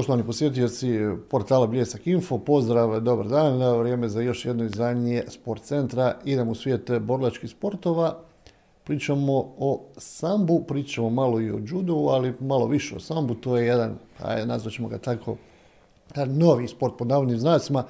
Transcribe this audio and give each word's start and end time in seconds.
Poštovani 0.00 0.26
posjetioci 0.26 0.98
portala 1.30 1.66
Bljesak 1.66 2.06
Info, 2.06 2.38
pozdrav, 2.38 3.00
dobar 3.00 3.28
dan, 3.28 3.78
vrijeme 3.78 4.08
za 4.08 4.20
još 4.20 4.44
jedno 4.44 4.64
izdanje 4.64 5.24
sport 5.28 5.62
centra. 5.62 6.16
Idemo 6.24 6.50
u 6.50 6.54
svijet 6.54 6.90
borlačkih 7.00 7.50
sportova. 7.50 8.18
Pričamo 8.84 9.32
o 9.58 9.80
sambu, 9.96 10.64
pričamo 10.68 11.10
malo 11.10 11.40
i 11.40 11.50
o 11.50 11.60
judu, 11.66 12.06
ali 12.10 12.34
malo 12.40 12.66
više 12.66 12.96
o 12.96 13.00
sambu. 13.00 13.34
To 13.34 13.56
je 13.56 13.66
jedan, 13.66 13.98
nazvat 14.44 14.74
ćemo 14.74 14.88
ga 14.88 14.98
tako, 14.98 15.36
novi 16.26 16.68
sport 16.68 16.94
pod 16.98 17.08
navodnim 17.08 17.38
znacima. 17.38 17.84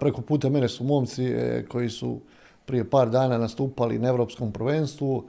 Preko 0.00 0.20
puta 0.20 0.48
mene 0.48 0.68
su 0.68 0.84
momci 0.84 1.24
e, 1.24 1.66
koji 1.68 1.88
su 1.88 2.20
prije 2.66 2.90
par 2.90 3.10
dana 3.10 3.38
nastupali 3.38 3.98
na 3.98 4.08
Europskom 4.08 4.52
prvenstvu. 4.52 5.24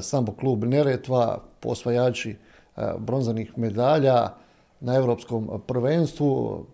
Sambo 0.00 0.32
klub 0.32 0.64
Neretva, 0.64 1.38
posvajači 1.60 2.36
bronzanih 2.98 3.58
medalja, 3.58 4.28
na 4.80 4.96
europskom 4.96 5.60
prvenstvu. 5.66 6.64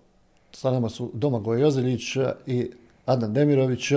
Sa 0.52 0.70
nama 0.70 0.88
su 0.88 1.10
Domagoj 1.14 1.60
Jozeljić 1.60 2.16
i 2.46 2.70
Adnan 3.06 3.32
Demirović. 3.32 3.92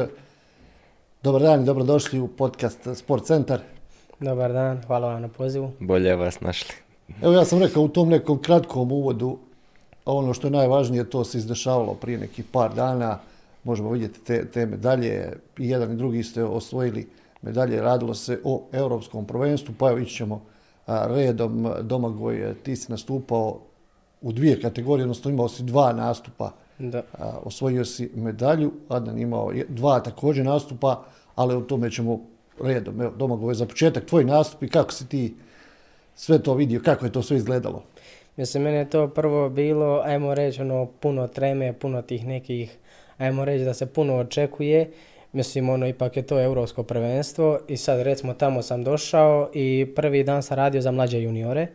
Dobar 1.24 1.42
dan 1.42 1.62
i 1.62 1.66
dobrodošli 1.66 2.20
u 2.20 2.28
podcast 2.28 2.80
Sport 2.96 3.26
Centar. 3.26 3.60
Dobar 4.20 4.54
dan, 4.54 4.82
hvala 4.88 5.08
vam 5.08 5.22
na 5.22 5.28
pozivu. 5.28 5.72
Bolje 5.80 6.16
vas 6.16 6.42
našli. 6.42 6.76
Evo 7.22 7.34
ja 7.34 7.46
sam 7.46 7.60
rekao 7.60 7.84
u 7.84 7.88
tom 7.88 8.10
nekom 8.10 8.42
kratkom 8.42 8.92
uvodu, 8.92 9.38
ono 10.06 10.34
što 10.34 10.48
je 10.48 10.52
najvažnije, 10.52 11.10
to 11.10 11.24
se 11.24 11.38
izdešavalo 11.38 11.94
prije 11.94 12.18
nekih 12.18 12.46
par 12.52 12.74
dana. 12.74 13.20
Možemo 13.64 13.92
vidjeti 13.92 14.20
te, 14.20 14.46
te 14.46 14.66
medalje. 14.66 15.34
I 15.58 15.70
jedan 15.70 15.92
i 15.92 15.96
drugi 15.96 16.24
ste 16.24 16.44
osvojili 16.44 17.08
medalje. 17.42 17.82
Radilo 17.82 18.14
se 18.14 18.40
o 18.44 18.64
europskom 18.72 19.26
prvenstvu, 19.26 19.74
pa 19.80 19.90
evo 19.90 19.98
ići 19.98 20.16
ćemo 20.16 20.42
redom. 20.88 21.74
Domagoj, 21.82 22.54
ti 22.64 22.76
si 22.76 22.92
nastupao 22.92 23.60
u 24.22 24.32
dvije 24.32 24.62
kategorije, 24.62 25.04
odnosno 25.04 25.32
imao 25.32 25.50
si 25.50 25.64
dva 25.64 25.94
nastupa. 25.94 26.52
Da. 26.80 27.04
osvojio 27.44 27.86
si 27.86 28.12
medalju, 28.16 28.72
Adnan 28.90 29.20
imao 29.20 29.52
dva 29.70 30.00
također 30.00 30.46
nastupa, 30.46 31.04
ali 31.36 31.56
o 31.56 31.62
tome 31.62 31.92
ćemo 31.92 32.20
redom. 32.64 33.02
Evo, 33.02 33.14
Domagoj, 33.18 33.54
za 33.54 33.66
početak 33.66 34.06
tvoj 34.06 34.24
nastup 34.24 34.64
i 34.64 34.70
kako 34.70 34.92
si 34.92 35.10
ti 35.10 35.36
sve 36.16 36.44
to 36.44 36.54
vidio, 36.54 36.82
kako 36.86 37.06
je 37.06 37.12
to 37.12 37.22
sve 37.22 37.38
izgledalo? 37.38 37.84
Mislim, 38.38 38.64
meni 38.64 38.78
je 38.78 38.90
to 38.90 39.08
prvo 39.08 39.50
bilo, 39.50 40.02
ajmo 40.06 40.34
reći, 40.34 40.62
ono, 40.62 40.86
puno 40.86 41.28
treme, 41.28 41.74
puno 41.74 42.02
tih 42.02 42.26
nekih, 42.26 42.78
ajmo 43.18 43.46
reći 43.46 43.66
da 43.66 43.74
se 43.74 43.86
puno 43.86 44.16
očekuje. 44.16 44.92
Mislim, 45.32 45.70
ono, 45.70 45.88
ipak 45.88 46.18
je 46.18 46.28
to 46.28 46.42
europsko 46.42 46.84
prvenstvo 46.84 47.60
i 47.68 47.78
sad, 47.78 48.02
recimo, 48.02 48.34
tamo 48.34 48.62
sam 48.62 48.84
došao 48.84 49.50
i 49.54 49.88
prvi 49.96 50.24
dan 50.24 50.44
sam 50.44 50.58
radio 50.58 50.82
za 50.82 50.92
mlađe 50.92 51.22
juniore. 51.22 51.68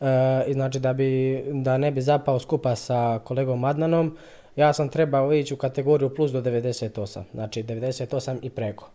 E, 0.00 0.52
znači 0.52 0.78
da, 0.78 0.92
bi, 0.92 1.42
da 1.52 1.78
ne 1.78 1.90
bi 1.90 2.00
zapao 2.00 2.38
skupa 2.38 2.76
sa 2.76 3.20
kolegom 3.24 3.64
Adnanom, 3.64 4.16
ja 4.56 4.72
sam 4.72 4.88
trebao 4.88 5.32
ići 5.32 5.54
u 5.54 5.56
kategoriju 5.56 6.14
plus 6.14 6.32
do 6.32 6.42
98, 6.42 7.22
znači 7.34 7.62
98 7.62 8.38
i 8.42 8.50
preko. 8.50 8.90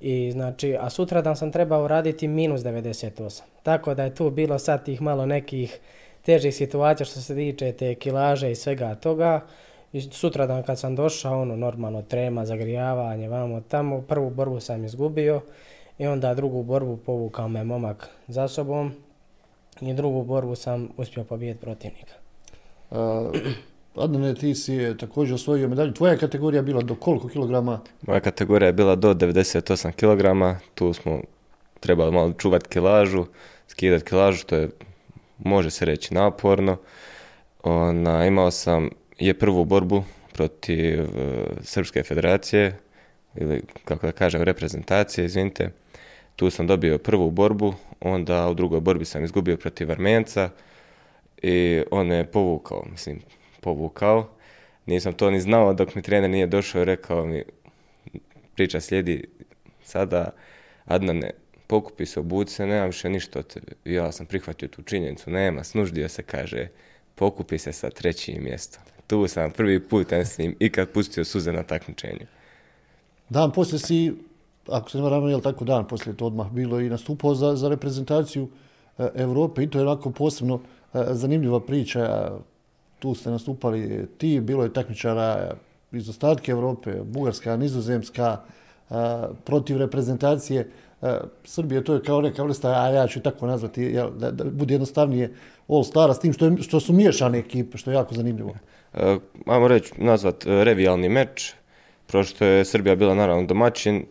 I 0.00 0.32
znači, 0.32 0.76
a 0.80 0.90
sutradan 0.90 1.36
sam 1.36 1.52
trebao 1.52 1.88
raditi 1.88 2.28
minus 2.28 2.60
98. 2.60 3.42
Tako 3.62 3.94
da 3.94 4.04
je 4.04 4.14
tu 4.14 4.30
bilo 4.30 4.58
sad 4.58 4.84
tih 4.84 5.02
malo 5.02 5.26
nekih 5.26 5.80
težih 6.22 6.54
situacija 6.54 7.04
što 7.04 7.20
se 7.20 7.34
tiče 7.34 7.72
te 7.72 7.94
kilaže 7.94 8.50
i 8.50 8.54
svega 8.54 8.94
toga. 8.94 9.40
I 9.92 10.00
sutradan 10.00 10.62
kad 10.62 10.78
sam 10.78 10.96
došao, 10.96 11.42
ono, 11.42 11.56
normalno 11.56 12.02
trema, 12.02 12.44
zagrijavanje, 12.44 13.28
vamo 13.28 13.60
tamo, 13.60 14.02
prvu 14.02 14.30
borbu 14.30 14.60
sam 14.60 14.84
izgubio 14.84 15.40
i 15.98 16.06
onda 16.06 16.34
drugu 16.34 16.62
borbu 16.62 16.96
povukao 16.96 17.48
me 17.48 17.64
momak 17.64 18.08
za 18.28 18.48
sobom, 18.48 18.92
i 19.80 19.94
drugu 19.94 20.22
borbu 20.24 20.54
sam 20.54 20.88
uspio 20.96 21.24
pobijediti 21.24 21.64
protivnika. 21.64 22.12
Uh, 22.90 22.98
Adnane, 23.96 24.34
ti 24.34 24.54
si 24.54 24.96
također 24.98 25.34
osvojio 25.34 25.68
medalju. 25.68 25.92
Tvoja 25.92 26.16
kategorija 26.16 26.58
je 26.58 26.62
bila 26.62 26.82
do 26.82 26.94
koliko 26.94 27.28
kilograma? 27.28 27.80
Moja 28.02 28.20
kategorija 28.20 28.66
je 28.66 28.72
bila 28.72 28.96
do 28.96 29.14
98 29.14 29.92
kilograma. 29.92 30.58
Tu 30.74 30.92
smo 30.92 31.20
trebali 31.80 32.12
malo 32.12 32.32
čuvati 32.32 32.68
kilažu, 32.68 33.26
skidati 33.68 34.04
kilažu, 34.04 34.38
što 34.38 34.56
je, 34.56 34.70
može 35.38 35.70
se 35.70 35.84
reći, 35.84 36.14
naporno. 36.14 36.76
Ona, 37.62 38.26
imao 38.26 38.50
sam 38.50 38.90
je 39.18 39.38
prvu 39.38 39.64
borbu 39.64 40.04
protiv 40.32 41.02
uh, 41.02 41.08
Srpske 41.62 42.02
federacije, 42.02 42.78
ili 43.34 43.62
kako 43.84 44.06
da 44.06 44.12
kažem, 44.12 44.42
reprezentacije, 44.42 45.24
izvinite. 45.24 45.70
Tu 46.40 46.50
sam 46.50 46.66
dobio 46.66 46.98
prvu 46.98 47.30
borbu, 47.30 47.74
onda 48.00 48.48
u 48.48 48.54
drugoj 48.54 48.80
borbi 48.80 49.04
sam 49.04 49.24
izgubio 49.24 49.56
protiv 49.56 49.90
Armenca 49.90 50.50
i 51.42 51.82
on 51.90 52.06
me 52.06 52.30
povukao, 52.30 52.86
mislim, 52.90 53.20
povukao. 53.60 54.30
Nisam 54.86 55.12
to 55.12 55.30
ni 55.30 55.40
znao 55.40 55.74
dok 55.74 55.94
mi 55.94 56.02
trener 56.02 56.30
nije 56.30 56.46
došao 56.46 56.82
i 56.82 56.84
rekao 56.84 57.26
mi, 57.26 57.42
priča 58.54 58.80
slijedi 58.80 59.28
sada, 59.82 60.30
Adnane, 60.84 61.30
pokupi 61.66 62.06
se, 62.06 62.20
obuci 62.20 62.54
se, 62.54 62.66
nema 62.66 62.86
više 62.86 63.08
ništa 63.08 63.38
od 63.38 63.46
tebe. 63.46 63.72
Ja 63.84 64.12
sam 64.12 64.26
prihvatio 64.26 64.68
tu 64.68 64.82
činjenicu, 64.82 65.30
nema, 65.30 65.64
snuždio 65.64 66.08
se, 66.08 66.22
kaže, 66.22 66.68
pokupi 67.14 67.58
se 67.58 67.72
sa 67.72 67.90
trećim 67.90 68.44
mjestom. 68.44 68.82
Tu 69.06 69.28
sam 69.28 69.50
prvi 69.50 69.88
put 69.88 70.12
s 70.12 70.38
njim 70.38 70.56
ikad 70.58 70.90
pustio 70.90 71.24
suze 71.24 71.52
na 71.52 71.62
takmičenju. 71.62 72.26
Dan 73.28 73.52
poslije 73.52 73.78
si 73.78 74.29
ako 74.68 74.90
se 74.90 74.98
ne 74.98 75.04
varam, 75.04 75.28
je 75.28 75.40
tako 75.40 75.64
dan 75.64 75.88
poslije 75.88 76.16
to 76.16 76.26
odmah 76.26 76.50
bilo 76.50 76.80
i 76.80 76.90
nastupao 76.90 77.34
za, 77.34 77.56
za 77.56 77.68
reprezentaciju 77.68 78.48
e, 78.98 79.08
Europe 79.14 79.62
i 79.62 79.70
to 79.70 79.78
je 79.78 79.86
onako 79.86 80.10
posebno 80.10 80.60
e, 80.94 81.04
zanimljiva 81.10 81.60
priča. 81.60 82.30
Tu 82.98 83.14
ste 83.14 83.30
nastupali 83.30 84.08
ti, 84.18 84.40
bilo 84.40 84.64
je 84.64 84.72
takmičara 84.72 85.54
iz 85.92 86.08
ostatke 86.08 86.52
Europe, 86.52 86.92
Bugarska, 87.04 87.56
Nizozemska, 87.56 88.36
e, 88.90 88.94
protiv 89.44 89.76
reprezentacije 89.76 90.70
Srbije, 91.44 91.84
to 91.84 91.94
je 91.94 92.02
kao 92.02 92.20
neka 92.20 92.42
vrsta, 92.42 92.68
a 92.68 92.88
ja 92.88 93.06
ću 93.06 93.20
tako 93.20 93.46
nazvati, 93.46 93.82
jel, 93.82 94.10
da, 94.10 94.30
da 94.30 94.44
bude 94.44 94.74
jednostavnije 94.74 95.34
All 95.68 95.84
Stara, 95.84 96.14
s 96.14 96.20
tim 96.20 96.32
što, 96.32 96.44
je, 96.44 96.56
što 96.62 96.80
su 96.80 96.92
miješane 96.92 97.38
ekipe, 97.38 97.78
što 97.78 97.90
je 97.90 97.94
jako 97.94 98.14
zanimljivo. 98.14 98.54
E, 98.94 99.16
ajmo 99.46 99.68
reći, 99.68 99.92
nazvat 99.96 100.44
revijalni 100.44 101.08
meč, 101.08 101.52
prošto 102.06 102.44
je 102.44 102.64
Srbija 102.64 102.96
bila 102.96 103.14
naravno 103.14 103.46
domaćin, 103.46 104.04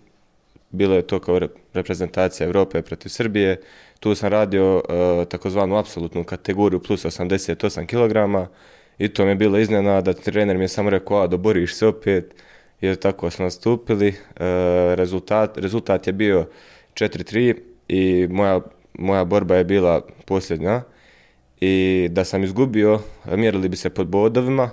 bilo 0.72 0.96
je 0.96 1.02
to 1.02 1.20
kao 1.20 1.40
reprezentacija 1.74 2.48
Europe 2.48 2.82
protiv 2.82 3.10
Srbije. 3.10 3.62
Tu 4.00 4.16
sam 4.16 4.30
radio 4.30 4.76
uh, 4.76 5.28
takozvanu 5.28 5.78
apsolutnu 5.78 6.24
kategoriju 6.24 6.80
plus 6.80 7.06
88 7.06 7.86
kg 7.86 8.50
i 8.98 9.08
to 9.08 9.24
mi 9.26 9.32
je 9.32 9.36
bilo 9.36 9.58
iznenada. 9.58 10.14
Trener 10.14 10.58
mi 10.58 10.64
je 10.64 10.68
samo 10.68 10.90
rekao, 10.90 11.22
a 11.22 11.28
doboriš 11.28 11.76
se 11.76 11.88
opet. 11.88 12.36
I 12.82 12.96
tako 12.96 13.30
smo 13.30 13.46
nastupili. 13.46 14.08
Uh, 14.08 14.16
rezultat, 14.94 15.58
rezultat 15.58 16.08
je 16.08 16.14
bio 16.14 16.46
4-3 16.94 17.56
i 17.88 18.28
moja, 18.30 18.62
moja 18.94 19.26
borba 19.26 19.56
je 19.56 19.64
bila 19.64 20.02
posljednja. 20.26 20.82
I 21.62 22.08
da 22.12 22.24
sam 22.26 22.44
izgubio, 22.44 23.00
mjerili 23.26 23.70
bi 23.70 23.78
se 23.78 23.90
pod 23.90 24.08
bodovima 24.08 24.70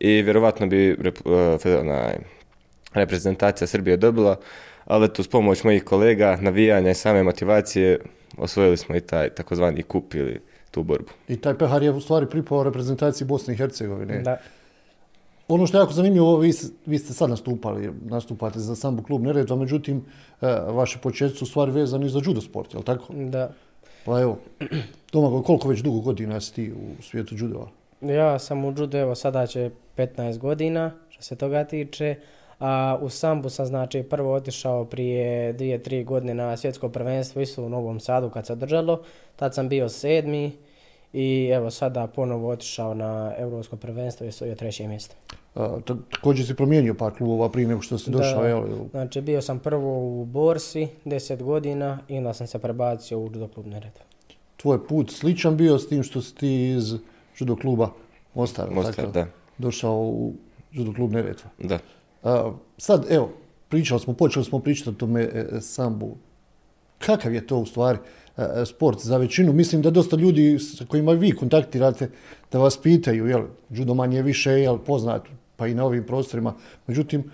i 0.00 0.22
vjerovatno 0.22 0.66
bi 0.66 0.92
uh, 0.92 0.98
reprezentacija 2.94 3.66
Srbije 3.66 3.96
dobila 3.96 4.36
ali 4.84 5.08
to 5.08 5.22
s 5.22 5.28
pomoć 5.28 5.64
mojih 5.64 5.84
kolega, 5.84 6.38
navijanja 6.40 6.90
i 6.90 6.94
same 6.94 7.22
motivacije 7.22 8.00
osvojili 8.38 8.76
smo 8.76 8.96
i 8.96 9.00
taj 9.00 9.30
takozvani 9.30 9.82
kup 9.82 10.14
ili 10.14 10.40
tu 10.70 10.82
borbu. 10.82 11.10
I 11.28 11.36
taj 11.36 11.58
pehar 11.58 11.82
je 11.82 11.90
u 11.90 12.00
stvari 12.00 12.26
pripao 12.26 12.62
reprezentaciji 12.62 13.26
Bosne 13.26 13.54
i 13.54 13.56
Hercegovine. 13.56 14.22
Da. 14.22 14.36
Ono 15.48 15.66
što 15.66 15.76
je 15.76 15.80
jako 15.80 15.92
zanimljivo, 15.92 16.38
vi, 16.38 16.52
vi 16.86 16.98
ste 16.98 17.12
sad 17.12 17.30
nastupali, 17.30 17.90
nastupate 18.04 18.58
za 18.58 18.76
sambu 18.76 19.02
klub 19.02 19.22
Neretva, 19.22 19.56
međutim, 19.56 20.04
e, 20.40 20.46
vaše 20.66 20.98
početci 20.98 21.38
su 21.38 21.44
u 21.44 21.48
stvari 21.48 21.72
vezani 21.72 22.08
za 22.08 22.20
judo 22.24 22.40
sport, 22.40 22.74
je 22.74 22.78
li 22.78 22.84
tako? 22.84 23.12
Da. 23.12 23.50
Pa 24.04 24.20
evo, 24.20 24.38
Domagoj, 25.12 25.42
koliko 25.42 25.68
već 25.68 25.80
dugo 25.80 26.00
godina 26.00 26.40
si 26.40 26.54
ti 26.54 26.72
u 26.72 27.02
svijetu 27.02 27.34
judova? 27.38 27.68
Ja 28.00 28.38
sam 28.38 28.64
u 28.64 28.74
judo, 28.78 28.98
evo 28.98 29.14
sada 29.14 29.46
će 29.46 29.70
15 29.96 30.38
godina, 30.38 30.92
što 31.10 31.22
se 31.22 31.36
toga 31.36 31.64
tiče. 31.64 32.16
A 32.60 32.98
u 33.00 33.08
sambu 33.08 33.50
sam 33.50 33.66
znači 33.66 34.02
prvo 34.02 34.32
otišao 34.32 34.84
prije 34.84 35.52
dvije, 35.52 35.82
tri 35.82 36.04
godine 36.04 36.34
na 36.34 36.56
svjetsko 36.56 36.88
prvenstvo 36.88 37.42
isto 37.42 37.62
u 37.62 37.68
Novom 37.68 38.00
Sadu 38.00 38.30
kad 38.30 38.46
se 38.46 38.52
održalo. 38.52 39.02
Tad 39.36 39.54
sam 39.54 39.68
bio 39.68 39.88
sedmi 39.88 40.52
i 41.12 41.50
evo 41.54 41.70
sada 41.70 42.06
ponovo 42.06 42.48
otišao 42.48 42.94
na 42.94 43.34
Europsko 43.38 43.76
prvenstvo 43.76 44.26
i 44.26 44.32
svojio 44.32 44.54
treće 44.54 44.88
mjesto. 44.88 45.14
Također 46.10 46.46
si 46.46 46.54
promijenio 46.54 46.94
par 46.94 47.12
klubova 47.12 47.50
prije 47.50 47.68
nego 47.68 47.82
što 47.82 47.98
si 47.98 48.10
došao, 48.10 48.42
da, 48.42 48.48
jel? 48.48 48.62
Znači 48.90 49.20
bio 49.20 49.42
sam 49.42 49.58
prvo 49.58 50.20
u 50.20 50.24
Borsi, 50.24 50.88
deset 51.04 51.42
godina 51.42 51.98
i 52.08 52.18
onda 52.18 52.34
sam 52.34 52.46
se 52.46 52.58
prebacio 52.58 53.18
u 53.18 53.22
judo 53.22 53.48
klub 53.48 53.66
Neretva. 53.66 54.04
Tvoj 54.56 54.86
put 54.86 55.10
sličan 55.10 55.56
bio 55.56 55.78
s 55.78 55.88
tim 55.88 56.02
što 56.02 56.22
si 56.22 56.34
ti 56.34 56.70
iz 56.76 56.94
judo 57.38 57.56
kluba 57.56 57.88
Mostar, 58.34 58.70
Mostar, 58.70 59.10
da. 59.10 59.26
Došao 59.58 60.00
u 60.00 60.32
judo 60.72 60.92
klub 60.92 61.12
Neretva. 61.12 61.50
Da 61.58 61.78
sad, 62.78 63.06
evo, 63.10 63.30
pričali 63.68 64.00
smo, 64.00 64.12
počeli 64.12 64.44
smo 64.44 64.58
pričati 64.58 64.90
o 64.90 64.92
tome 64.92 65.22
e, 65.22 65.46
e, 65.52 65.60
sambu. 65.60 66.16
kakav 66.98 67.34
je 67.34 67.46
to 67.46 67.58
u 67.58 67.66
stvari 67.66 67.98
e, 68.36 68.42
sport 68.66 68.98
za 69.00 69.16
većinu? 69.16 69.52
Mislim 69.52 69.82
da 69.82 69.90
dosta 69.90 70.16
ljudi 70.16 70.58
sa 70.58 70.84
kojima 70.84 71.12
vi 71.12 71.32
kontaktirate 71.32 72.10
da 72.52 72.58
vas 72.58 72.76
pitaju, 72.76 73.26
jel, 73.26 73.42
judo 73.70 73.94
manje 73.94 74.22
više, 74.22 74.50
jel, 74.50 74.78
poznat, 74.78 75.22
pa 75.56 75.66
i 75.66 75.74
na 75.74 75.84
ovim 75.84 76.04
prostorima. 76.06 76.54
Međutim, 76.86 77.30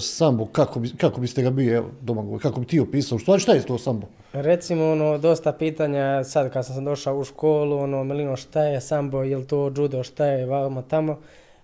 sambo, 0.00 0.46
kako, 0.46 0.80
bi, 0.80 0.90
kako 0.96 1.20
biste 1.20 1.42
ga 1.42 1.50
bio, 1.50 1.76
evo, 1.76 2.38
kako 2.42 2.60
bi 2.60 2.66
ti 2.66 2.80
opisao? 2.80 3.18
Što, 3.18 3.38
šta 3.38 3.52
je 3.52 3.62
to 3.62 3.78
sambo? 3.78 4.06
Recimo, 4.32 4.92
ono, 4.92 5.18
dosta 5.18 5.52
pitanja, 5.52 6.24
sad 6.24 6.52
kad 6.52 6.66
sam 6.66 6.84
došao 6.84 7.18
u 7.18 7.24
školu, 7.24 7.78
ono, 7.78 8.04
Milino, 8.04 8.36
šta 8.36 8.64
je 8.64 8.80
sambo, 8.80 9.22
je 9.22 9.36
li 9.36 9.46
to 9.46 9.72
judo, 9.76 10.02
šta 10.02 10.26
je, 10.26 10.46
vamo 10.46 10.82
tamo. 10.82 11.18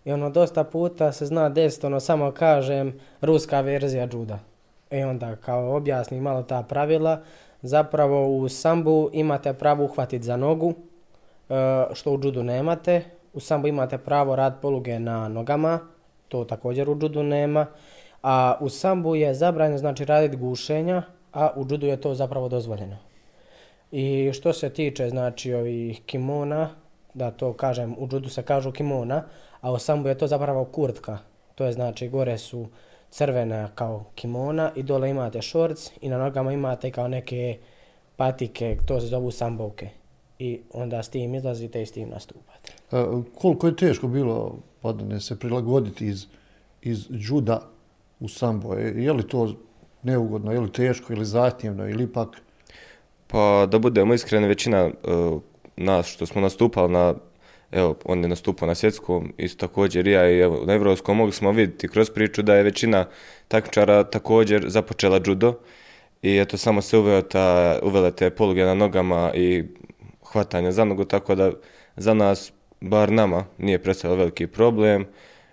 I 0.06 0.12
ono, 0.12 0.30
dosta 0.30 0.64
puta 0.64 1.12
se 1.12 1.26
zna 1.26 1.48
desiti, 1.48 1.86
ono, 1.86 2.00
samo 2.00 2.30
kažem, 2.30 3.00
ruska 3.20 3.60
verzija 3.60 4.08
juda. 4.12 4.38
I 4.90 5.02
onda, 5.02 5.36
kao 5.36 5.76
objasnim 5.76 6.22
malo 6.22 6.42
ta 6.42 6.62
pravila, 6.62 7.20
zapravo 7.62 8.36
u 8.36 8.48
sambu 8.48 9.10
imate 9.12 9.52
pravo 9.52 9.84
uhvatiti 9.84 10.24
za 10.24 10.36
nogu, 10.36 10.74
e, 11.48 11.54
što 11.92 12.10
u 12.10 12.20
judu 12.22 12.42
nemate. 12.42 13.02
U 13.34 13.40
sambu 13.40 13.68
imate 13.68 13.98
pravo 13.98 14.36
rad 14.36 14.60
poluge 14.62 14.98
na 14.98 15.28
nogama, 15.28 15.78
to 16.28 16.44
također 16.44 16.90
u 16.90 16.98
judu 17.00 17.22
nema. 17.22 17.66
A 18.22 18.58
u 18.60 18.68
sambu 18.68 19.14
je 19.14 19.34
zabranjeno 19.34 19.78
znači 19.78 20.04
raditi 20.04 20.36
gušenja, 20.36 21.02
a 21.32 21.50
u 21.56 21.60
judu 21.70 21.86
je 21.86 22.00
to 22.00 22.14
zapravo 22.14 22.48
dozvoljeno. 22.48 22.96
I 23.90 24.32
što 24.32 24.52
se 24.52 24.70
tiče 24.70 25.08
znači 25.08 25.54
ovih 25.54 26.02
kimona, 26.06 26.70
da 27.14 27.30
to 27.30 27.52
kažem, 27.52 27.94
u 27.98 28.08
judu 28.12 28.28
se 28.28 28.42
kažu 28.42 28.72
kimona, 28.72 29.22
a 29.66 29.72
u 29.72 29.78
sambu 29.78 30.08
je 30.08 30.18
to 30.18 30.26
zapravo 30.26 30.64
kurtka. 30.64 31.18
To 31.54 31.64
je 31.64 31.72
znači 31.72 32.08
gore 32.08 32.38
su 32.38 32.66
crvena 33.10 33.68
kao 33.74 34.04
kimona 34.14 34.72
i 34.76 34.82
dole 34.82 35.10
imate 35.10 35.42
šorc 35.42 35.90
i 36.00 36.08
na 36.08 36.18
nogama 36.18 36.52
imate 36.52 36.90
kao 36.90 37.08
neke 37.08 37.58
patike, 38.16 38.76
to 38.86 39.00
se 39.00 39.06
zovu 39.06 39.30
sambovke. 39.30 39.88
I 40.38 40.60
onda 40.72 41.02
s 41.02 41.08
tim 41.08 41.34
izlazite 41.34 41.82
i 41.82 41.86
s 41.86 41.92
tim 41.92 42.08
nastupate. 42.08 42.72
A, 42.90 43.22
koliko 43.34 43.66
je 43.66 43.76
teško 43.76 44.08
bilo 44.08 44.58
padane 44.82 45.20
se 45.20 45.38
prilagoditi 45.38 46.06
iz, 46.06 46.26
iz 46.82 47.06
juda 47.10 47.60
u 48.20 48.28
sambo? 48.28 48.74
Je, 48.74 49.04
je 49.04 49.12
li 49.12 49.28
to 49.28 49.54
neugodno, 50.02 50.52
je 50.52 50.60
li 50.60 50.72
teško 50.72 51.12
ili 51.12 51.24
zahtjevno 51.24 51.88
ili 51.88 52.04
ipak? 52.04 52.42
Pa 53.26 53.66
da 53.70 53.78
budemo 53.78 54.14
iskreni, 54.14 54.46
većina 54.46 54.86
uh, 54.86 55.42
nas 55.76 56.06
što 56.06 56.26
smo 56.26 56.40
nastupali 56.40 56.92
na 56.92 57.14
evo, 57.76 57.96
on 58.04 58.22
je 58.22 58.28
nastupao 58.28 58.68
na 58.68 58.74
svjetskom, 58.74 59.32
isto 59.36 59.66
također 59.66 60.08
ja 60.08 60.30
i 60.30 60.40
evo, 60.40 60.64
na 60.66 60.72
evropskom 60.72 61.16
mogli 61.16 61.32
smo 61.32 61.52
vidjeti 61.52 61.88
kroz 61.88 62.10
priču 62.10 62.42
da 62.42 62.54
je 62.54 62.62
većina 62.62 63.06
takmičara 63.48 64.04
također 64.04 64.64
započela 64.68 65.20
judo 65.26 65.54
i 66.22 66.38
eto 66.38 66.56
samo 66.56 66.82
se 66.82 66.98
uveo 66.98 67.22
ta, 67.22 67.78
uvele 67.82 68.10
te 68.10 68.30
poluge 68.30 68.64
na 68.64 68.74
nogama 68.74 69.32
i 69.34 69.64
hvatanje 70.32 70.72
za 70.72 70.84
nogu, 70.84 71.04
tako 71.04 71.34
da 71.34 71.52
za 71.96 72.14
nas, 72.14 72.52
bar 72.80 73.12
nama, 73.12 73.44
nije 73.58 73.82
predstavljalo 73.82 74.18
veliki 74.18 74.46
problem. 74.46 75.06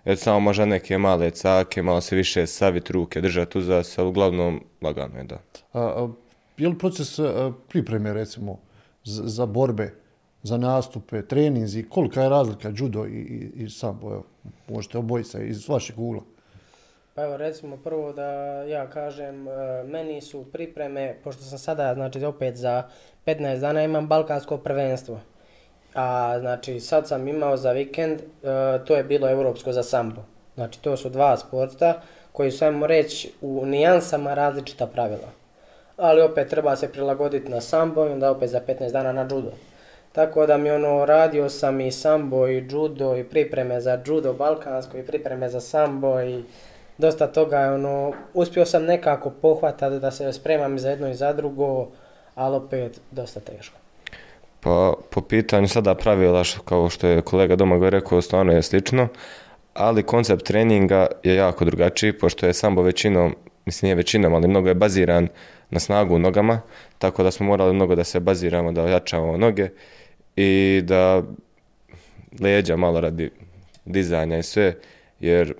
Eto 0.05 0.21
samo 0.21 0.39
možda 0.39 0.65
neke 0.65 0.97
male 0.97 1.31
cake, 1.31 1.81
malo 1.81 2.01
se 2.01 2.15
više 2.15 2.47
savit 2.47 2.89
ruke, 2.89 3.21
držati 3.21 3.57
uza 3.57 3.83
se, 3.83 4.01
ali 4.01 4.09
uglavnom 4.09 4.63
lagano 4.81 5.17
je 5.17 5.23
da. 5.23 5.35
A, 5.73 5.79
a, 5.81 6.09
je 6.57 6.67
li 6.67 6.77
proces 6.77 7.19
a, 7.19 7.51
pripreme 7.69 8.13
recimo 8.13 8.59
za, 9.03 9.23
za 9.27 9.45
borbe 9.45 10.02
za 10.43 10.57
nastupe, 10.57 11.21
treninzi, 11.21 11.89
kolika 11.89 12.21
je 12.21 12.29
razlika 12.29 12.71
judo 12.75 13.05
i, 13.05 13.09
i, 13.09 13.63
i 13.63 13.69
sambo, 13.69 14.11
evo, 14.11 14.23
možete 14.69 14.97
obojica 14.97 15.39
iz 15.39 15.69
vašeg 15.69 15.99
ugla. 15.99 16.21
Pa 17.15 17.23
evo 17.23 17.37
recimo 17.37 17.77
prvo 17.77 18.13
da 18.13 18.23
ja 18.63 18.89
kažem, 18.89 19.47
e, 19.47 19.83
meni 19.83 20.21
su 20.21 20.45
pripreme, 20.51 21.15
pošto 21.23 21.43
sam 21.43 21.57
sada 21.59 21.93
znači 21.93 22.25
opet 22.25 22.55
za 22.55 22.83
15 23.25 23.59
dana 23.59 23.83
imam 23.83 24.07
balkansko 24.07 24.57
prvenstvo. 24.57 25.19
A 25.93 26.39
znači 26.39 26.79
sad 26.79 27.07
sam 27.07 27.27
imao 27.27 27.57
za 27.57 27.71
vikend, 27.71 28.21
e, 28.21 28.25
to 28.85 28.95
je 28.95 29.03
bilo 29.03 29.29
europsko 29.29 29.71
za 29.71 29.83
sambo. 29.83 30.21
Znači 30.55 30.81
to 30.81 30.97
su 30.97 31.09
dva 31.09 31.37
sporta 31.37 32.01
koji 32.31 32.51
su, 32.51 32.65
ajmo 32.65 32.87
reći, 32.87 33.31
u 33.41 33.65
nijansama 33.65 34.33
različita 34.33 34.87
pravila. 34.87 35.29
Ali 35.97 36.21
opet 36.21 36.49
treba 36.49 36.75
se 36.75 36.91
prilagoditi 36.91 37.51
na 37.51 37.61
sambo 37.61 38.07
i 38.07 38.11
onda 38.11 38.31
opet 38.31 38.49
za 38.49 38.61
15 38.67 38.91
dana 38.91 39.11
na 39.11 39.21
judo. 39.21 39.51
Tako 40.13 40.45
da 40.45 40.57
mi 40.57 40.71
ono, 40.71 41.06
radio 41.06 41.50
sam 41.50 41.81
i 41.81 41.92
sambo 41.92 42.48
i 42.48 42.65
judo 42.69 43.15
i 43.18 43.24
pripreme 43.24 43.81
za 43.81 44.01
judo 44.06 44.33
balkansko 44.33 44.98
i 44.98 45.04
pripreme 45.04 45.50
za 45.50 45.62
sambo 45.62 46.21
i 46.21 46.44
dosta 46.98 47.27
toga 47.27 47.60
je 47.60 47.71
ono, 47.71 48.13
uspio 48.33 48.65
sam 48.65 48.83
nekako 48.83 49.30
pohvatati 49.30 50.00
da 50.00 50.12
se 50.12 50.33
spremam 50.33 50.80
za 50.80 50.89
jedno 50.89 51.10
i 51.10 51.13
za 51.13 51.33
drugo, 51.33 51.88
ali 52.36 52.56
opet 52.56 53.01
dosta 53.12 53.39
teško. 53.39 53.77
Pa 54.60 54.94
po 55.10 55.21
pitanju 55.21 55.68
sada 55.68 55.95
pravila, 55.95 56.44
kao 56.65 56.89
što 56.89 57.07
je 57.07 57.21
kolega 57.21 57.56
Domagoj 57.56 57.89
rekao, 57.89 58.21
stvarno 58.21 58.54
je 58.54 58.62
slično, 58.62 59.07
ali 59.74 60.04
koncept 60.04 60.45
treninga 60.45 61.07
je 61.24 61.36
jako 61.36 61.65
drugačiji, 61.65 62.13
pošto 62.13 62.45
je 62.45 62.54
sambo 62.54 62.81
većinom, 62.81 63.36
mislim 63.65 63.88
nije 63.88 63.95
većinom, 63.95 64.33
ali 64.33 64.48
mnogo 64.48 64.68
je 64.68 64.75
baziran 64.75 65.27
na 65.69 65.80
snagu 65.80 66.15
u 66.15 66.19
nogama, 66.19 66.62
tako 66.98 67.24
da 67.24 67.31
smo 67.31 67.45
morali 67.45 67.74
mnogo 67.74 67.95
da 67.95 68.04
se 68.04 68.19
baziramo, 68.19 68.71
da 68.71 68.83
ojačavamo 68.83 69.38
noge 69.38 69.69
i 70.35 70.81
da 70.83 71.24
leđa 72.39 72.75
malo 72.75 73.01
radi 73.01 73.31
dizanja 73.85 74.38
i 74.38 74.44
sve, 74.44 74.75
jer 75.19 75.53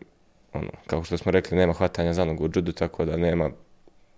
ono, 0.54 0.70
kako 0.88 1.04
što 1.04 1.18
smo 1.18 1.32
rekli, 1.32 1.58
nema 1.58 1.74
hvatanja 1.74 2.14
za 2.14 2.26
nogu 2.26 2.44
u 2.44 2.50
judu, 2.56 2.72
tako 2.72 3.06
da 3.06 3.18
nema 3.18 3.50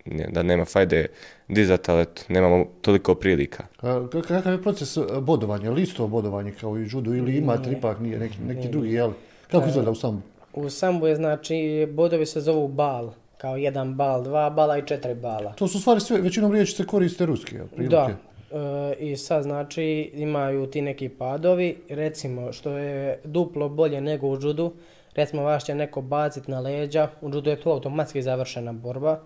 da 0.06 0.44
nema 0.44 0.66
fajde 0.66 1.07
dizati, 1.48 1.92
ali 1.92 2.06
nemamo 2.30 2.66
toliko 2.81 3.16
prilika. 3.16 3.63
A, 3.81 4.07
kakav 4.28 4.54
je 4.54 4.62
proces 4.62 4.98
bodovanja? 5.22 5.72
Li 5.72 5.81
isto 5.81 6.07
bodovanje 6.07 6.52
kao 6.52 6.78
i 6.78 6.88
judu 6.90 7.16
ili 7.16 7.38
imate 7.38 7.69
ne, 7.69 7.78
ipak 7.78 8.00
nije 8.00 8.18
neki, 8.18 8.38
neki 8.48 8.66
ne, 8.66 8.72
drugi, 8.72 8.94
jel? 8.94 9.12
Kako 9.51 9.68
izgleda 9.68 9.92
u 9.92 9.96
sambu? 9.96 10.22
U 10.54 10.69
sambu 10.69 11.08
je 11.08 11.16
znači, 11.16 11.88
bodovi 11.92 12.25
se 12.25 12.42
zovu 12.42 12.68
bal, 12.68 13.12
kao 13.38 13.58
jedan 13.58 13.96
bal, 13.96 14.24
dva 14.24 14.50
bala 14.50 14.78
i 14.78 14.86
četiri 14.86 15.16
bala. 15.16 15.54
To 15.54 15.68
su 15.68 15.80
stvari 15.80 16.00
sve, 16.00 16.22
većinom 16.22 16.51
riječi 16.51 16.72
se 16.72 16.86
koriste 16.86 17.25
ruski, 17.25 17.56
jel? 17.56 17.68
Prilike. 17.68 17.96
Da, 17.96 18.18
E, 18.51 18.94
i 19.00 19.15
sad 19.18 19.44
znači 19.44 20.12
imaju 20.13 20.68
ti 20.68 20.81
neki 20.81 21.09
padovi, 21.09 21.77
recimo 21.89 22.51
što 22.51 22.77
je 22.77 23.19
duplo 23.24 23.69
bolje 23.69 24.01
nego 24.01 24.27
u 24.27 24.38
judu, 24.42 24.74
recimo 25.15 25.44
vas 25.44 25.65
će 25.65 25.75
neko 25.75 26.01
baciti 26.01 26.51
na 26.51 26.59
leđa, 26.59 27.09
u 27.21 27.30
judu 27.30 27.50
je 27.50 27.62
to 27.62 27.71
automatski 27.71 28.21
završena 28.21 28.74
borba, 28.74 29.19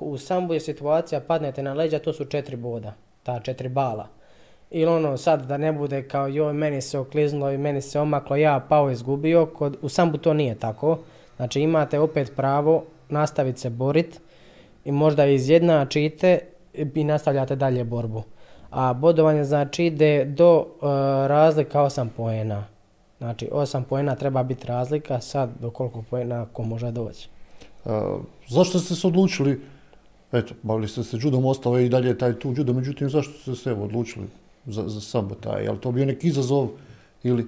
u 0.00 0.18
sambu 0.18 0.54
je 0.54 0.60
situacija, 0.60 1.20
padnete 1.20 1.62
na 1.62 1.74
leđa, 1.74 1.98
to 1.98 2.12
su 2.12 2.24
četiri 2.24 2.56
boda, 2.56 2.94
ta 3.22 3.40
četiri 3.40 3.68
bala. 3.68 4.08
Ili 4.70 4.86
ono 4.86 5.16
sad 5.16 5.46
da 5.46 5.56
ne 5.56 5.72
bude 5.72 6.08
kao 6.08 6.28
joj 6.28 6.52
meni 6.52 6.80
se 6.80 6.98
okliznulo 6.98 7.50
i 7.50 7.58
meni 7.58 7.80
se 7.80 8.00
omaklo, 8.00 8.36
ja 8.36 8.66
pao 8.68 8.90
izgubio, 8.90 9.46
kod, 9.46 9.76
u 9.82 9.88
sambu 9.88 10.18
to 10.18 10.34
nije 10.34 10.54
tako. 10.54 10.98
Znači 11.36 11.60
imate 11.60 11.98
opet 11.98 12.32
pravo 12.36 12.84
nastaviti 13.08 13.60
se 13.60 13.70
borit 13.70 14.20
i 14.84 14.92
možda 14.92 15.26
izjednačite 15.26 16.38
i 16.94 17.04
nastavljate 17.04 17.56
dalje 17.56 17.84
borbu 17.84 18.22
a 18.72 18.92
bodovanje 18.92 19.44
znači 19.44 19.84
ide 19.84 20.24
do 20.24 20.58
uh, 20.58 20.82
razlika 21.26 21.80
8 21.80 22.08
poena. 22.16 22.64
Znači 23.18 23.48
8 23.52 23.82
poena 23.82 24.14
treba 24.14 24.42
biti 24.42 24.66
razlika, 24.66 25.20
sad 25.20 25.50
do 25.60 25.70
koliko 25.70 26.02
poena 26.10 26.46
ko 26.52 26.62
može 26.62 26.90
doći. 26.90 27.28
A, 27.84 28.18
zašto 28.48 28.78
ste 28.78 28.94
se 28.94 29.06
odlučili, 29.06 29.60
eto, 30.32 30.54
bavili 30.62 30.88
ste 30.88 31.02
se 31.02 31.16
judom, 31.20 31.46
ostao 31.46 31.78
i 31.78 31.88
dalje 31.88 32.18
taj 32.18 32.38
tu 32.38 32.54
judo, 32.56 32.72
međutim 32.72 33.10
zašto 33.10 33.32
ste 33.32 33.54
se 33.54 33.70
evo, 33.70 33.84
odlučili 33.84 34.26
za, 34.66 34.88
za 34.88 35.00
sambo 35.00 35.34
taj, 35.34 35.64
je 35.64 35.70
li 35.70 35.80
to 35.80 35.92
bio 35.92 36.06
neki 36.06 36.28
izazov 36.28 36.68
ili, 37.22 37.46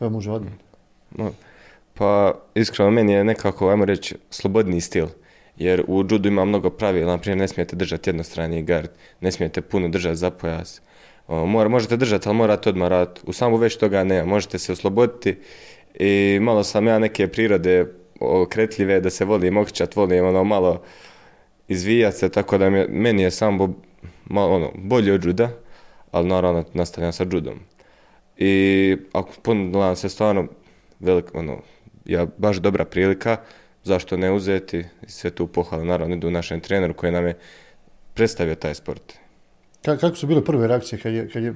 evo 0.00 0.10
može? 0.10 0.30
No, 1.10 1.30
pa 1.94 2.34
iskreno 2.54 2.90
meni 2.90 3.12
je 3.12 3.24
nekako, 3.24 3.68
ajmo 3.68 3.84
reći, 3.84 4.16
slobodni 4.30 4.80
stil 4.80 5.06
jer 5.62 5.84
u 5.88 5.98
judu 5.98 6.28
ima 6.28 6.44
mnogo 6.44 6.70
pravila, 6.70 7.12
naprimjer 7.12 7.38
ne 7.38 7.48
smijete 7.48 7.76
držati 7.76 8.10
jednostrani 8.10 8.62
gard, 8.62 8.90
ne 9.20 9.32
smijete 9.32 9.60
puno 9.60 9.88
držati 9.88 10.16
za 10.16 10.30
pojas. 10.30 10.82
O, 11.28 11.46
mora, 11.46 11.68
možete 11.68 11.96
držati, 11.96 12.28
ali 12.28 12.38
morate 12.38 12.68
odmah. 12.68 13.08
U 13.26 13.32
samu 13.32 13.56
već 13.56 13.76
toga 13.76 14.04
nema, 14.04 14.26
možete 14.26 14.58
se 14.58 14.72
osloboditi 14.72 15.36
i 15.94 16.38
malo 16.42 16.64
sam 16.64 16.86
ja 16.86 16.98
neke 16.98 17.28
prirode 17.28 17.86
okretljive 18.20 19.00
da 19.00 19.10
se 19.10 19.24
volim 19.24 19.56
okćat, 19.56 19.96
volim 19.96 20.26
ono 20.26 20.44
malo 20.44 20.82
izvijat 21.68 22.14
se, 22.14 22.28
tako 22.28 22.58
da 22.58 22.70
mi, 22.70 22.86
meni 22.88 23.22
je 23.22 23.30
sambo 23.30 23.68
malo 24.24 24.54
ono, 24.54 24.70
bolje 24.74 25.12
od 25.12 25.24
juda, 25.24 25.50
ali 26.10 26.28
naravno 26.28 26.64
nastavljam 26.74 27.12
sa 27.12 27.24
judom. 27.32 27.60
I 28.36 28.96
ako 29.12 29.30
ponudila 29.42 29.96
se 29.96 30.08
stvarno 30.08 30.46
velik, 31.00 31.34
ono, 31.34 31.58
ja, 32.04 32.26
baš 32.38 32.56
dobra 32.56 32.84
prilika, 32.84 33.36
zašto 33.84 34.16
ne 34.16 34.32
uzeti, 34.32 34.84
sve 35.06 35.30
tu 35.30 35.46
pohvalu 35.46 35.84
naravno 35.84 36.14
idu 36.14 36.30
našem 36.30 36.60
treneru 36.60 36.94
koji 36.94 37.12
nam 37.12 37.26
je 37.26 37.38
predstavio 38.14 38.54
taj 38.54 38.74
sport. 38.74 39.12
Ka, 39.82 39.96
kako 39.96 40.16
su 40.16 40.26
bile 40.26 40.44
prve 40.44 40.66
reakcije 40.66 40.98
kad 40.98 41.12
je, 41.12 41.28
kad 41.28 41.42
je 41.42 41.54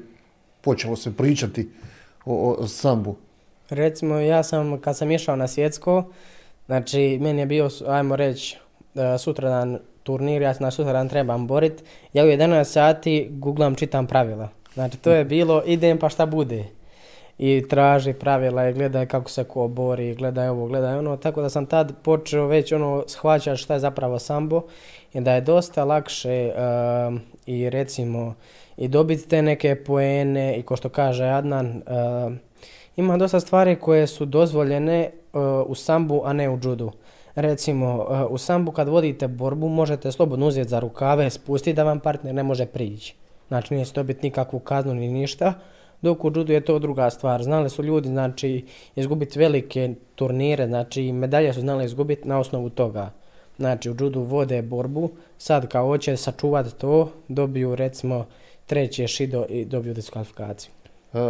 počelo 0.61 0.97
se 0.97 1.17
pričati 1.17 1.71
o, 2.25 2.57
o 2.59 2.69
sambu? 2.69 3.17
Recimo, 3.71 4.19
ja 4.19 4.43
sam, 4.43 4.81
kad 4.81 4.97
sam 4.97 5.11
išao 5.11 5.37
na 5.37 5.49
svjetsko, 5.49 6.05
znači, 6.67 7.19
meni 7.21 7.41
je 7.41 7.47
bio, 7.47 7.71
ajmo 7.87 8.17
reći, 8.17 8.59
e, 8.95 9.19
sutradan 9.19 9.79
turnir, 10.03 10.43
ja 10.43 10.55
se 10.55 10.63
na 10.63 10.71
sutradan 10.71 11.09
trebam 11.09 11.47
borit, 11.47 11.85
ja 12.13 12.25
u 12.25 12.27
11 12.27 12.65
sati 12.65 13.29
googlam, 13.31 13.75
čitam 13.75 14.07
pravila. 14.07 14.49
Znači 14.75 14.97
to 14.97 15.11
je 15.11 15.25
bilo, 15.25 15.63
idem 15.67 15.99
pa 15.99 16.09
šta 16.09 16.27
bude. 16.27 16.65
I 17.39 17.65
traži 17.69 18.13
pravila 18.13 18.69
i 18.69 18.73
gledaj 18.73 19.07
kako 19.07 19.31
se 19.31 19.45
ko 19.45 19.69
bori, 19.69 20.15
gledaj 20.15 20.49
ovo, 20.49 20.67
gledaj 20.67 20.99
ono, 20.99 21.17
tako 21.17 21.43
da 21.43 21.49
sam 21.49 21.67
tad 21.67 21.93
počeo 22.03 22.47
već 22.47 22.73
ono 22.73 23.05
shvaćati 23.07 23.57
šta 23.57 23.75
je 23.75 23.81
zapravo 23.81 24.19
sambo 24.19 24.63
i 25.13 25.21
da 25.21 25.33
je 25.33 25.41
dosta 25.41 25.85
lakše 25.85 26.53
um, 26.53 27.21
i 27.47 27.71
recimo 27.71 28.35
i 28.77 28.89
dobiti 28.89 29.29
te 29.29 29.43
neke 29.43 29.75
poene 29.75 30.57
i 30.57 30.63
ko 30.63 30.77
što 30.77 30.89
kaže 30.89 31.25
Adnan, 31.25 31.67
um, 31.67 32.39
ima 32.97 33.17
dosta 33.17 33.41
stvari 33.41 33.77
koje 33.77 34.07
su 34.07 34.25
dozvoljene 34.25 35.11
uh, 35.33 35.41
u 35.67 35.75
sambu, 35.75 36.23
a 36.25 36.33
ne 36.33 36.51
u 36.51 36.59
judu. 36.63 36.93
Recimo, 37.35 38.07
uh, 38.11 38.31
u 38.31 38.39
sambu 38.39 38.73
kad 38.73 38.89
vodite 38.89 39.29
borbu 39.29 39.69
možete 39.69 40.13
slobodno 40.13 40.47
uzeti 40.47 40.69
za 40.69 40.79
rukave, 40.79 41.31
spustiti 41.31 41.75
da 41.75 41.85
vam 41.85 42.01
partner 42.01 42.35
ne 42.35 42.43
može 42.43 42.67
prići. 42.67 43.15
Znači 43.49 43.75
nije 43.75 43.87
se 43.87 43.93
dobiti 43.95 44.27
nikakvu 44.27 44.59
kaznu 44.59 44.95
ni 44.95 45.09
ništa, 45.09 45.55
dok 46.03 46.25
u 46.25 46.33
judu 46.35 46.53
je 46.53 46.61
to 46.61 46.79
druga 46.79 47.11
stvar. 47.11 47.43
Znali 47.43 47.71
su 47.71 47.83
ljudi 47.83 48.09
znači 48.09 48.65
izgubiti 48.97 49.39
velike 49.39 49.95
turnire, 50.15 50.67
znači 50.67 51.13
medalje 51.13 51.53
su 51.53 51.61
znali 51.61 51.85
izgubiti 51.85 52.29
na 52.29 52.39
osnovu 52.39 52.71
toga. 52.71 53.11
Znači 53.57 53.91
u 53.91 53.97
judu 54.01 54.21
vode 54.21 54.63
borbu, 54.63 55.11
sad 55.39 55.69
kao 55.69 55.87
hoće 55.87 56.17
sačuvati 56.17 56.75
to, 56.75 57.11
dobiju 57.29 57.75
recimo 57.75 58.27
treće 58.67 59.07
šido 59.07 59.47
i 59.49 59.65
dobiju 59.65 59.95
diskvalifikaciju. 59.95 60.71
Uh, 61.13 61.21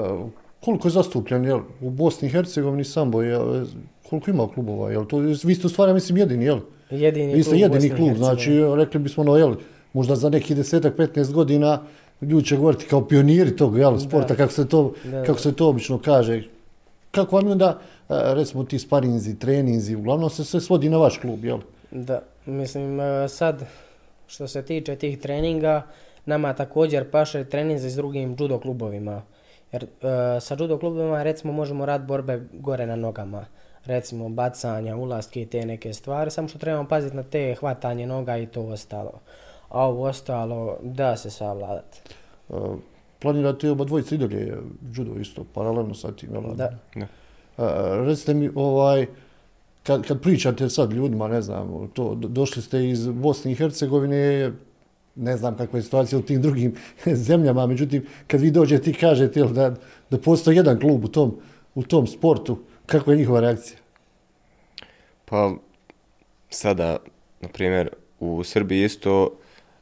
koliko 0.61 0.88
je 0.88 0.92
zastupljen 0.92 1.44
jel, 1.44 1.61
u 1.80 1.90
Bosni 1.90 2.28
i 2.28 2.30
Hercegovini 2.30 2.85
sambo? 2.85 3.23
Jel, 3.23 3.66
koliko 4.08 4.30
ima 4.30 4.49
klubova? 4.49 4.90
Jel, 4.90 5.04
to, 5.04 5.18
vi 5.18 5.54
ste 5.54 5.66
u 5.66 5.70
stvari, 5.70 5.94
mislim, 5.94 6.18
jedini, 6.18 6.44
jel? 6.44 6.61
Jedini 6.90 7.35
Vi 7.35 7.42
ste 7.42 7.50
klub 7.50 7.61
jedini 7.61 7.96
klub, 7.96 8.16
znači 8.16 8.50
rekli 8.76 9.00
bismo, 9.00 9.25
no, 9.25 9.37
jel, 9.37 9.54
možda 9.92 10.16
za 10.16 10.28
neki 10.28 10.54
desetak, 10.54 10.96
15 10.96 11.32
godina 11.32 11.82
ljudi 12.20 12.46
će 12.46 12.56
govoriti 12.56 12.87
kao 12.87 13.08
pioniri 13.08 13.56
tog 13.56 13.78
jel, 13.78 13.99
sporta, 13.99 14.37
kako 14.37 14.52
se, 14.52 14.68
to, 14.68 14.92
Da, 15.04 15.25
kako 15.25 15.38
se 15.38 15.56
to 15.56 15.68
obično 15.68 15.99
kaže. 15.99 16.42
Kako 17.11 17.37
vam 17.37 17.46
je 17.46 17.52
onda, 17.52 17.80
e, 18.08 18.14
recimo, 18.35 18.64
ti 18.64 18.78
sparinzi, 18.78 19.38
treninzi, 19.38 19.96
uglavnom 19.96 20.30
se 20.30 20.44
sve 20.44 20.61
svodi 20.61 20.88
na 20.88 20.96
vaš 20.96 21.18
klub, 21.18 21.44
jel? 21.44 21.58
Da, 21.90 22.23
mislim 22.46 23.00
e, 23.00 23.28
sad 23.28 23.62
što 24.26 24.49
se 24.49 24.62
tiče 24.62 24.96
tih 24.96 25.18
treninga, 25.18 25.82
nama 26.26 26.54
također 26.54 27.11
paše 27.11 27.44
treninzi 27.44 27.90
s 27.90 27.96
drugim 27.96 28.37
judo 28.38 28.58
klubovima. 28.58 29.23
Jer 29.73 29.85
e, 29.85 30.40
sa 30.40 30.56
judo 30.61 30.78
klubovima 30.78 31.23
recimo 31.23 31.52
možemo 31.52 31.87
rad 31.87 32.06
borbe 32.06 32.40
gore 32.52 32.87
na 32.87 32.96
nogama. 32.96 33.44
Recimo 33.85 34.28
bacanja, 34.28 34.96
ulaske 34.96 35.42
i 35.42 35.46
te 35.46 35.66
neke 35.66 35.92
stvari, 35.92 36.30
samo 36.30 36.49
što 36.49 36.58
trebamo 36.58 36.88
paziti 36.88 37.16
na 37.16 37.23
te 37.23 37.54
hvatanje 37.61 38.06
noga 38.06 38.37
i 38.37 38.46
to 38.46 38.62
ostalo. 38.62 39.20
A 39.68 39.87
ovo 39.87 40.04
ostalo 40.04 40.78
da 40.82 41.16
se 41.16 41.30
savladati. 41.30 42.00
E, 42.50 42.54
planirate 43.18 43.70
oba 43.70 43.85
dvojica 43.85 44.14
i 44.14 44.18
dalje 44.18 44.58
judo 44.94 45.20
isto, 45.20 45.44
paralelno 45.54 45.94
sa 45.94 46.12
tim, 46.12 46.35
jel? 46.35 46.42
Da. 46.54 46.70
E, 46.94 47.04
recite 48.04 48.35
mi, 48.35 48.50
ovaj, 48.54 49.06
kad, 49.82 50.06
kad 50.06 50.23
pričate 50.23 50.68
sad 50.68 50.92
ljudima, 50.92 51.28
ne 51.28 51.42
znam, 51.42 51.90
to, 51.94 52.14
do- 52.14 52.28
došli 52.28 52.62
ste 52.62 52.88
iz 52.88 53.08
Bosne 53.08 53.52
i 53.52 53.54
Hercegovine, 53.54 54.52
ne 55.14 55.37
znam 55.37 55.56
kakva 55.56 55.78
je 55.78 55.82
situacija 55.82 56.18
u 56.18 56.23
tim 56.23 56.42
drugim 56.42 56.75
zemljama, 57.28 57.66
međutim, 57.66 58.06
kad 58.26 58.40
vi 58.40 58.50
dođete 58.50 58.90
i 58.90 58.94
kažete 58.94 59.40
jel, 59.40 59.49
da, 59.49 59.75
da 60.11 60.18
postoji 60.18 60.56
jedan 60.56 60.80
klub 60.80 61.04
u 61.04 61.08
tom, 61.08 61.37
u 61.75 61.82
tom 61.82 62.06
sportu, 62.06 62.58
kakva 62.87 63.12
je 63.12 63.18
njihova 63.18 63.40
reakcija? 63.40 63.78
Pa 65.25 65.54
sada, 66.50 66.96
na 67.40 67.49
primjer, 67.49 67.90
u 68.20 68.44
Srbiji 68.44 68.85
isto 68.85 69.30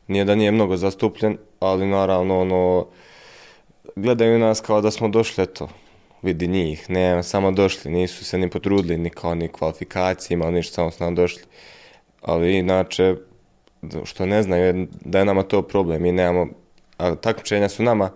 nije 0.08 0.24
da 0.24 0.34
nije 0.34 0.50
mnogo 0.50 0.76
zastupljen, 0.76 1.38
ali 1.60 1.86
naravno 1.86 2.40
ono, 2.40 2.86
gledaju 3.96 4.38
nas 4.38 4.60
kao 4.60 4.80
da 4.80 4.90
smo 4.90 5.08
došli, 5.08 5.44
eto, 5.44 5.68
vidi 6.22 6.46
njih, 6.46 6.90
ne, 6.90 7.22
samo 7.22 7.50
došli, 7.50 7.90
nisu 7.90 8.24
se 8.24 8.38
ni 8.38 8.50
potrudili, 8.50 8.98
ni 8.98 9.10
kao 9.10 9.34
ni 9.34 9.48
kvalifikacije, 9.48 10.34
imali 10.34 10.52
ništa, 10.52 10.74
samo 10.74 10.90
su 10.90 11.04
nam 11.04 11.14
došli. 11.14 11.42
Ali 12.22 12.58
inače, 12.58 13.16
što 14.04 14.26
ne 14.26 14.42
znaju 14.42 14.86
da 15.00 15.18
je 15.18 15.24
nama 15.24 15.42
to 15.42 15.62
problem, 15.62 16.02
mi 16.02 16.12
nemamo, 16.12 16.46
a 16.96 17.14
takmičenja 17.14 17.68
su 17.68 17.82
nama, 17.82 18.10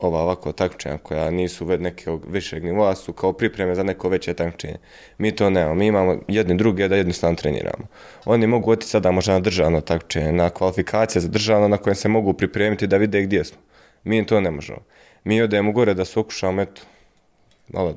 ova 0.00 0.22
ovako 0.22 0.52
takmičenja 0.52 0.98
koja 0.98 1.30
nisu 1.30 1.64
već 1.64 1.80
nekog 1.80 2.24
višeg 2.28 2.64
nivoa 2.64 2.94
su 2.94 3.12
kao 3.12 3.32
pripreme 3.32 3.74
za 3.74 3.82
neko 3.82 4.08
veće 4.08 4.34
takmičenje. 4.34 4.76
Mi 5.18 5.36
to 5.36 5.50
nemamo, 5.50 5.74
mi 5.74 5.86
imamo 5.86 6.16
jedni 6.28 6.56
druge 6.56 6.88
da 6.88 6.96
jednostavno 6.96 7.36
treniramo. 7.36 7.86
Oni 8.24 8.46
mogu 8.46 8.70
otići 8.70 8.90
sada 8.90 9.10
možda 9.10 9.32
na 9.32 9.40
državno 9.40 9.80
takmičenje, 9.80 10.32
na 10.32 10.50
kvalifikacije 10.50 11.22
za 11.22 11.28
državno 11.28 11.68
na 11.68 11.76
kojem 11.76 11.94
se 11.94 12.08
mogu 12.08 12.32
pripremiti 12.32 12.86
da 12.86 12.96
vide 12.96 13.22
gdje 13.22 13.44
smo. 13.44 13.58
Mi 14.04 14.26
to 14.26 14.40
ne 14.40 14.50
možemo. 14.50 14.78
Mi 15.24 15.42
odemo 15.42 15.72
gore 15.72 15.94
da 15.94 16.04
se 16.04 16.20
okušamo, 16.20 16.62
eto, 16.62 16.82
malo 17.68 17.94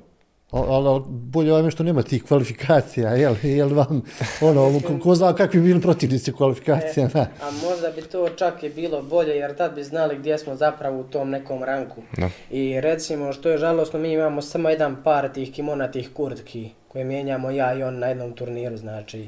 Ali 0.54 0.88
al, 0.88 1.00
bolje 1.08 1.52
vam 1.52 1.66
je 1.66 1.72
što 1.72 1.84
nema 1.84 2.02
tih 2.04 2.24
kvalifikacija, 2.24 3.10
jel, 3.10 3.36
jel 3.44 3.74
vam, 3.74 4.02
ono, 4.42 4.80
ko, 4.88 5.00
ko 5.04 5.16
zna 5.16 5.34
kakvi 5.36 5.60
bili 5.60 5.82
protivnici 5.82 6.32
u 6.32 6.36
kvalifikacijama. 6.36 7.28
A 7.42 7.52
možda 7.70 7.92
bi 7.96 8.02
to 8.02 8.30
čak 8.30 8.64
i 8.64 8.70
bilo 8.70 9.02
bolje 9.02 9.36
jer 9.36 9.56
tad 9.56 9.76
bi 9.76 9.84
znali 9.84 10.18
gdje 10.18 10.38
smo 10.38 10.56
zapravo 10.56 11.00
u 11.00 11.04
tom 11.04 11.30
nekom 11.30 11.64
ranku. 11.64 12.02
Da. 12.18 12.30
I 12.52 12.82
recimo 12.82 13.34
što 13.34 13.50
je 13.50 13.58
žalosno 13.58 14.00
mi 14.00 14.14
imamo 14.14 14.42
samo 14.42 14.70
jedan 14.70 15.04
par 15.04 15.34
tih 15.34 15.52
kimona, 15.52 15.92
tih 15.92 16.10
kurtki 16.14 16.70
koje 16.88 17.06
mijenjamo 17.06 17.52
ja 17.52 17.74
i 17.74 17.84
on 17.84 18.00
na 18.00 18.08
jednom 18.08 18.34
turniru 18.34 18.78
znači. 18.78 19.28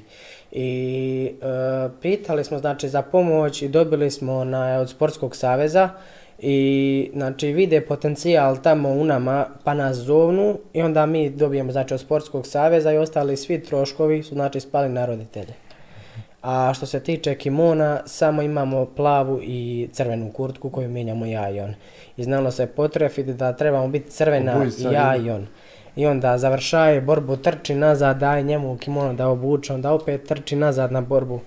I 0.51 1.32
e, 1.41 1.89
pitali 2.01 2.44
smo 2.44 2.60
znači 2.60 2.89
za 2.89 3.01
pomoć 3.01 3.62
i 3.62 3.67
dobili 3.67 4.12
smo 4.12 4.44
na, 4.44 4.79
od 4.79 4.89
sportskog 4.89 5.36
saveza 5.36 5.89
i 6.39 7.09
znači 7.13 7.47
vide 7.47 7.81
potencijal 7.81 8.57
tamo 8.61 8.89
u 8.89 9.03
nama 9.03 9.45
pa 9.63 9.73
nas 9.73 9.97
zovnu 9.97 10.59
i 10.73 10.81
onda 10.81 11.05
mi 11.05 11.29
dobijemo 11.29 11.71
znači 11.71 11.93
od 11.93 11.99
sportskog 11.99 12.47
saveza 12.47 12.91
i 12.91 12.97
ostali 12.97 13.37
svi 13.37 13.63
troškovi 13.63 14.23
su 14.23 14.35
znači 14.35 14.59
spali 14.59 14.89
na 14.89 15.05
roditelje. 15.05 15.53
A 16.41 16.73
što 16.73 16.85
se 16.85 16.99
tiče 16.99 17.35
kimona, 17.35 18.01
samo 18.05 18.41
imamo 18.41 18.85
plavu 18.85 19.39
i 19.43 19.89
crvenu 19.91 20.31
kurtku 20.31 20.69
koju 20.69 20.89
mijenjamo 20.89 21.25
ja 21.25 21.49
i 21.49 21.59
on. 21.59 21.73
I 22.17 22.23
znalo 22.23 22.51
se 22.51 22.67
potrefiti 22.67 23.33
da 23.33 23.53
trebamo 23.53 23.87
biti 23.87 24.11
crvena 24.11 24.65
i 24.79 24.93
ja 24.93 25.15
i 25.15 25.29
on. 25.29 25.47
I 25.95 26.05
onda 26.05 26.37
završaje 26.37 27.01
borbu, 27.01 27.37
trči 27.37 27.75
nazad, 27.75 28.17
daj 28.17 28.43
njemu 28.43 28.77
kimono 28.77 29.13
da 29.13 29.27
obuče, 29.27 29.73
onda 29.73 29.93
opet 29.93 30.27
trči 30.27 30.55
nazad 30.55 30.91
na 30.91 31.01
borbu. 31.01 31.39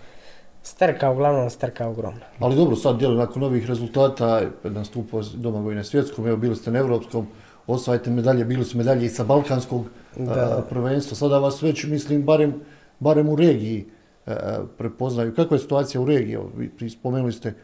Strka, 0.69 1.11
uglavnom 1.11 1.51
strka 1.51 1.89
ogromna. 1.89 2.21
Ali 2.39 2.57
dobro, 2.57 2.77
sad 2.77 2.99
djelo 2.99 3.15
nakon 3.15 3.43
ovih 3.43 3.67
rezultata, 3.67 4.43
nastupo 4.65 5.21
Domagoj 5.35 5.75
na 5.75 5.85
svjetskom, 5.85 6.27
evo 6.27 6.37
bili 6.37 6.57
ste 6.57 6.71
na 6.71 6.79
evropskom, 6.79 7.27
osvajate 7.67 8.11
medalje, 8.11 8.45
bili 8.45 8.65
su 8.65 8.79
medalje 8.79 9.07
i 9.07 9.09
sa 9.09 9.25
balkanskog 9.25 9.85
Da. 10.17 10.33
a, 10.33 10.63
prvenstva. 10.71 11.17
Sada 11.17 11.39
vas 11.39 11.63
već, 11.63 11.85
mislim, 11.85 12.23
barem, 12.23 12.55
barem 13.01 13.29
u 13.29 13.37
regiji 13.37 13.87
a, 14.27 14.33
prepoznaju. 14.79 15.35
Kakva 15.35 15.55
je 15.55 15.61
situacija 15.61 16.01
u 16.01 16.07
regiji? 16.07 16.39
Vi 16.81 16.91
spomenuli 16.91 17.33
ste 17.33 17.55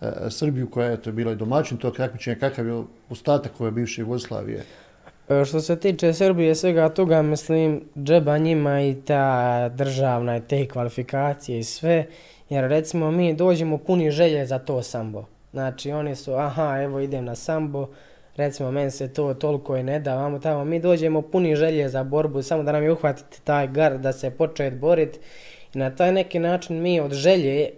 a, 0.00 0.30
Srbiju 0.30 0.70
koja 0.70 0.86
je 0.90 1.02
to 1.02 1.12
bila 1.12 1.32
i 1.32 1.36
domaćin 1.36 1.78
tog 1.78 1.96
takmičenja, 1.96 2.36
kakav 2.38 2.66
je 2.66 2.82
ostatak 3.10 3.60
ove 3.60 3.70
bivše 3.70 4.00
Jugoslavije? 4.00 4.64
E, 5.28 5.44
Što 5.44 5.60
se 5.60 5.76
tiče 5.76 6.12
Srbije 6.12 6.54
svega 6.54 6.88
toga, 6.88 7.22
mislim, 7.22 7.80
džeba 7.96 8.38
njima 8.38 8.82
i 8.82 8.94
ta 8.94 9.68
državna 9.68 10.36
i 10.36 10.40
te 10.40 10.68
kvalifikacije 10.68 11.58
i 11.58 11.64
sve, 11.64 12.06
jer 12.52 12.68
recimo 12.68 13.10
mi 13.10 13.34
dođemo 13.34 13.78
puni 13.78 14.10
želje 14.10 14.46
za 14.46 14.58
to 14.58 14.82
sambo. 14.82 15.24
Znači 15.52 15.92
oni 15.92 16.16
su, 16.16 16.34
aha, 16.34 16.82
evo 16.82 17.00
idem 17.00 17.24
na 17.24 17.34
sambo, 17.34 17.88
recimo 18.36 18.70
meni 18.70 18.90
se 18.90 19.12
to 19.12 19.34
toliko 19.34 19.76
i 19.76 19.82
ne 19.82 20.00
da, 20.00 20.14
vamo 20.14 20.38
tamo, 20.38 20.64
mi 20.64 20.80
dođemo 20.80 21.22
puni 21.22 21.56
želje 21.56 21.88
za 21.88 22.04
borbu, 22.04 22.42
samo 22.42 22.62
da 22.62 22.72
nam 22.72 22.82
je 22.82 22.92
uhvatiti 22.92 23.42
taj 23.44 23.66
gard 23.66 24.00
da 24.00 24.12
se 24.12 24.30
početi 24.30 24.76
boriti 24.76 25.18
i 25.74 25.78
na 25.78 25.96
taj 25.96 26.12
neki 26.12 26.38
način 26.38 26.82
mi 26.82 27.00
od 27.00 27.12
želje 27.12 27.62
e, 27.62 27.70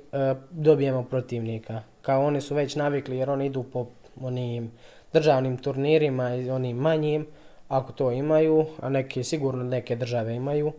dobijemo 0.51 1.03
protivnika. 1.03 1.83
Kao 2.03 2.25
oni 2.25 2.41
su 2.41 2.55
već 2.55 2.77
navikli 2.77 3.17
jer 3.17 3.31
oni 3.31 3.47
idu 3.47 3.63
po 3.63 3.87
onim 4.21 4.71
državnim 5.13 5.57
turnirima 5.57 6.35
i 6.35 6.51
onim 6.51 6.77
manjim, 6.77 7.27
ako 7.69 7.93
to 7.93 8.13
imaju, 8.13 8.67
a 8.81 8.89
neke 8.89 9.25
sigurno 9.25 9.65
neke 9.65 9.97
države 9.97 10.35
imaju. 10.35 10.73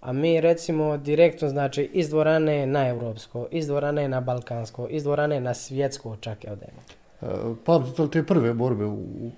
A 0.00 0.12
mi 0.12 0.40
recimo 0.40 0.96
direktno 0.96 1.48
znači 1.48 1.90
iz 1.92 2.08
dvorane 2.08 2.66
na 2.66 2.88
europsko, 2.88 3.46
iz 3.50 3.66
dvorane 3.66 4.08
na 4.08 4.20
balkansko, 4.20 4.86
iz 4.90 5.02
dvorane 5.02 5.40
na 5.40 5.54
svjetsko 5.54 6.16
čak 6.20 6.44
je 6.44 6.52
odemo. 6.52 6.80
E, 7.22 7.54
Pamtite 7.64 8.02
li 8.02 8.10
te 8.10 8.22
prve 8.22 8.54
borbe 8.54 8.84
u, 8.84 8.94
u 8.94 9.30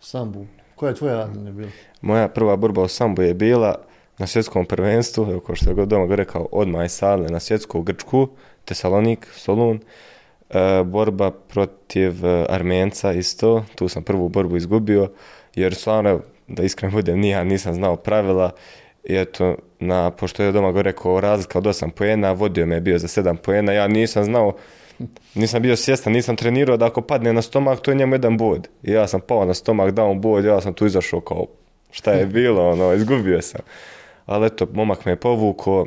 sambu? 0.00 0.46
Koja 0.74 0.90
je 0.90 0.96
tvoja 0.96 1.20
Adnane 1.20 1.52
bila? 1.52 1.70
Moja 2.00 2.28
prva 2.28 2.56
borba 2.56 2.82
u 2.82 2.88
sambu 2.88 3.22
je 3.22 3.34
bila 3.34 3.74
na 4.18 4.26
svjetskom 4.26 4.66
prvenstvu, 4.66 5.26
evo 5.30 5.40
kao 5.40 5.54
što 5.56 5.70
je 5.70 5.86
Domagoj 5.86 6.16
rekao, 6.16 6.48
odmah 6.52 6.84
iz 6.84 6.92
sale 6.92 7.28
na 7.28 7.40
svjetsku 7.40 7.78
u 7.78 7.82
Grčku, 7.82 8.28
Tesalonik, 8.64 9.26
Solun. 9.32 9.80
E, 10.50 10.84
borba 10.84 11.30
protiv 11.30 12.26
e, 12.26 12.46
Armenca 12.48 13.12
isto, 13.12 13.64
tu 13.74 13.88
sam 13.88 14.02
prvu 14.02 14.28
borbu 14.28 14.56
izgubio, 14.56 15.10
jer 15.54 15.74
stvarno, 15.74 16.20
da 16.48 16.62
iskreno 16.62 16.92
budem, 16.92 17.18
ni 17.20 17.28
ja 17.28 17.44
nisam 17.44 17.74
znao 17.74 17.96
pravila 17.96 18.50
I 19.04 19.16
eto, 19.16 19.56
na, 19.78 20.10
pošto 20.10 20.42
je 20.42 20.52
doma 20.52 20.72
go 20.72 20.82
rekao 20.82 21.20
razlika 21.20 21.58
od 21.58 21.64
8 21.64 21.90
poena, 21.90 22.32
vodio 22.32 22.66
me 22.66 22.74
je 22.74 22.80
bio 22.80 22.98
za 22.98 23.08
7 23.08 23.36
poena, 23.36 23.72
ja 23.72 23.88
nisam 23.88 24.24
znao, 24.24 24.52
nisam 25.34 25.62
bio 25.62 25.76
svjestan, 25.76 26.12
nisam 26.12 26.36
trenirao 26.36 26.76
da 26.76 26.86
ako 26.86 27.00
padne 27.00 27.32
na 27.32 27.42
stomak, 27.42 27.80
to 27.80 27.90
je 27.90 27.94
njemu 27.94 28.14
jedan 28.14 28.36
bod. 28.36 28.68
I 28.82 28.92
ja 28.92 29.06
sam 29.06 29.20
pao 29.20 29.44
na 29.44 29.54
stomak, 29.54 29.90
dao 29.90 30.14
mu 30.14 30.20
bod, 30.20 30.44
ja 30.44 30.60
sam 30.60 30.74
tu 30.74 30.86
izašao 30.86 31.20
kao, 31.20 31.46
šta 31.90 32.12
je 32.12 32.26
bilo, 32.26 32.70
ono, 32.70 32.92
izgubio 32.92 33.42
sam. 33.42 33.60
Ali 34.26 34.46
eto, 34.46 34.66
momak 34.72 35.04
me 35.04 35.12
je 35.12 35.16
povukao, 35.16 35.86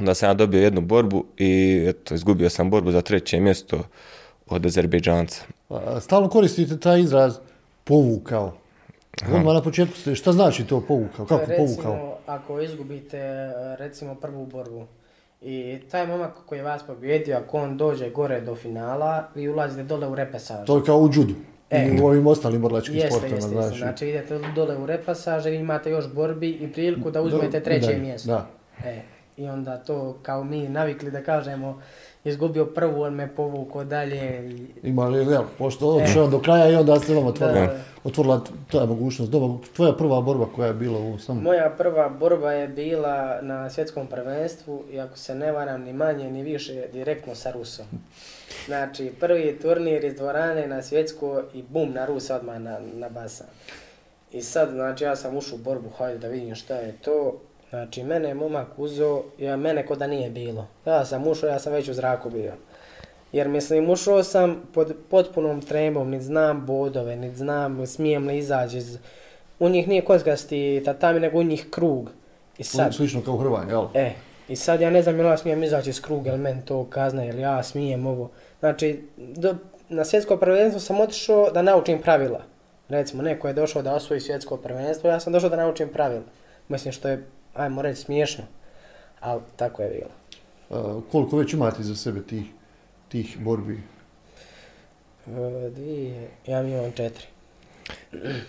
onda 0.00 0.14
sam 0.14 0.28
ja 0.28 0.34
dobio 0.34 0.62
jednu 0.62 0.80
borbu 0.80 1.24
i 1.38 1.84
eto, 1.88 2.14
izgubio 2.14 2.50
sam 2.50 2.70
borbu 2.70 2.90
za 2.90 3.02
treće 3.02 3.40
mjesto 3.40 3.84
od 4.46 4.66
Azerbejdžanca. 4.66 5.44
Stalno 6.00 6.28
koristite 6.28 6.80
taj 6.80 7.00
izraz 7.00 7.34
povukao. 7.84 8.61
Odmah 9.26 9.54
na 9.54 9.62
početku 9.62 9.96
ste, 9.96 10.14
šta 10.14 10.32
znači 10.32 10.64
to 10.64 10.80
povukao? 10.80 11.26
Kako 11.26 11.46
recimo, 11.46 11.66
povukao? 11.66 12.18
ako 12.26 12.60
izgubite 12.60 13.52
recimo 13.78 14.14
prvu 14.14 14.46
borbu 14.46 14.86
i 15.40 15.78
taj 15.90 16.06
momak 16.06 16.32
koji 16.46 16.58
je 16.58 16.62
vas 16.62 16.82
pobjedio, 16.82 17.36
ako 17.36 17.58
on 17.58 17.76
dođe 17.76 18.10
gore 18.10 18.40
do 18.40 18.54
finala, 18.54 19.28
vi 19.34 19.48
ulazite 19.48 19.82
dole 19.82 20.08
u 20.08 20.14
repesaž. 20.14 20.66
To 20.66 20.76
je 20.76 20.84
kao 20.84 20.98
u 20.98 21.10
judu. 21.12 21.34
E. 21.70 21.88
I 21.88 22.00
u 22.00 22.06
ovim 22.06 22.26
ostalim 22.26 22.62
borlačkim 22.62 22.94
Jeste, 22.94 23.10
sportovima, 23.10 23.36
jeste, 23.36 23.48
znači. 23.48 23.78
Znači 23.78 24.08
idete 24.08 24.40
dole 24.54 24.76
u 24.76 24.86
repasaž 24.86 25.46
i 25.46 25.54
imate 25.54 25.90
još 25.90 26.12
borbi 26.14 26.50
i 26.50 26.72
priliku 26.72 27.10
da 27.10 27.22
uzmete 27.22 27.60
treće 27.60 27.98
mjesto. 27.98 28.30
Da. 28.30 28.46
E, 28.84 29.00
I 29.36 29.48
onda 29.48 29.76
to 29.76 30.18
kao 30.22 30.44
mi 30.44 30.68
navikli 30.68 31.10
da 31.10 31.22
kažemo 31.22 31.82
izgubio 32.24 32.66
prvu, 32.66 33.02
on 33.02 33.14
me 33.14 33.34
povukao 33.34 33.84
dalje 33.84 34.50
i 34.82 34.88
Ima 34.88 35.06
jel, 35.06 35.42
pošto 35.58 35.88
otišao 35.88 36.28
do 36.28 36.38
kraja 36.38 36.70
i 36.70 36.74
onda 36.74 37.00
se 37.00 37.14
vam 37.14 37.26
otvorila, 37.26 37.64
E. 37.64 37.80
Otvorila 38.04 38.40
ta 38.72 38.86
mogućnost. 38.86 39.32
Tvoja 39.76 39.92
prva 39.92 40.20
borba 40.20 40.46
koja 40.56 40.66
je 40.66 40.74
bila 40.74 41.00
u 41.00 41.18
samom... 41.18 41.42
Moja 41.42 41.74
prva 41.78 42.08
borba 42.08 42.52
je 42.52 42.68
bila 42.68 43.38
na 43.42 43.70
svjetskom 43.70 44.06
prvenstvu 44.06 44.84
i 44.92 45.00
ako 45.00 45.18
se 45.18 45.34
ne 45.34 45.52
varam 45.52 45.82
ni 45.82 45.92
manje 45.92 46.30
ni 46.30 46.42
više 46.42 46.88
direktno 46.92 47.34
sa 47.34 47.50
Rusom. 47.50 47.86
Znači 48.66 49.12
prvi 49.20 49.58
turnir 49.62 50.04
iz 50.04 50.14
dvorane 50.14 50.66
na 50.66 50.82
svjetsko 50.82 51.42
i 51.54 51.62
bum 51.62 51.92
na 51.92 52.06
Rusa 52.06 52.36
odmah 52.36 52.60
na, 52.60 52.78
na 52.94 53.08
basan. 53.08 53.46
I 54.32 54.42
sad 54.42 54.70
znači 54.70 55.04
ja 55.04 55.16
sam 55.16 55.36
ušao 55.36 55.56
u 55.56 55.58
borbu, 55.58 55.88
hajde 55.98 56.18
da 56.18 56.28
vidim 56.28 56.54
šta 56.54 56.74
je 56.74 56.92
to. 56.92 57.40
Znači 57.72 58.02
mene 58.02 58.28
je 58.28 58.34
momak 58.34 58.66
uzeo, 58.76 59.22
ja 59.38 59.56
mene 59.56 59.86
ko 59.86 59.96
da 59.96 60.06
nije 60.06 60.30
bilo. 60.30 60.66
Ja 60.86 61.04
sam 61.04 61.26
ušao, 61.26 61.48
ja 61.48 61.58
sam 61.58 61.72
već 61.72 61.88
u 61.88 61.94
zraku 61.94 62.30
bio. 62.30 62.52
Jer 63.32 63.48
mislim, 63.48 63.90
ušao 63.90 64.22
sam 64.22 64.62
pod 64.74 64.96
potpunom 65.10 65.60
tremom, 65.62 66.10
niti 66.10 66.24
znam 66.24 66.66
bodove, 66.66 67.16
niti 67.16 67.36
znam 67.36 67.86
smijem 67.86 68.26
li 68.26 68.38
izaći 68.38 68.76
iz... 68.76 68.98
U 69.58 69.68
njih 69.68 69.88
nije 69.88 70.04
kockasti 70.04 70.82
tatami, 70.84 71.20
nego 71.20 71.38
u 71.38 71.42
njih 71.42 71.66
krug. 71.70 72.10
I 72.58 72.64
sad, 72.64 72.94
Slično 72.94 73.22
kao 73.22 73.34
u 73.34 73.38
Hrvanju, 73.38 73.70
jel? 73.70 73.86
e, 73.94 74.12
i 74.48 74.56
sad 74.56 74.80
ja 74.80 74.90
ne 74.90 75.02
znam 75.02 75.16
jel 75.16 75.26
ja 75.26 75.36
smijem 75.36 75.62
izaći 75.62 75.90
iz 75.90 76.02
kruga, 76.02 76.30
jel 76.30 76.38
meni 76.38 76.64
to 76.64 76.84
kazna, 76.84 77.22
jel 77.22 77.38
ja 77.38 77.62
smijem 77.62 78.06
ovo. 78.06 78.30
Znači, 78.60 79.02
do, 79.16 79.54
na 79.88 80.04
svjetsko 80.04 80.36
prvenstvo 80.36 80.80
sam 80.80 81.00
otišao 81.00 81.50
da 81.50 81.62
naučim 81.62 82.02
pravila. 82.02 82.42
Recimo, 82.88 83.22
neko 83.22 83.48
je 83.48 83.54
došao 83.54 83.82
da 83.82 83.94
osvoji 83.94 84.20
svjetsko 84.20 84.56
prvenstvo, 84.56 85.10
ja 85.10 85.20
sam 85.20 85.32
došao 85.32 85.50
da 85.50 85.56
naučim 85.56 85.88
pravila. 85.88 86.24
Mislim 86.68 86.92
što 86.92 87.08
je, 87.08 87.24
ajmo 87.54 87.82
reći, 87.82 88.00
smiješno. 88.00 88.44
Ali 89.20 89.40
tako 89.56 89.82
je 89.82 89.88
bilo. 89.88 90.10
A, 90.70 91.00
koliko 91.12 91.36
već 91.36 91.52
imate 91.52 91.82
za 91.82 91.96
sebe 91.96 92.22
tih, 92.22 92.44
tih 93.08 93.38
borbi? 93.40 93.80
E, 95.26 95.70
dvije, 95.70 96.28
ja 96.46 96.62
imam 96.62 96.92
četiri. 96.92 97.26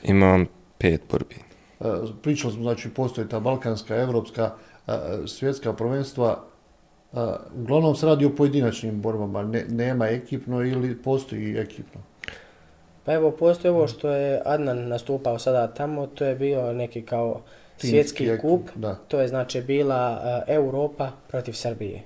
Imam 0.03 0.45
pet 0.77 1.01
borbi. 1.11 1.35
A, 1.79 2.05
pričali 2.21 2.53
smo, 2.53 2.63
znači, 2.63 2.89
postoji 2.89 3.29
ta 3.29 3.39
balkanska, 3.39 3.95
evropska, 3.95 4.51
a, 4.87 5.17
svjetska 5.27 5.73
prvenstva. 5.73 6.43
A, 7.13 7.37
uglavnom 7.55 7.95
se 7.95 8.05
radi 8.05 8.25
o 8.25 8.35
pojedinačnim 8.35 9.01
borbama, 9.01 9.43
ne, 9.43 9.65
nema 9.69 10.07
ekipno 10.07 10.63
ili 10.63 11.01
postoji 11.01 11.57
ekipno. 11.57 12.01
Pa 13.05 13.13
evo, 13.13 13.31
postoji 13.31 13.71
ovo 13.71 13.87
što 13.87 14.09
je 14.09 14.41
Adnan 14.45 14.87
nastupao 14.87 15.39
sada 15.39 15.67
tamo, 15.67 16.07
to 16.07 16.25
je 16.25 16.35
bio 16.35 16.73
neki 16.73 17.01
kao 17.01 17.41
svjetski 17.77 18.25
ekip, 18.25 18.41
kup, 18.41 18.69
da. 18.75 18.95
to 18.95 19.21
je 19.21 19.27
znači 19.27 19.61
bila 19.61 20.21
uh, 20.23 20.55
Europa 20.55 21.11
protiv 21.27 21.53
Srbije. 21.53 22.03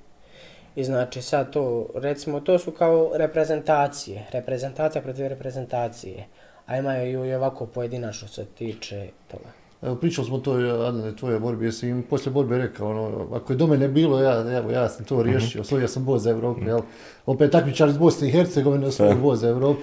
I 0.76 0.84
znači 0.84 1.22
sad 1.22 1.54
to, 1.54 1.88
recimo, 1.96 2.40
to 2.40 2.60
su 2.60 2.72
kao 2.72 3.12
reprezentacije, 3.16 4.26
reprezentacija 4.32 5.02
protiv 5.02 5.28
reprezentacije, 5.28 6.26
a 6.66 6.78
imaju 6.78 7.26
i 7.26 7.34
ovako 7.34 7.66
pojedinačno 7.66 8.28
se 8.28 8.46
tiče 8.46 9.08
toga. 9.28 9.50
Evo, 9.82 9.96
pričali 9.96 10.28
smo 10.28 10.38
to, 10.38 10.52
Adnane, 10.88 11.16
tvoje 11.16 11.40
borbi, 11.40 11.66
jesi 11.66 11.90
im 11.90 12.04
poslije 12.10 12.34
borbe 12.34 12.58
rekao, 12.58 12.90
ono, 12.90 13.28
ako 13.36 13.54
je 13.54 13.58
do 13.58 13.68
mene 13.68 13.88
bilo, 13.88 14.22
ja, 14.22 14.58
evo, 14.58 14.72
ja 14.72 14.90
sam 14.90 15.06
to 15.06 15.24
riješio, 15.24 15.62
osvojio 15.62 15.88
sam 15.88 16.06
bod 16.06 16.22
za 16.22 16.30
Evropu, 16.30 16.62
jel? 16.66 16.80
Opet 17.26 17.52
takmičar 17.52 17.90
iz 17.90 17.98
Bosne 17.98 18.28
i 18.28 18.32
Hercegovine 18.32 18.88
osvojio 18.88 19.16
Da. 19.16 19.22
bod 19.22 19.38
za 19.38 19.50
Evropu. 19.50 19.82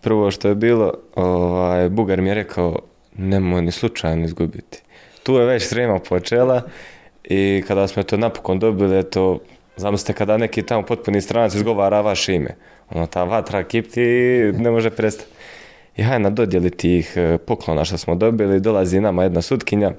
Prvo 0.00 0.30
što 0.30 0.48
je 0.48 0.54
bilo, 0.54 0.92
ovaj, 1.14 1.88
Bugar 1.88 2.20
mi 2.20 2.28
je 2.28 2.34
rekao, 2.34 2.78
nemoj 3.16 3.62
ni 3.62 3.72
slučajno 3.72 4.24
izgubiti. 4.24 4.82
Tu 5.26 5.34
je 5.34 5.46
već 5.46 5.68
trema 5.68 5.98
počela 5.98 6.62
i 7.24 7.64
kada 7.68 7.86
smo 7.86 8.02
to 8.02 8.16
napokon 8.16 8.58
dobili, 8.58 8.98
eto, 8.98 9.38
zamislite 9.76 10.12
kada 10.12 10.36
neki 10.36 10.62
tamo 10.62 10.82
potpuni 10.82 11.20
stranac 11.20 11.54
izgovara 11.54 12.00
vaše 12.00 12.34
ime. 12.34 12.50
Ono, 12.90 13.06
ta 13.06 13.24
vatra 13.24 13.64
kipti 13.64 14.00
ne 14.54 14.70
može 14.70 14.90
prestati. 14.90 15.30
I 15.96 16.02
hajde 16.02 16.18
na 16.18 16.30
dodjeli 16.30 16.70
tih 16.70 17.12
e, 17.16 17.38
poklona 17.38 17.84
što 17.84 17.98
smo 17.98 18.14
dobili, 18.14 18.60
dolazi 18.60 19.00
nama 19.00 19.22
jedna 19.22 19.42
sutkinja, 19.42 19.92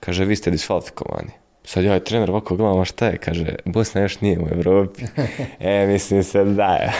kaže, 0.00 0.24
vi 0.24 0.36
ste 0.36 0.50
disfalfikovani. 0.50 1.30
Sad 1.64 1.84
ja 1.84 1.94
je 1.94 2.04
trener 2.04 2.30
ovako 2.30 2.56
gledam, 2.56 2.84
šta 2.84 3.06
je? 3.06 3.16
Kaže, 3.16 3.54
Bosna 3.64 4.00
još 4.00 4.20
nije 4.20 4.38
u 4.38 4.48
Evropi. 4.52 5.02
e, 5.60 5.86
mislim 5.86 6.22
se 6.22 6.44
da 6.44 6.74
je. 6.74 6.92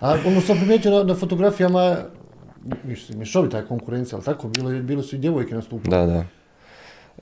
A 0.00 0.16
ono 0.26 0.40
sam 0.40 0.56
primijetio 0.56 0.90
na, 0.90 1.04
na 1.04 1.14
fotografijama, 1.14 1.96
mislim, 2.84 3.18
mješovita 3.18 3.56
je 3.56 3.66
konkurencija, 3.66 4.16
ali 4.16 4.24
tako, 4.24 4.48
bilo, 4.48 4.70
je- 4.70 4.82
bilo 4.82 5.02
su 5.02 5.16
i 5.16 5.18
djevojke 5.18 5.54
nastupale. 5.54 5.96
Da, 5.98 6.06
da. 6.06 6.24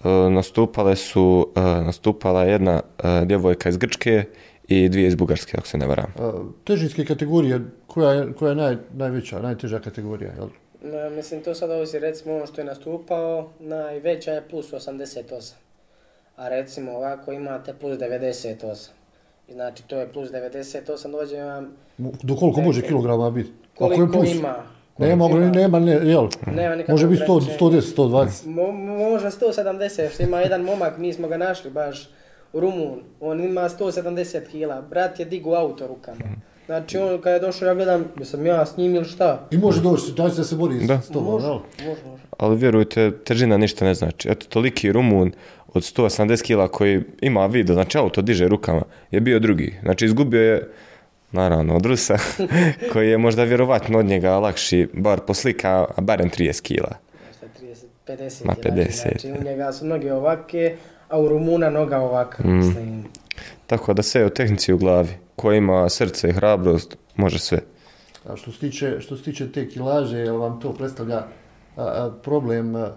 E, 0.04 0.30
nastupale 0.30 0.96
su, 0.96 1.48
e, 1.56 1.60
nastupala 1.60 2.44
je 2.44 2.52
jedna 2.52 2.80
e, 2.98 3.24
djevojka 3.24 3.68
iz 3.68 3.76
Grčke 3.76 4.24
i 4.68 4.88
dvije 4.88 5.08
iz 5.08 5.14
Bugarske, 5.14 5.56
ako 5.58 5.66
se 5.66 5.78
ne 5.78 5.86
varam. 5.86 6.14
Težinske 6.64 7.04
kategorije, 7.04 7.60
koja 7.86 8.12
je, 8.12 8.32
koja 8.32 8.48
je 8.48 8.56
naj, 8.56 8.76
najveća, 8.92 9.40
najteža 9.40 9.78
kategorija, 9.78 10.32
jel? 10.36 10.48
E, 10.94 11.10
mislim, 11.10 11.42
to 11.42 11.54
sad 11.54 11.70
ovisi, 11.70 11.98
recimo, 11.98 12.34
ono 12.34 12.46
što 12.46 12.60
je 12.60 12.64
nastupao, 12.64 13.50
najveća 13.60 14.32
je 14.32 14.48
plus 14.48 14.72
88. 14.72 15.52
A 16.36 16.48
recimo 16.48 16.92
ovako 16.92 17.32
imate 17.32 17.74
plus 17.80 17.98
98. 17.98 18.88
I 19.48 19.52
znači 19.52 19.82
to 19.82 19.98
je 19.98 20.12
plus 20.12 20.30
98, 20.30 21.12
dođe 21.12 21.42
vam 21.42 21.72
Do 22.22 22.36
koliko 22.36 22.60
može 22.60 22.82
kilograma 22.82 23.30
biti? 23.30 23.52
Ako 23.74 23.92
je 23.92 23.96
koliko 23.96 24.12
plus, 24.12 24.34
ima. 24.34 24.79
Nema, 25.00 25.26
ima. 25.26 25.50
nema, 25.50 25.78
ne, 25.78 25.92
jel? 25.92 26.28
Nema 26.46 26.82
Može 26.88 27.06
biti 27.06 27.22
100, 27.22 27.30
ograničenja. 27.30 27.58
110, 27.58 27.96
120. 27.96 28.46
Mo, 28.46 28.72
može 28.72 29.26
170, 29.26 30.14
što 30.14 30.22
ima 30.22 30.40
jedan 30.40 30.62
momak, 30.62 30.98
mi 30.98 31.12
smo 31.12 31.28
ga 31.28 31.36
našli 31.36 31.70
baš, 31.70 32.10
Rumun, 32.52 33.00
on 33.20 33.40
ima 33.44 33.60
170 33.60 34.40
kila, 34.50 34.82
brat 34.82 35.20
je 35.20 35.24
digu 35.24 35.54
auto 35.54 35.86
rukama. 35.86 36.24
Znači 36.66 36.98
on 36.98 37.20
kad 37.20 37.32
je 37.32 37.38
došao, 37.38 37.66
ja 37.68 37.74
gledam, 37.74 38.04
jesam 38.18 38.46
ja 38.46 38.66
s 38.66 38.76
njim 38.76 38.94
ili 38.94 39.04
šta? 39.04 39.48
I 39.50 39.58
može 39.58 39.82
doći, 39.82 40.12
daj 40.16 40.30
se 40.30 40.36
da 40.36 40.44
se 40.44 40.56
bori 40.56 40.86
Da. 40.86 41.00
s 41.00 41.08
tobom, 41.08 41.32
može, 41.32 41.46
može. 41.86 42.00
Ali 42.38 42.56
vjerujte, 42.56 43.10
težina 43.24 43.56
ništa 43.56 43.84
ne 43.84 43.94
znači. 43.94 44.28
Eto, 44.30 44.46
toliki 44.48 44.92
Rumun 44.92 45.32
od 45.74 45.82
180 45.82 46.42
kila 46.42 46.68
koji 46.68 47.02
ima 47.20 47.46
video, 47.46 47.74
znači 47.74 47.98
auto 47.98 48.22
diže 48.22 48.48
rukama, 48.48 48.82
je 49.10 49.20
bio 49.20 49.38
drugi. 49.38 49.74
Znači 49.82 50.04
izgubio 50.04 50.42
je, 50.42 50.70
naravno, 51.32 51.76
od 51.76 51.86
Rusa, 51.86 52.16
koji 52.92 53.10
je 53.10 53.18
možda 53.18 53.44
vjerovatno 53.44 53.98
od 53.98 54.06
njega 54.06 54.38
lakši, 54.38 54.88
bar 54.92 55.20
po 55.20 55.34
slika, 55.34 55.86
a 55.96 56.00
barem 56.00 56.30
30 56.30 56.62
kila. 56.62 56.90
Možda 57.26 57.46
30, 57.62 57.84
50 58.06 58.44
Ma, 58.46 58.54
kila, 58.54 58.74
50, 58.74 58.92
Znači 59.00 59.40
u 59.40 59.44
njega 59.44 59.72
su 59.72 59.86
noge 59.86 60.12
ovake, 60.12 60.76
a 61.08 61.20
u 61.20 61.28
Rumuna 61.28 61.70
noga 61.70 61.98
ovaka, 61.98 62.42
Mm. 62.48 62.56
mislim. 62.56 63.04
Tako 63.66 63.94
da 63.94 64.02
sve 64.02 64.20
je 64.20 64.26
u 64.26 64.30
tehnici 64.30 64.72
u 64.72 64.78
glavi. 64.78 65.08
Ko 65.36 65.52
ima 65.52 65.88
srce 65.88 66.28
i 66.28 66.32
hrabrost, 66.32 66.96
može 67.16 67.38
sve. 67.38 67.58
A 68.28 68.36
što 68.36 68.52
se 68.52 68.58
tiče, 68.58 69.00
što 69.00 69.16
se 69.16 69.22
tiče 69.22 69.52
te 69.52 69.68
kilaže, 69.68 70.18
jel 70.18 70.36
vam 70.36 70.60
to 70.60 70.72
predstavlja 70.72 71.16
a, 71.16 71.26
a, 71.76 72.12
problem 72.22 72.76
a, 72.76 72.92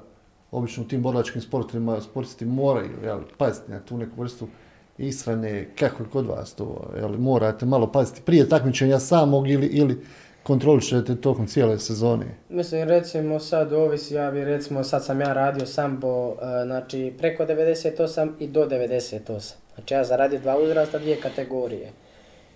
obično 0.51 0.83
u 0.83 0.87
tim 0.87 1.01
borilačkim 1.01 1.41
sportovima, 1.41 2.01
sportisti 2.01 2.45
moraju 2.45 2.89
jel, 3.03 3.19
paziti 3.37 3.71
na 3.71 3.79
tu 3.79 3.97
neku 3.97 4.21
vrstu 4.21 4.47
ishrane, 4.97 5.67
kako 5.79 6.03
je 6.03 6.09
kod 6.09 6.25
vas 6.25 6.53
to, 6.53 6.91
jel, 6.97 7.17
morate 7.17 7.65
malo 7.65 7.91
paziti 7.91 8.21
prije 8.25 8.49
takmičenja 8.49 8.99
samog 8.99 9.49
ili, 9.49 9.67
ili 9.67 10.01
kontrolišete 10.43 11.15
tokom 11.15 11.47
cijele 11.47 11.79
sezone. 11.79 12.25
Mislim, 12.49 12.87
recimo 12.87 13.39
sad 13.39 13.73
ovisi, 13.73 14.13
ja 14.13 14.31
bi 14.31 14.43
recimo, 14.43 14.83
sad 14.83 15.05
sam 15.05 15.21
ja 15.21 15.33
radio 15.33 15.65
sambo, 15.65 16.27
uh, 16.27 16.37
znači 16.65 17.13
preko 17.17 17.43
98 17.43 18.31
i 18.39 18.47
do 18.47 18.65
98. 18.65 19.53
Znači 19.75 19.93
ja 19.93 20.03
zaradio 20.03 20.39
dva 20.39 20.57
uzrasta, 20.57 20.99
dvije 20.99 21.17
kategorije. 21.21 21.91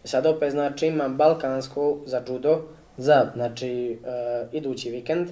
Sad 0.03 0.25
opet, 0.25 0.51
znači 0.51 0.87
imam 0.87 1.17
balkansko 1.17 1.97
za 2.05 2.21
judo, 2.27 2.61
za, 2.97 3.31
znači, 3.35 3.99
uh, 4.01 4.53
idući 4.53 4.91
vikend. 4.91 5.29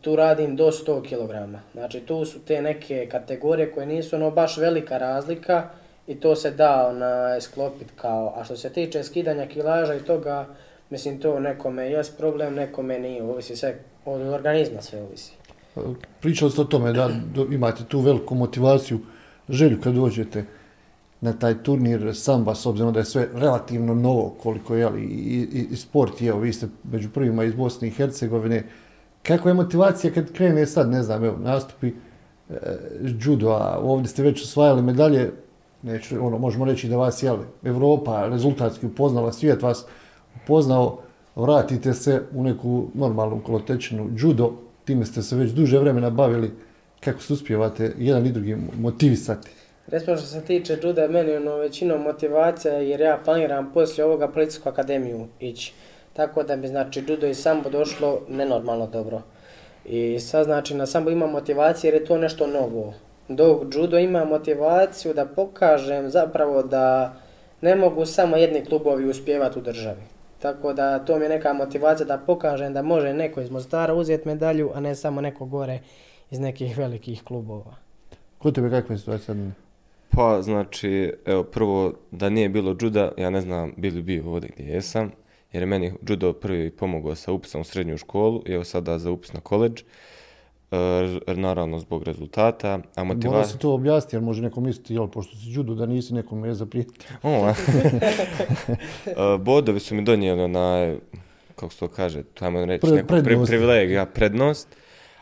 tu 0.00 0.16
radim 0.16 0.56
do 0.56 0.70
100 0.70 1.02
kg. 1.02 1.58
Znači 1.72 2.00
tu 2.00 2.24
su 2.24 2.38
te 2.44 2.62
neke 2.62 3.08
kategorije 3.10 3.72
koje 3.72 3.86
nisu 3.86 4.16
ono 4.16 4.30
baš 4.30 4.56
velika 4.56 4.98
razlika 4.98 5.68
i 6.10 6.14
to 6.14 6.36
se 6.36 6.50
da 6.50 6.88
ona 6.90 7.40
sklopiti 7.40 7.90
kao, 7.96 8.32
a 8.36 8.44
što 8.44 8.56
se 8.56 8.70
tiče 8.70 9.02
skidanja 9.02 9.46
kilaža 9.46 9.94
i 9.94 10.00
toga, 10.00 10.46
mislim 10.90 11.20
to 11.20 11.40
nekome 11.40 11.90
je 11.90 12.02
problem, 12.18 12.54
nekome 12.54 12.98
nije, 12.98 13.22
ovisi 13.22 13.56
sve 13.56 13.78
od 14.04 14.20
organizma 14.20 14.82
sve 14.82 15.02
ovisi. 15.02 15.32
Pričali 16.20 16.50
ste 16.50 16.60
o 16.60 16.64
tome 16.64 16.92
da 16.92 17.10
imate 17.50 17.84
tu 17.88 18.00
veliku 18.00 18.34
motivaciju, 18.34 18.98
želju 19.48 19.78
kad 19.82 19.94
dođete 19.94 20.44
na 21.20 21.32
taj 21.32 21.62
turnir 21.62 22.14
samba, 22.14 22.54
s 22.54 22.66
obzirom 22.66 22.92
da 22.92 22.98
je 22.98 23.04
sve 23.04 23.28
relativno 23.34 23.94
novo, 23.94 24.34
koliko 24.42 24.74
je, 24.74 24.90
i, 24.98 25.66
i, 25.70 25.76
sport, 25.76 26.22
evo, 26.22 26.40
vi 26.40 26.52
ste 26.52 26.68
među 26.84 27.10
prvima 27.10 27.44
iz 27.44 27.54
Bosne 27.54 27.88
i 27.88 27.90
Hercegovine. 27.90 28.64
Kakva 29.22 29.50
je 29.50 29.54
motivacija 29.54 30.12
kad 30.12 30.32
krene 30.32 30.66
sad, 30.66 30.90
ne 30.90 31.02
znam, 31.02 31.42
nastupi 31.42 31.88
e, 31.88 32.54
judo, 33.02 33.48
a 33.48 33.78
ovdje 33.82 34.08
ste 34.08 34.22
već 34.22 34.42
osvajali 34.42 34.82
medalje, 34.82 35.30
neću, 35.82 36.26
ono, 36.26 36.38
možemo 36.38 36.64
reći 36.64 36.88
da 36.88 36.96
vas, 36.96 37.22
jel, 37.22 37.36
Evropa 37.64 38.26
rezultatski 38.26 38.86
upoznala, 38.86 39.32
svijet 39.32 39.62
vas 39.62 39.84
upoznao, 40.42 40.98
vratite 41.36 41.94
se 41.94 42.22
u 42.34 42.42
neku 42.42 42.86
normalnu 42.94 43.40
kolotečinu 43.46 44.10
judo, 44.16 44.52
time 44.84 45.04
ste 45.04 45.22
se 45.22 45.36
već 45.36 45.50
duže 45.50 45.78
vremena 45.78 46.10
bavili, 46.10 46.50
kako 47.00 47.22
se 47.22 47.32
uspijevate 47.32 47.94
jedan 47.98 48.26
i 48.26 48.32
drugi 48.32 48.56
motivisati? 48.78 49.48
Recimo 49.86 50.16
što 50.16 50.26
se 50.26 50.40
tiče 50.40 50.78
juda, 50.82 51.08
meni 51.08 51.36
ono 51.36 51.56
većinom 51.56 52.02
motivacija 52.02 52.74
jer 52.74 53.00
ja 53.00 53.18
planiram 53.24 53.70
poslije 53.74 54.04
ovoga 54.04 54.28
policijsku 54.28 54.68
akademiju 54.68 55.26
ići. 55.40 55.72
Tako 56.12 56.42
da 56.42 56.56
bi 56.56 56.68
znači 56.68 57.04
judo 57.08 57.26
i 57.26 57.34
sambo 57.34 57.70
došlo 57.70 58.20
nenormalno 58.28 58.86
dobro. 58.86 59.22
I 59.84 60.20
sad 60.20 60.44
znači 60.44 60.74
na 60.74 60.86
sambo 60.86 61.10
ima 61.10 61.26
motivacije 61.26 61.88
jer 61.88 62.02
je 62.02 62.06
to 62.06 62.18
nešto 62.18 62.46
novo. 62.46 62.94
Dok 63.32 63.74
judo 63.74 63.98
ima 63.98 64.24
motivaciju 64.24 65.14
da 65.14 65.26
pokažem 65.26 66.10
zapravo 66.10 66.62
da 66.62 67.16
ne 67.60 67.76
mogu 67.76 68.06
samo 68.06 68.36
jedni 68.36 68.64
klubovi 68.64 69.08
uspjevati 69.08 69.58
u 69.58 69.62
državi. 69.62 70.02
Tako 70.38 70.72
da 70.72 70.98
to 70.98 71.18
mi 71.18 71.24
je 71.24 71.28
neka 71.28 71.52
motivacija 71.52 72.06
da 72.06 72.18
pokažem 72.18 72.72
da 72.72 72.82
može 72.82 73.14
neko 73.14 73.40
iz 73.40 73.50
Mostara 73.50 73.94
uzeti 73.94 74.28
medalju, 74.28 74.70
a 74.74 74.80
ne 74.80 74.94
samo 74.94 75.20
neko 75.20 75.44
gore 75.44 75.78
iz 76.30 76.40
nekih 76.40 76.78
velikih 76.78 77.22
klubova. 77.24 77.74
Kod 78.38 78.54
tebe 78.54 78.70
kakva 78.70 78.94
je 78.94 78.98
situacija? 78.98 79.34
Pa, 80.10 80.42
znači, 80.42 81.14
evo, 81.26 81.42
prvo, 81.42 81.92
da 82.10 82.28
nije 82.28 82.48
bilo 82.48 82.76
juda, 82.80 83.12
ja 83.16 83.30
ne 83.30 83.40
znam 83.40 83.72
bi 83.76 83.90
li 83.90 84.02
bio 84.02 84.32
ovdje 84.32 84.50
gdje 84.56 84.64
jesam, 84.64 85.12
jer 85.52 85.62
je 85.62 85.66
meni 85.66 85.92
judo 86.08 86.32
prvi 86.32 86.70
pomogao 86.70 87.14
sa 87.14 87.32
upisom 87.32 87.60
u 87.60 87.64
srednju 87.64 87.96
školu, 87.96 88.42
i 88.46 88.52
evo 88.52 88.64
sada 88.64 88.98
za 88.98 89.10
upis 89.10 89.32
na 89.32 89.40
koleđ, 89.40 89.82
naravno 91.36 91.78
zbog 91.78 92.02
rezultata. 92.02 92.78
A 92.94 93.04
motiva... 93.04 93.32
Mora 93.32 93.46
se 93.46 93.58
to 93.58 93.74
objasniti, 93.74 94.16
jer 94.16 94.22
može 94.22 94.42
neko 94.42 94.60
misliti, 94.60 94.94
jel, 94.94 95.08
pošto 95.08 95.36
si 95.36 95.50
judo, 95.50 95.74
da 95.74 95.86
nisi 95.86 96.14
nekom 96.14 96.44
je 96.44 96.54
zaprijeti. 96.54 96.92
E, 99.06 99.38
bodovi 99.38 99.80
su 99.80 99.94
mi 99.94 100.02
donijeli 100.02 100.48
na, 100.48 100.94
kako 101.54 101.72
se 101.72 101.78
to 101.78 101.88
kaže, 101.88 102.22
ajmo 102.40 102.64
reći, 102.64 102.86
Pre, 102.86 102.96
neku 102.96 103.08
prednost. 103.08 103.50
privilegija, 103.50 104.06
prednost. 104.06 104.68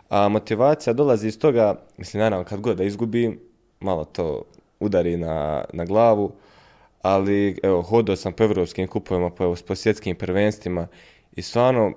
A 0.09 0.29
motivacija 0.29 0.93
dolazi 0.93 1.29
iz 1.29 1.39
toga, 1.39 1.75
mislim, 1.97 2.21
naravno, 2.21 2.45
kad 2.45 2.61
god 2.61 2.77
da 2.77 2.85
izgubim, 2.85 3.41
malo 3.81 4.05
to 4.05 4.43
udari 4.81 5.17
na, 5.17 5.65
na 5.73 5.85
glavu, 5.85 6.33
ali 7.03 7.59
evo, 7.63 7.83
hodao 7.83 8.17
sam 8.17 8.33
po 8.33 8.45
evropskim 8.45 8.89
kupovima, 8.89 9.31
po, 9.31 9.55
po 9.67 9.75
svjetskim 9.75 10.17
prvenstvima 10.17 10.87
i 11.37 11.43
stvarno 11.43 11.93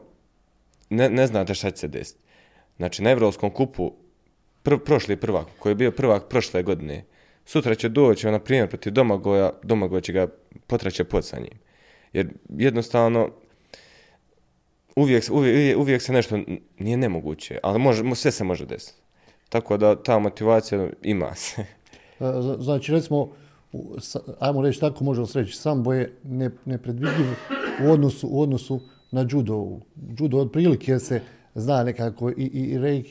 ne, 0.89 1.09
ne 1.09 1.27
znate 1.27 1.53
šta 1.53 1.71
će 1.71 1.77
se 1.77 1.87
desiti. 1.87 2.20
Znači, 2.81 3.03
na 3.03 3.09
evropskom 3.09 3.49
kupu 3.49 3.91
pr, 4.63 4.77
prošli 4.85 5.15
prvak, 5.15 5.47
koji 5.59 5.71
je 5.71 5.75
bio 5.75 5.91
prvak 5.91 6.27
prošle 6.29 6.63
godine, 6.63 7.05
sutra 7.45 7.75
će 7.75 7.89
doći, 7.89 8.27
na 8.27 8.39
primjer, 8.39 8.69
protiv 8.69 8.93
Domagoja, 8.93 9.51
Domagoj 9.63 10.01
će 10.01 10.13
ga 10.13 10.27
potraće 10.67 11.03
pod 11.03 11.25
sa 11.25 11.37
njim. 11.39 11.59
Jer 12.13 12.29
jednostavno, 12.49 13.29
uvijek, 14.95 15.23
uvijek, 15.31 15.77
uvijek 15.77 16.01
se 16.01 16.13
nešto 16.13 16.39
nije 16.79 16.97
nemoguće, 16.97 17.59
ali 17.63 17.79
može, 17.79 18.15
sve 18.15 18.31
se 18.31 18.43
može 18.43 18.65
desiti. 18.65 19.01
Tako 19.49 19.77
da 19.77 20.03
ta 20.03 20.19
motivacija 20.19 20.89
ima 21.03 21.35
se. 21.35 21.65
E, 22.19 22.23
znači, 22.59 22.91
recimo, 22.91 23.31
ajmo 24.39 24.61
reći 24.61 24.79
tako, 24.79 25.03
možemo 25.03 25.27
se 25.27 25.39
reći, 25.39 25.57
sambo 25.57 25.93
je 25.93 26.17
nepredvidljiv 26.65 27.27
u 27.85 27.91
odnosu, 27.91 28.27
u 28.31 28.41
odnosu 28.41 28.81
na 29.11 29.25
judo. 29.29 29.79
Judo 30.19 30.37
otprilike 30.37 30.99
se 30.99 31.21
zna 31.55 31.83
nekako 31.83 32.29
i, 32.29 32.33
i 32.37 33.03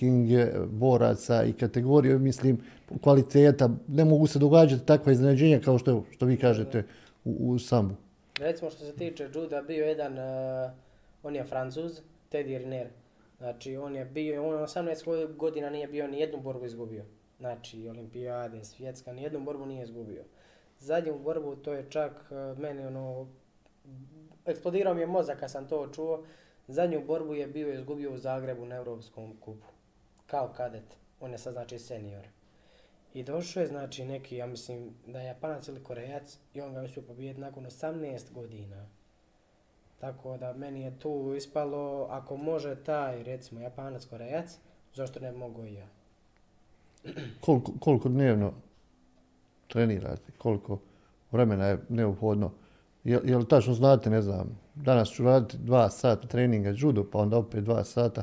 boraca 0.66 1.44
i 1.44 1.52
kategorije, 1.52 2.18
mislim, 2.18 2.58
kvaliteta, 3.00 3.70
ne 3.88 4.04
mogu 4.04 4.26
se 4.26 4.38
događati 4.38 4.86
takva 4.86 5.12
iznenađenja 5.12 5.60
kao 5.60 5.78
što, 5.78 6.04
što 6.10 6.26
vi 6.26 6.36
kažete 6.36 6.84
u, 7.24 7.52
u 7.52 7.58
sambu. 7.58 7.94
Recimo 8.38 8.70
što 8.70 8.84
se 8.84 8.92
tiče 8.92 9.28
juda, 9.34 9.62
bio 9.62 9.84
jedan, 9.84 10.12
uh, 10.12 10.70
on 11.22 11.36
je 11.36 11.44
francuz, 11.44 12.00
Teddy 12.32 12.58
Riner. 12.58 12.86
Znači, 13.38 13.76
on 13.76 13.96
je 13.96 14.04
bio, 14.04 14.48
on 14.48 14.54
18 14.54 15.36
godina 15.36 15.70
nije 15.70 15.86
bio 15.86 16.06
ni 16.06 16.20
jednu 16.20 16.40
borbu 16.40 16.66
izgubio 16.66 17.04
znači 17.40 17.88
olimpijade, 17.88 18.64
svjetska, 18.64 19.12
nijednu 19.12 19.40
borbu 19.40 19.66
nije 19.66 19.84
izgubio. 19.84 20.24
Zadnju 20.78 21.18
borbu 21.18 21.56
to 21.56 21.72
je 21.72 21.86
čak 21.90 22.12
e, 22.30 22.60
meni 22.60 22.86
ono, 22.86 23.28
eksplodirao 24.46 24.94
mi 24.94 25.00
je 25.00 25.06
mozak 25.06 25.40
kad 25.40 25.50
sam 25.50 25.68
to 25.68 25.88
čuo, 25.94 26.24
zadnju 26.72 27.06
borbu 27.06 27.34
je 27.34 27.46
bio 27.46 27.74
izgubio 27.74 28.12
u 28.12 28.18
Zagrebu 28.18 28.66
na 28.66 28.76
Europskom 28.76 29.36
kupu, 29.40 29.66
kao 30.26 30.52
kadet, 30.56 30.96
on 31.20 31.32
je 31.32 31.38
sad 31.38 31.52
znači 31.52 31.78
senior. 31.78 32.28
I 33.14 33.22
došao 33.22 33.60
je 33.60 33.66
znači 33.66 34.04
neki, 34.04 34.36
ja 34.36 34.46
mislim 34.46 34.90
da 35.06 35.20
je 35.20 35.26
Japanac 35.26 35.68
ili 35.68 35.84
Korejac 35.84 36.38
i 36.54 36.60
on 36.60 36.74
ga 36.74 36.82
uspio 36.82 37.02
pobijediti 37.02 37.40
nakon 37.40 37.64
18 37.64 38.32
godina. 38.32 38.86
Tako 40.00 40.36
da 40.36 40.52
meni 40.52 40.82
je 40.82 40.98
tu 40.98 41.34
ispalo, 41.36 42.06
ako 42.10 42.36
može 42.36 42.76
taj 42.84 43.22
recimo 43.22 43.60
Japanac 43.60 44.04
Korejac, 44.04 44.58
zašto 44.94 45.20
ne 45.20 45.32
mogu 45.32 45.64
i 45.64 45.74
ja 45.74 45.86
koliko, 47.44 47.72
koliko 47.80 48.08
dnevno 48.08 48.52
trenirate, 49.68 50.32
koliko 50.38 50.78
vremena 51.32 51.66
je 51.66 51.78
neophodno. 51.88 52.50
Je, 53.04 53.20
je 53.24 53.36
li 53.36 53.48
tačno 53.48 53.74
znate, 53.74 54.10
ne 54.10 54.22
znam, 54.22 54.58
danas 54.84 55.10
ću 55.10 55.24
raditi 55.24 55.56
dva 55.58 55.90
sata 55.90 56.28
treninga 56.28 56.74
judo, 56.76 57.10
pa 57.12 57.18
onda 57.18 57.36
opet 57.36 57.64
dva 57.64 57.84
sata 57.84 58.22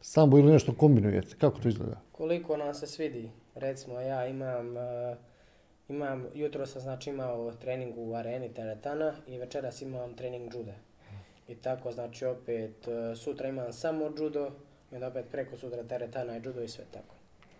sambo 0.00 0.38
ili 0.38 0.52
nešto 0.52 0.74
kombinujete? 0.74 1.36
Kako 1.38 1.58
to 1.58 1.68
izgleda? 1.68 2.00
Koliko 2.12 2.56
nam 2.56 2.74
se 2.74 2.86
svidi. 2.86 3.30
Recimo, 3.54 4.00
ja 4.00 4.26
imam, 4.26 4.76
uh, 4.76 5.16
imam 5.88 6.26
jutro 6.34 6.66
sam 6.66 6.82
znači 6.82 7.10
imao 7.10 7.52
trening 7.52 7.94
u 7.96 8.14
areni 8.14 8.54
teretana 8.54 9.14
i 9.26 9.38
večeras 9.38 9.82
imam 9.82 10.14
trening 10.14 10.54
judo. 10.54 10.72
I 11.48 11.54
tako, 11.54 11.92
znači 11.92 12.26
opet 12.26 12.88
uh, 12.88 13.18
sutra 13.18 13.48
imam 13.48 13.72
samo 13.72 14.04
judo 14.18 14.50
i 14.92 14.94
onda 14.94 15.06
opet 15.06 15.24
preko 15.30 15.56
sutra 15.56 15.82
teretana 15.82 16.36
i 16.36 16.40
judo 16.44 16.62
i 16.62 16.68
sve 16.68 16.84
tako. 16.92 17.13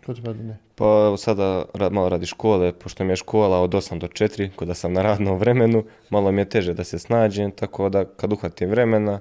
Ko 0.07 0.12
ne? 0.12 0.59
Pa 0.75 1.14
sada 1.17 1.64
malo 1.90 2.09
radi 2.09 2.27
škole, 2.27 2.73
pošto 2.73 3.05
mi 3.05 3.12
je 3.12 3.17
škola 3.17 3.61
od 3.61 3.71
8 3.71 3.99
do 3.99 4.07
4, 4.07 4.51
kada 4.57 4.75
sam 4.75 4.93
na 4.93 5.03
radnom 5.03 5.38
vremenu, 5.38 5.85
malo 6.11 6.33
mi 6.33 6.40
je 6.40 6.49
teže 6.49 6.75
da 6.75 6.85
se 6.85 6.99
snađem, 6.99 7.51
tako 7.51 7.88
da 7.88 8.05
kad 8.05 8.33
uhvatim 8.33 8.71
vremena, 8.71 9.21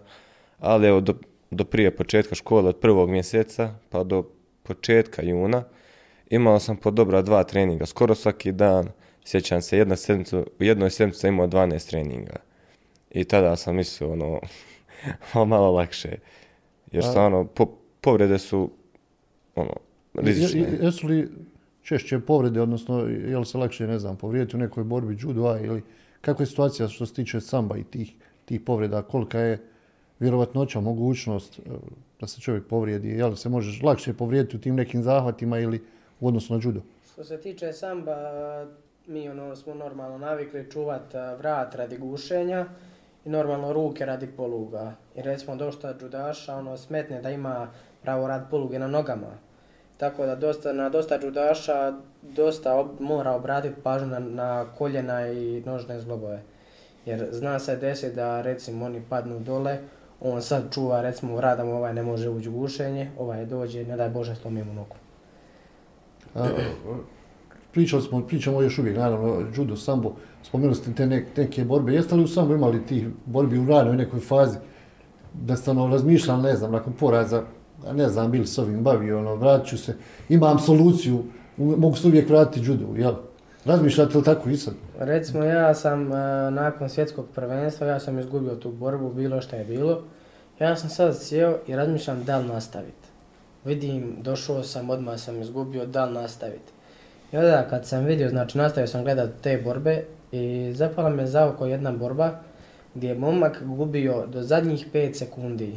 ali 0.60 0.88
evo 0.88 1.02
do, 1.02 1.14
do 1.52 1.64
prije 1.64 1.96
početka 1.96 2.36
škole 2.36 2.70
od 2.70 2.80
prvog 2.80 3.10
mjeseca 3.10 3.76
pa 3.90 4.04
do 4.04 4.24
početka 4.64 5.22
juna 5.22 5.64
imao 6.30 6.60
sam 6.60 6.78
po 6.78 6.92
dobra 6.92 7.22
dva 7.22 7.44
treninga, 7.44 7.86
skoro 7.86 8.16
svaki 8.16 8.52
dan, 8.52 8.90
sjećam 9.26 9.62
se, 9.62 9.78
jedna 9.78 9.96
sedmica, 9.96 10.40
u 10.60 10.64
jednoj 10.64 10.90
sedmici 10.90 11.20
sam 11.20 11.34
imao 11.34 11.48
12 11.48 11.90
treninga. 11.90 12.36
I 13.12 13.24
tada 13.24 13.56
sam 13.56 13.76
mislio, 13.76 14.12
ono, 14.12 14.40
malo 15.46 15.72
lakše. 15.72 16.18
Jer 16.92 17.04
stvarno, 17.04 17.46
po, 17.46 17.66
povrede 18.02 18.40
su, 18.40 18.72
ono, 19.56 19.74
rizične. 20.16 20.78
Jesu 20.82 21.08
li 21.08 21.30
češće 21.82 22.20
povrede, 22.20 22.62
odnosno 22.62 23.00
je 23.00 23.38
li 23.38 23.46
se 23.46 23.58
lakše, 23.58 23.88
ne 23.88 24.00
znam, 24.00 24.18
povrijediti 24.18 24.56
u 24.56 24.60
nekoj 24.60 24.84
borbi 24.84 25.18
judo 25.20 25.58
ili 25.64 25.82
kakva 26.22 26.44
je 26.44 26.48
situacija 26.48 26.88
što 26.88 27.06
se 27.06 27.14
tiče 27.14 27.42
samba 27.42 27.78
i 27.78 27.84
tih, 27.84 28.14
tih 28.46 28.62
povreda, 28.62 29.02
kolika 29.02 29.40
je 29.40 29.60
vjerovatnoća, 30.20 30.80
mogućnost 30.80 31.60
e, 31.60 31.62
da 32.20 32.28
se 32.28 32.42
čovjek 32.42 32.68
povrijedi, 32.68 33.10
je 33.10 33.26
li 33.26 33.38
se 33.38 33.50
možeš 33.50 33.82
lakše 33.82 34.14
povrijediti 34.14 34.58
u 34.58 34.60
tim 34.60 34.76
nekim 34.76 35.04
zahvatima 35.04 35.60
ili 35.60 35.84
u 36.20 36.28
odnosu 36.28 36.54
na 36.54 36.60
judo? 36.64 36.82
Što 37.14 37.24
se 37.24 37.42
tiče 37.42 37.74
samba, 37.74 38.16
mi 39.08 39.30
ono 39.30 39.56
smo 39.56 39.74
normalno 39.74 40.18
navikli 40.18 40.72
čuvati 40.72 41.18
e, 41.18 41.36
vrat 41.36 41.76
radi 41.76 41.98
gušenja 41.98 42.66
i 43.26 43.30
normalno 43.30 43.74
ruke 43.74 44.06
radi 44.06 44.28
poluga. 44.28 44.94
I 45.16 45.22
recimo 45.22 45.56
dosta 45.56 45.96
judaša 46.02 46.56
ono 46.56 46.78
smetne 46.78 47.22
da 47.22 47.30
ima 47.30 47.68
pravo 48.02 48.28
rad 48.28 48.50
poluge 48.50 48.80
na 48.80 48.88
nogama. 48.88 49.38
Tako 50.04 50.26
da 50.26 50.36
dosta, 50.36 50.74
na 50.74 50.90
dosta 50.90 51.16
judaša 51.24 51.94
dosta 52.22 52.76
ob, 52.80 52.88
mora 53.00 53.32
obratiti 53.32 53.76
pažnju 53.84 54.08
na, 54.08 54.20
na 54.20 54.66
koljena 54.78 55.28
i 55.28 55.64
nožne 55.66 56.00
zglobove. 56.00 56.42
Jer 57.06 57.28
zna 57.32 57.60
se 57.60 57.76
desi 57.76 58.12
da 58.12 58.42
recimo 58.42 58.86
oni 58.86 59.02
padnu 59.10 59.40
dole, 59.40 59.78
on 60.22 60.42
sad 60.42 60.74
čuva, 60.74 61.02
recimo, 61.02 61.42
radam 61.42 61.70
ovaj 61.70 61.94
ne 61.94 62.04
može 62.04 62.30
ući 62.30 62.50
gušenje, 62.50 63.12
ovaj 63.20 63.46
dođe, 63.46 63.86
ne 63.86 63.98
daj 63.98 64.10
Bože, 64.10 64.36
slomi 64.36 64.64
mu 64.64 64.74
nogu. 64.74 64.96
A, 66.36 66.48
pričali 67.72 68.02
smo, 68.02 68.28
pričamo 68.28 68.62
još 68.62 68.80
uvijek, 68.80 68.98
naravno, 68.98 69.46
judo, 69.56 69.76
sambo, 69.76 70.16
spomenuli 70.44 70.76
ste 70.76 70.94
te 70.94 71.06
nek- 71.06 71.38
neke 71.38 71.66
borbe. 71.66 71.94
Jeste 71.94 72.16
li 72.16 72.24
u 72.24 72.28
sambo 72.28 72.54
imali 72.54 72.86
tih 72.86 73.08
borbi 73.26 73.60
u 73.60 73.66
ranoj 73.68 73.96
nekoj 73.98 74.20
fazi? 74.20 74.58
Da 75.34 75.56
ste 75.56 75.72
ono 75.72 75.88
razmišljali, 75.88 76.44
ne 76.44 76.56
znam, 76.56 76.72
nakon 76.72 76.94
poraza, 76.94 77.44
a 77.88 77.94
ne 77.94 78.10
znam, 78.10 78.32
bili 78.32 78.48
s 78.48 78.58
ovim 78.58 78.84
bavio, 78.84 79.20
ono, 79.20 79.36
vratit 79.36 79.68
ću 79.68 79.78
se, 79.78 79.96
imam 80.30 80.60
soluciju, 80.60 81.24
mogu 81.58 81.96
se 81.96 82.08
uvijek 82.08 82.30
vratiti 82.30 82.66
judo, 82.66 82.88
jel? 82.96 83.14
Razmišljate 83.66 84.18
li 84.18 84.24
tako 84.24 84.50
i 84.50 84.58
sad? 84.58 84.74
Recimo, 85.00 85.44
ja 85.44 85.74
sam 85.74 86.12
e, 86.12 86.16
nakon 86.52 86.90
svjetskog 86.90 87.26
prvenstva, 87.36 87.88
ja 87.88 88.00
sam 88.00 88.20
izgubio 88.20 88.56
tu 88.56 88.72
borbu, 88.72 89.14
bilo 89.14 89.42
što 89.42 89.56
je 89.56 89.66
bilo. 89.66 90.02
Ja 90.60 90.76
sam 90.76 90.90
sad 90.90 91.18
sjeo 91.20 91.58
i 91.68 91.76
razmišljam 91.76 92.24
da 92.24 92.38
li 92.38 92.48
nastaviti. 92.48 93.08
Vidim, 93.66 94.16
došao 94.22 94.64
sam, 94.64 94.90
odmah 94.90 95.20
sam 95.20 95.42
izgubio, 95.42 95.86
da 95.86 96.06
li 96.06 96.14
nastaviti. 96.14 96.72
I 97.32 97.38
onda 97.38 97.68
kad 97.70 97.86
sam 97.86 98.06
vidio, 98.06 98.30
znači 98.30 98.58
nastavio 98.58 98.88
sam 98.88 99.04
gledat 99.04 99.30
te 99.42 99.62
borbe 99.64 100.04
i 100.32 100.74
zapala 100.76 101.10
me 101.10 101.28
za 101.28 101.48
oko 101.48 101.66
jedna 101.66 101.92
borba 101.92 102.32
gdje 102.96 103.08
je 103.08 103.16
momak 103.16 103.64
gubio 103.64 104.26
do 104.28 104.42
zadnjih 104.42 104.88
5 104.94 105.14
sekundi. 105.14 105.76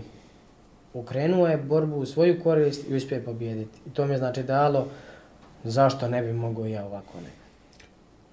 Ukrenuo 0.96 1.46
je 1.46 1.56
borbu 1.56 1.96
u 1.96 2.06
svoju 2.06 2.42
korist 2.42 2.90
i 2.90 2.96
uspio 2.96 3.16
je 3.16 3.24
pobijediti. 3.24 3.78
I 3.87 3.90
to 3.90 4.06
mi 4.06 4.12
je 4.12 4.18
znači 4.18 4.42
dalo 4.42 4.87
zašto 5.64 6.09
ne 6.09 6.22
bi 6.22 6.32
mogao 6.32 6.66
ja 6.66 6.85
ovako 6.87 7.18
ne. 7.24 7.30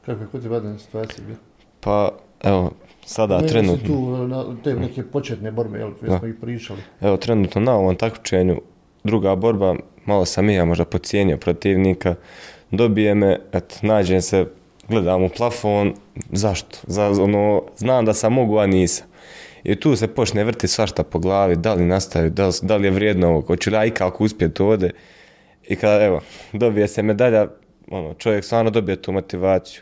Kako 0.05 0.21
je 0.21 0.27
kod 0.31 0.53
Adrian, 0.53 0.79
situacija 0.79 1.25
bila? 1.25 1.37
Pa, 1.79 2.11
evo, 2.43 2.71
sada 3.05 3.41
Ne, 3.41 3.47
trenutno, 3.47 3.87
Tu, 3.87 4.27
na, 4.27 4.45
te 4.63 4.73
neke 4.73 5.03
početne 5.03 5.51
borbe, 5.51 5.77
jel, 5.79 5.91
koje 5.99 6.17
smo 6.19 6.27
i 6.27 6.33
pričali. 6.33 6.79
evo, 7.01 7.17
trenutno 7.17 7.61
na 7.61 7.75
ovom 7.75 7.95
takmičenju, 7.95 8.61
druga 9.03 9.35
borba, 9.35 9.75
malo 10.05 10.25
sam 10.25 10.49
i 10.49 10.55
ja 10.55 10.65
možda 10.65 10.85
pocijenio 10.85 11.37
protivnika, 11.37 12.15
dobije 12.71 13.15
me, 13.15 13.39
eto, 13.53 13.75
nađem 13.81 14.21
se, 14.21 14.45
gledam 14.89 15.23
u 15.23 15.29
plafon, 15.29 15.93
zašto? 16.31 16.77
Za, 16.87 17.09
ono, 17.09 17.63
znam 17.77 18.05
da 18.05 18.13
sam 18.13 18.33
mogu, 18.33 18.57
a 18.57 18.67
nisam. 18.67 19.07
I 19.63 19.75
tu 19.75 19.95
se 19.95 20.07
počne 20.07 20.43
vrti 20.43 20.67
svašta 20.67 21.03
po 21.03 21.19
glavi, 21.19 21.55
da 21.55 21.73
li 21.73 21.85
nastavi, 21.85 22.29
da 22.29 22.47
li, 22.47 22.53
da 22.61 22.77
li 22.77 22.87
je 22.87 22.91
vrijedno 22.91 23.27
ovog, 23.27 23.47
hoću 23.47 23.69
li 23.69 23.75
ja 23.75 23.85
ikako 23.85 24.23
uspjeti 24.23 24.61
ovdje. 24.61 24.91
I 25.67 25.75
kada, 25.75 26.03
evo, 26.03 26.21
dobije 26.53 26.87
se 26.87 27.03
medalja, 27.03 27.47
ono, 27.87 28.13
čovjek 28.13 28.45
stvarno 28.45 28.71
dobije 28.71 29.01
tu 29.01 29.11
motivaciju. 29.11 29.81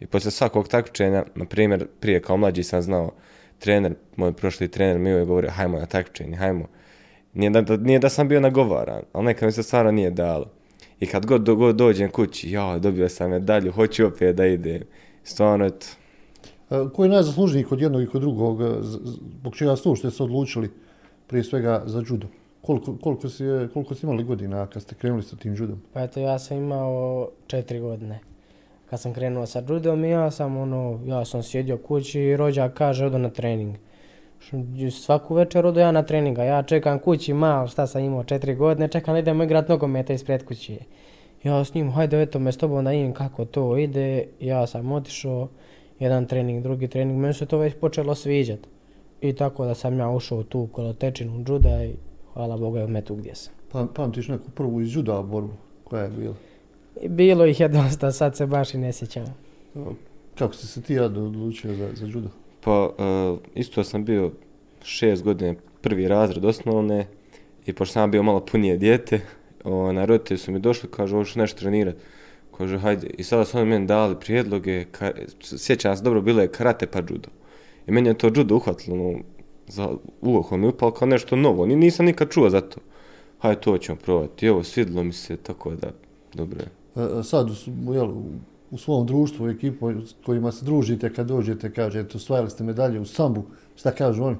I 0.00 0.06
poslije 0.06 0.30
svakog 0.30 0.68
takmičenja, 0.68 1.24
na 1.34 1.44
primjer, 1.44 1.86
prije 2.00 2.22
kao 2.22 2.36
mlađi 2.36 2.62
sam 2.62 2.82
znao, 2.82 3.12
trener, 3.58 3.94
moj 4.16 4.32
prošli 4.32 4.68
trener 4.68 4.98
mi 4.98 5.10
je 5.10 5.24
govorio, 5.24 5.50
hajmo 5.50 5.78
na 5.78 5.86
takmičenje, 5.86 6.36
hajmo. 6.36 6.66
Nije 7.34 7.50
da, 7.50 7.60
da, 7.60 7.76
nije 7.76 7.98
da 7.98 8.08
sam 8.08 8.28
bio 8.28 8.40
nagovaran, 8.40 9.02
ali 9.12 9.24
nekad 9.24 9.46
mi 9.46 9.52
se 9.52 9.62
stvarno 9.62 9.90
nije 9.90 10.10
dalo. 10.10 10.50
I 11.00 11.06
kad 11.06 11.26
god, 11.26 11.42
do, 11.42 11.54
god 11.54 11.76
dođem 11.76 12.10
kući, 12.10 12.50
ja, 12.50 12.78
dobio 12.78 13.08
sam 13.08 13.30
medalju, 13.30 13.72
hoću 13.72 14.06
opet 14.06 14.36
da 14.36 14.46
idem. 14.46 14.82
Stvarno, 15.24 15.66
eto, 15.66 15.86
E, 16.70 16.88
Ko 16.94 17.04
je 17.04 17.08
najzaslužniji 17.08 17.64
kod 17.64 17.80
jednog 17.80 18.02
i 18.02 18.06
kod 18.06 18.20
drugog, 18.20 18.62
e, 18.62 18.66
zbog 18.82 19.56
čega 19.56 19.76
su 19.76 19.96
ste 19.96 20.10
se 20.10 20.22
odlučili 20.22 20.70
prije 21.26 21.44
svega 21.44 21.82
za 21.86 22.02
judo? 22.08 22.26
Koliko, 22.62 22.96
koliko, 23.02 23.28
si, 23.28 23.44
imali 24.02 24.24
godina 24.24 24.66
kad 24.66 24.82
ste 24.82 24.94
krenuli 24.94 25.22
sa 25.22 25.36
tim 25.36 25.54
judom? 25.54 25.82
Pa 25.92 26.02
eto, 26.02 26.20
ja 26.20 26.38
sam 26.38 26.56
imao 26.56 27.28
četiri 27.46 27.80
godine. 27.80 28.18
Kad 28.90 29.00
sam 29.00 29.14
krenuo 29.14 29.46
sa 29.46 29.62
judom 29.68 30.04
ja 30.04 30.30
sam 30.30 30.56
ono, 30.56 31.00
ja 31.06 31.24
sam 31.24 31.42
sjedio 31.42 31.76
kući 31.76 32.20
i 32.20 32.36
rođak 32.36 32.74
kaže 32.74 33.06
odo 33.06 33.18
na 33.18 33.30
trening. 33.30 33.76
Svaku 34.90 35.34
večer 35.34 35.66
odo 35.66 35.80
ja 35.80 35.92
na 35.92 36.02
trening, 36.02 36.38
a 36.38 36.44
ja 36.44 36.62
čekam 36.62 36.98
kući 36.98 37.32
mal, 37.32 37.66
šta 37.66 37.86
sam 37.86 38.04
imao 38.04 38.24
četiri 38.24 38.54
godine, 38.54 38.88
čekam 38.88 39.14
da 39.14 39.18
idemo 39.18 39.44
igrat 39.44 39.68
nogometa 39.68 40.12
ispred 40.12 40.44
kuće. 40.44 40.78
Ja 41.44 41.64
s 41.64 41.74
njim, 41.74 41.90
hajde 41.90 42.22
eto 42.22 42.38
me 42.38 42.52
s 42.52 42.56
tobom 42.56 42.84
da 42.84 42.90
vidim 42.90 43.14
kako 43.14 43.44
to 43.44 43.76
ide, 43.76 44.26
ja 44.40 44.66
sam 44.66 44.92
otišao, 44.92 45.48
jedan 46.00 46.26
trening, 46.26 46.62
drugi 46.62 46.88
trening, 46.88 47.18
meni 47.20 47.34
se 47.34 47.46
to 47.46 47.58
već 47.58 47.74
počelo 47.80 48.14
sviđat. 48.14 48.58
I 49.20 49.32
tako 49.32 49.64
da 49.64 49.74
sam 49.74 49.98
ja 49.98 50.10
ušao 50.10 50.38
u 50.38 50.42
tu 50.42 50.68
kolotečinu 50.72 51.44
juda 51.48 51.84
i 51.84 51.94
hvala 52.32 52.56
Bogu 52.56 52.76
je 52.76 52.86
me 52.86 53.04
tu 53.04 53.14
gdje 53.14 53.34
sam. 53.34 53.54
Pa, 53.72 53.86
pamtiš 53.94 54.28
neku 54.28 54.50
prvu 54.50 54.80
iz 54.80 54.94
juda 54.94 55.22
borbu 55.22 55.52
koja 55.84 56.02
je 56.02 56.08
bila? 56.08 56.34
Bilo 57.08 57.46
ih 57.46 57.60
je 57.60 57.68
dosta, 57.68 58.12
sad 58.12 58.36
se 58.36 58.46
baš 58.46 58.74
i 58.74 58.78
ne 58.78 58.92
sjećam. 58.92 59.24
Kako 60.38 60.54
ste 60.54 60.66
se 60.66 60.82
ti 60.82 60.94
ja 60.94 61.04
odlučio 61.04 61.74
za, 61.74 61.88
za 61.94 62.06
judo? 62.06 62.28
Pa, 62.60 62.90
e, 62.98 63.36
isto 63.54 63.84
sam 63.84 64.04
bio 64.04 64.32
šest 64.82 65.22
godine 65.22 65.56
prvi 65.80 66.08
razred 66.08 66.44
osnovne 66.44 67.06
i 67.66 67.72
pošto 67.72 67.92
sam 67.92 68.10
bio 68.10 68.22
malo 68.22 68.40
punije 68.40 68.76
dijete, 68.76 69.20
na 69.92 70.04
roditelji 70.04 70.38
su 70.38 70.52
mi 70.52 70.58
došli, 70.58 70.90
kažu, 70.90 71.16
hoćeš 71.16 71.34
nešto 71.34 71.60
trenirati. 71.60 71.98
Kaže, 72.60 72.78
hajde. 72.78 73.06
I 73.18 73.22
sada 73.24 73.44
su 73.44 73.58
oni 73.58 73.66
meni 73.66 73.86
dali 73.86 74.16
prijedloge, 74.20 74.84
ka, 74.84 75.10
sjećam 75.42 75.96
se 75.96 76.02
dobro, 76.02 76.20
bilo 76.20 76.42
je 76.42 76.48
karate 76.52 76.86
pa 76.86 76.98
judo. 76.98 77.28
I 77.86 77.92
meni 77.92 78.08
je 78.08 78.18
to 78.18 78.26
judo 78.26 78.56
uhvatilo, 78.56 78.96
ono, 78.96 79.18
za 79.68 79.88
uho 80.20 80.56
mi 80.56 80.66
upalo 80.68 80.92
kao 80.92 81.08
nešto 81.08 81.36
novo, 81.36 81.66
ni, 81.66 81.76
nisam 81.76 82.06
nikad 82.06 82.30
čuo 82.30 82.50
za 82.50 82.60
to. 82.60 82.80
Hajde, 83.38 83.60
to 83.60 83.78
ćemo 83.78 83.98
probati. 83.98 84.46
I 84.46 84.48
ovo, 84.48 84.64
svidilo 84.64 85.02
mi 85.02 85.12
se, 85.12 85.36
tako 85.36 85.70
da, 85.70 85.88
dobro 86.34 86.58
je. 86.60 86.68
E, 87.20 87.22
Sad 87.22 87.50
u, 87.86 87.94
jel, 87.94 88.08
u- 88.08 88.24
u 88.70 88.78
svom 88.78 89.06
društvu, 89.06 89.46
u 89.46 89.50
ekipu 89.50 89.90
s 90.06 90.14
kojima 90.26 90.52
se 90.52 90.64
družite, 90.64 91.12
kad 91.12 91.26
dođete, 91.26 91.72
kažete, 91.72 92.16
osvajali 92.16 92.50
ste 92.50 92.64
medalje 92.64 93.00
u 93.00 93.04
sambu, 93.04 93.42
šta 93.76 93.90
kažu 93.90 94.24
oni? 94.24 94.36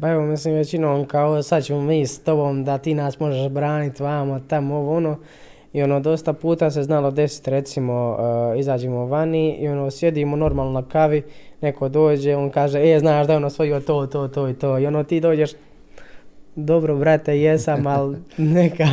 Pa 0.00 0.08
evo, 0.08 0.26
mislim, 0.26 0.54
većinom 0.54 1.06
kao 1.06 1.42
sad 1.42 1.64
ćemo 1.64 1.82
mi 1.82 2.06
s 2.06 2.18
tobom 2.18 2.64
da 2.64 2.78
ti 2.78 2.94
nas 2.94 3.20
možeš 3.20 3.48
braniti 3.48 4.02
vamo, 4.02 4.40
tamo, 4.48 4.74
ovo, 4.76 4.96
ono. 4.96 5.18
I 5.72 5.82
ono, 5.82 6.00
dosta 6.00 6.32
puta 6.32 6.70
se 6.70 6.82
znalo 6.82 7.10
desiti, 7.10 7.50
recimo, 7.50 8.16
uh, 8.52 8.60
izađemo 8.60 9.06
vani 9.06 9.56
i 9.56 9.68
ono, 9.68 9.90
sjedimo 9.90 10.36
normalno 10.36 10.72
na 10.72 10.88
kavi, 10.88 11.22
neko 11.60 11.88
dođe, 11.88 12.36
on 12.36 12.50
kaže, 12.50 12.92
e, 12.92 12.98
znaš 12.98 13.26
da 13.26 13.32
je 13.32 13.36
on 13.36 13.44
osvojio 13.44 13.80
to, 13.80 14.06
to, 14.06 14.28
to 14.28 14.48
i 14.48 14.54
to. 14.54 14.78
I 14.78 14.86
ono, 14.86 15.04
ti 15.04 15.20
dođeš, 15.20 15.50
dobro, 16.56 16.96
brate, 16.96 17.40
jesam, 17.40 17.86
ali 17.86 18.16
neka. 18.54 18.88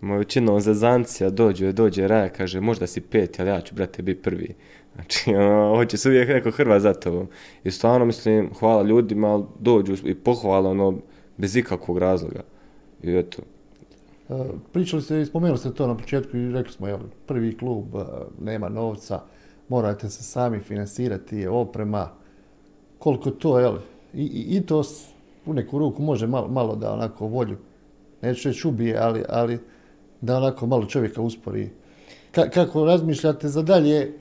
Moj 0.00 0.18
većinom 0.18 0.60
zezancija 0.60 1.30
dođe, 1.30 1.72
dođe 1.72 2.08
Raja, 2.08 2.28
kaže 2.28 2.60
možda 2.60 2.86
si 2.86 3.00
peti, 3.00 3.42
ali 3.42 3.50
ja 3.50 3.60
ću 3.60 3.74
brate 3.74 4.02
biti 4.02 4.22
prvi. 4.22 4.54
Znači, 4.94 5.34
ono, 5.36 5.76
hoće 5.76 5.96
se 5.96 6.08
uvijek 6.08 6.28
neko 6.28 6.50
hrva 6.50 6.80
za 6.80 6.94
tobom. 6.94 7.28
I 7.64 7.70
stvarno 7.70 8.06
mislim, 8.06 8.50
hvala 8.58 8.82
ljudima, 8.82 9.28
ali 9.28 9.44
dođu 9.58 9.94
i 10.04 10.14
pohvale 10.14 10.68
ono, 10.68 10.98
bez 11.36 11.56
ikakvog 11.56 11.98
razloga. 11.98 12.40
I 13.02 13.18
eto, 13.18 13.42
Pričali 14.72 15.02
ste 15.02 15.20
i 15.20 15.26
spomenuli 15.26 15.58
ste 15.58 15.74
to 15.74 15.86
na 15.86 15.96
početku 15.96 16.36
i 16.36 16.52
rekli 16.52 16.72
smo, 16.72 16.88
jel, 16.88 16.98
prvi 17.26 17.56
klub, 17.58 17.94
e, 17.94 17.98
nema 18.40 18.68
novca, 18.68 19.20
morate 19.68 20.10
se 20.10 20.22
sami 20.22 20.60
financirati, 20.60 21.46
oprema, 21.46 22.08
koliko 22.98 23.30
to, 23.30 23.58
jel, 23.58 23.76
i, 24.14 24.22
i, 24.22 24.56
i 24.56 24.60
to 24.60 24.82
u 25.46 25.54
neku 25.54 25.78
ruku 25.78 26.02
može 26.02 26.26
malo, 26.26 26.48
malo 26.48 26.76
da 26.76 26.92
onako 26.92 27.26
volju, 27.26 27.56
neću 28.22 28.48
reći 28.48 28.68
ubije, 28.68 28.98
ali, 28.98 29.24
ali 29.28 29.58
da 30.20 30.36
onako 30.36 30.66
malo 30.66 30.86
čovjeka 30.86 31.22
uspori. 31.22 31.70
Ka, 32.30 32.50
kako 32.50 32.84
razmišljate 32.84 33.48
za 33.48 33.62
dalje, 33.62 34.12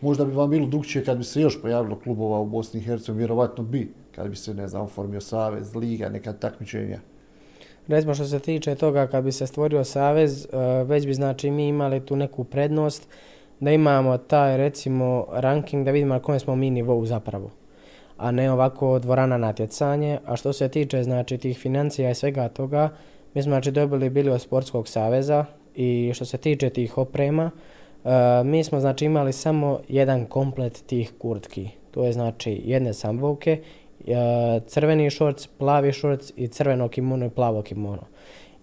možda 0.00 0.24
bi 0.24 0.32
vam 0.32 0.50
bilo 0.50 0.66
drugčije 0.66 1.04
kad 1.04 1.18
bi 1.18 1.24
se 1.24 1.40
još 1.40 1.62
pojavilo 1.62 1.98
klubova 1.98 2.40
u 2.40 2.46
Bosni 2.46 2.80
i 2.80 2.82
Hercegovini, 2.82 3.18
vjerovatno 3.18 3.64
bi, 3.64 3.92
kad 4.14 4.28
bi 4.28 4.36
se, 4.36 4.54
ne 4.54 4.68
znam, 4.68 4.82
oformio 4.82 5.20
savez, 5.20 5.74
liga, 5.74 6.08
neka 6.08 6.32
takmičenja. 6.32 7.00
Recimo 7.88 8.14
što 8.14 8.24
se 8.24 8.38
tiče 8.38 8.74
toga 8.74 9.06
kad 9.06 9.24
bi 9.24 9.32
se 9.32 9.46
stvorio 9.46 9.84
savez, 9.84 10.44
e, 10.44 10.56
već 10.84 11.06
bi 11.06 11.14
znači 11.14 11.50
mi 11.50 11.68
imali 11.68 12.06
tu 12.06 12.16
neku 12.16 12.44
prednost 12.44 13.08
da 13.60 13.70
imamo 13.70 14.18
taj 14.18 14.56
recimo 14.56 15.26
ranking 15.32 15.84
da 15.84 15.90
vidimo 15.90 16.14
na 16.14 16.20
kojem 16.20 16.40
smo 16.40 16.56
mi 16.56 16.70
nivou 16.70 17.06
zapravo. 17.06 17.50
A 18.16 18.30
ne 18.30 18.52
ovako 18.52 18.98
dvorana 18.98 19.38
natjecanje. 19.38 20.18
A 20.26 20.36
što 20.36 20.52
se 20.52 20.68
tiče 20.68 21.02
znači 21.02 21.38
tih 21.38 21.58
financija 21.58 22.10
i 22.10 22.14
svega 22.14 22.48
toga, 22.48 22.90
mi 23.34 23.42
smo 23.42 23.50
znači 23.50 23.70
dobili 23.70 24.10
bili 24.10 24.30
od 24.30 24.40
sportskog 24.40 24.88
saveza 24.88 25.44
i 25.74 26.12
što 26.14 26.24
se 26.24 26.38
tiče 26.38 26.70
tih 26.70 26.98
oprema, 26.98 27.50
e, 28.04 28.08
mi 28.44 28.64
smo 28.64 28.80
znači 28.80 29.04
imali 29.04 29.32
samo 29.32 29.80
jedan 29.88 30.26
komplet 30.26 30.82
tih 30.86 31.12
kurtki. 31.18 31.68
To 31.90 32.04
je 32.04 32.12
znači 32.12 32.62
jedne 32.64 32.94
sambovke 32.94 33.62
crveni 34.66 35.10
šorc, 35.10 35.46
plavi 35.46 35.92
šorc 35.92 36.32
i 36.36 36.48
crveno 36.48 36.88
kimono 36.88 37.26
i 37.26 37.30
plavo 37.30 37.62
kimono. 37.62 38.02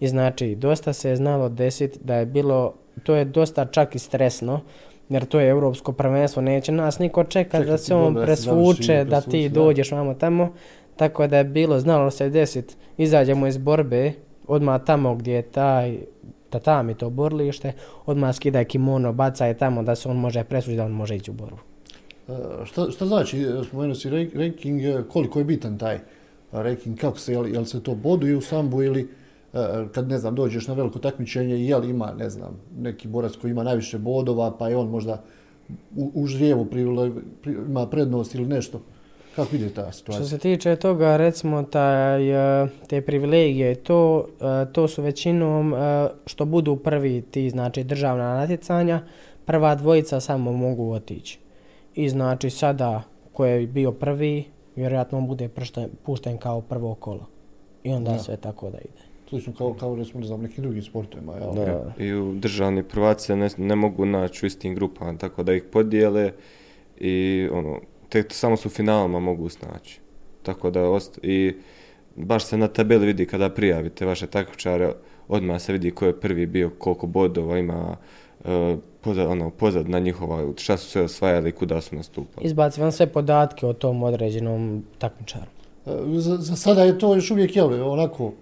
I 0.00 0.08
znači, 0.08 0.54
dosta 0.54 0.92
se 0.92 1.08
je 1.08 1.16
znalo 1.16 1.48
desiti 1.48 1.98
da 2.04 2.14
je 2.14 2.26
bilo, 2.26 2.74
to 3.02 3.14
je 3.14 3.24
dosta 3.24 3.64
čak 3.64 3.94
i 3.94 3.98
stresno, 3.98 4.60
jer 5.08 5.24
to 5.24 5.40
je 5.40 5.48
europsko 5.48 5.92
prvenstvo, 5.92 6.42
neće 6.42 6.72
nas 6.72 6.98
niko 6.98 7.24
čekat 7.24 7.60
da 7.60 7.66
Čekati 7.66 7.82
se 7.82 7.94
on 7.94 8.14
da 8.14 8.22
presvuče, 8.22 9.04
da 9.04 9.20
ti 9.20 9.48
dođeš 9.48 9.92
vamo 9.92 10.14
tamo. 10.14 10.52
Tako 10.96 11.26
da 11.26 11.38
je 11.38 11.44
bilo, 11.44 11.80
znalo 11.80 12.10
se 12.10 12.30
desiti, 12.30 12.74
izađemo 12.96 13.46
iz 13.46 13.58
borbe, 13.58 14.12
odmah 14.46 14.80
tamo 14.84 15.14
gdje 15.14 15.34
je 15.34 15.42
taj 15.42 15.98
tatami 16.50 16.94
to 16.94 17.10
borilište, 17.10 17.72
odmah 18.06 18.34
skidaj 18.34 18.64
kimono, 18.64 19.12
bacaj 19.12 19.54
tamo 19.54 19.82
da 19.82 19.94
se 19.94 20.08
on 20.08 20.16
može 20.16 20.44
presvući, 20.44 20.76
da 20.76 20.84
on 20.84 20.92
može 20.92 21.16
ići 21.16 21.30
u 21.30 21.34
borbu. 21.34 21.71
E, 22.28 22.32
Šta, 22.64 22.90
šta 22.90 23.06
znači, 23.06 23.38
e, 23.38 23.64
spomenuo 23.64 23.94
si 23.94 24.10
rank- 24.10 24.36
ranking, 24.36 24.80
e, 24.80 25.02
koliko 25.08 25.38
je 25.38 25.44
bitan 25.44 25.78
taj 25.78 25.98
ranking, 26.52 26.98
kako 26.98 27.18
se, 27.18 27.32
jel, 27.32 27.46
jel 27.46 27.64
se 27.64 27.82
to 27.82 27.94
boduje 27.94 28.36
u 28.36 28.40
sambu 28.40 28.82
ili 28.82 29.08
kad 29.92 30.08
ne 30.08 30.18
znam 30.18 30.34
dođeš 30.34 30.66
na 30.66 30.74
veliko 30.74 30.98
takmičenje 30.98 31.56
jel 31.56 31.84
ima 31.84 32.12
ne 32.12 32.30
znam 32.30 32.60
neki 32.78 33.08
borac 33.08 33.32
koji 33.36 33.50
ima 33.50 33.62
najviše 33.62 33.98
bodova 33.98 34.56
pa 34.58 34.68
je 34.68 34.76
on 34.76 34.88
možda 34.88 35.22
u, 35.96 36.10
u 36.14 36.26
žrijevu 36.26 36.66
ima 37.46 37.86
prednost 37.86 38.34
ili 38.34 38.46
nešto. 38.46 38.80
Kako 39.36 39.48
vidite 39.52 39.74
ta 39.74 39.82
Što 39.82 39.92
situacija? 39.92 40.26
se 40.26 40.38
tiče 40.38 40.76
toga, 40.76 41.16
recimo, 41.16 41.62
taj, 41.62 42.20
te 42.86 43.00
privilegije, 43.00 43.74
to, 43.74 44.26
to 44.72 44.88
su 44.88 45.02
većinom 45.02 45.74
što 46.26 46.44
budu 46.44 46.76
prvi 46.76 47.22
ti, 47.22 47.50
znači, 47.50 47.84
državna 47.84 48.34
natjecanja, 48.34 49.02
prva 49.44 49.74
dvojica 49.74 50.20
samo 50.20 50.52
mogu 50.52 50.92
otići. 50.92 51.38
I 51.94 52.08
znači 52.08 52.50
sada 52.50 53.02
ko 53.32 53.44
je 53.46 53.66
bio 53.66 53.92
prvi, 53.92 54.44
vjerojatno 54.76 55.18
on 55.18 55.26
bude 55.26 55.48
pušten, 55.48 55.88
pušten 56.04 56.38
kao 56.38 56.60
prvo 56.60 56.94
kolo. 56.94 57.26
I 57.84 57.90
onda 57.90 58.10
Da. 58.12 58.18
sve 58.18 58.36
tako 58.36 58.70
da 58.70 58.78
ide. 58.78 59.02
Slično 59.28 59.52
kao, 59.52 59.74
kao 59.74 59.96
recimo, 59.96 60.20
ne 60.20 60.26
znam, 60.26 60.40
nekim 60.42 60.62
drugim 60.62 60.82
sportovima, 60.82 61.32
jel? 61.34 61.54
Da. 61.54 61.92
I 61.98 62.14
u 62.14 62.34
državni 62.34 62.82
prvaci 62.82 63.34
ne, 63.34 63.48
ne 63.56 63.76
mogu 63.76 64.06
naći 64.06 64.44
u 64.44 64.48
istim 64.48 64.74
grupama, 64.74 65.18
tako 65.18 65.42
da 65.42 65.54
ih 65.54 65.62
podijele 65.62 66.32
i 66.98 67.48
ono, 67.52 67.80
tek 68.08 68.32
samo 68.32 68.56
su 68.56 68.68
u 68.68 68.72
finalima 68.72 69.20
mogu 69.20 69.48
snaći. 69.48 70.00
Tako 70.42 70.70
da 70.70 70.80
ost- 70.82 71.18
i 71.22 71.54
baš 72.16 72.44
se 72.44 72.56
na 72.56 72.68
tabeli 72.68 73.06
vidi 73.06 73.26
kada 73.26 73.50
prijavite 73.50 74.06
vaše 74.06 74.26
takmičare, 74.26 74.92
odmah 75.28 75.60
se 75.60 75.72
vidi 75.72 75.90
ko 75.90 76.06
je 76.06 76.20
prvi 76.20 76.46
bio, 76.46 76.70
koliko 76.70 77.06
bodova 77.06 77.58
ima, 77.58 77.96
e, 78.44 78.76
pozad, 79.02 79.26
ono, 79.26 79.50
pozadna 79.50 79.98
njihova, 79.98 80.52
šta 80.56 80.76
su 80.76 80.90
sve 80.90 81.02
osvajali 81.02 81.48
i 81.48 81.52
kuda 81.52 81.80
su 81.80 81.96
nastupali. 81.96 82.46
Izbaci 82.46 82.80
vam 82.80 82.92
sve 82.92 83.06
podatke 83.06 83.66
o 83.66 83.72
tom 83.72 84.02
određenom 84.02 84.84
takmičaru. 84.98 85.50
E, 85.86 85.90
Za, 86.20 86.36
za 86.36 86.56
sada 86.56 86.82
je 86.82 86.98
to 86.98 87.14
još 87.14 87.30
uvijek, 87.30 87.56
jel, 87.56 87.90
onako, 87.90 88.32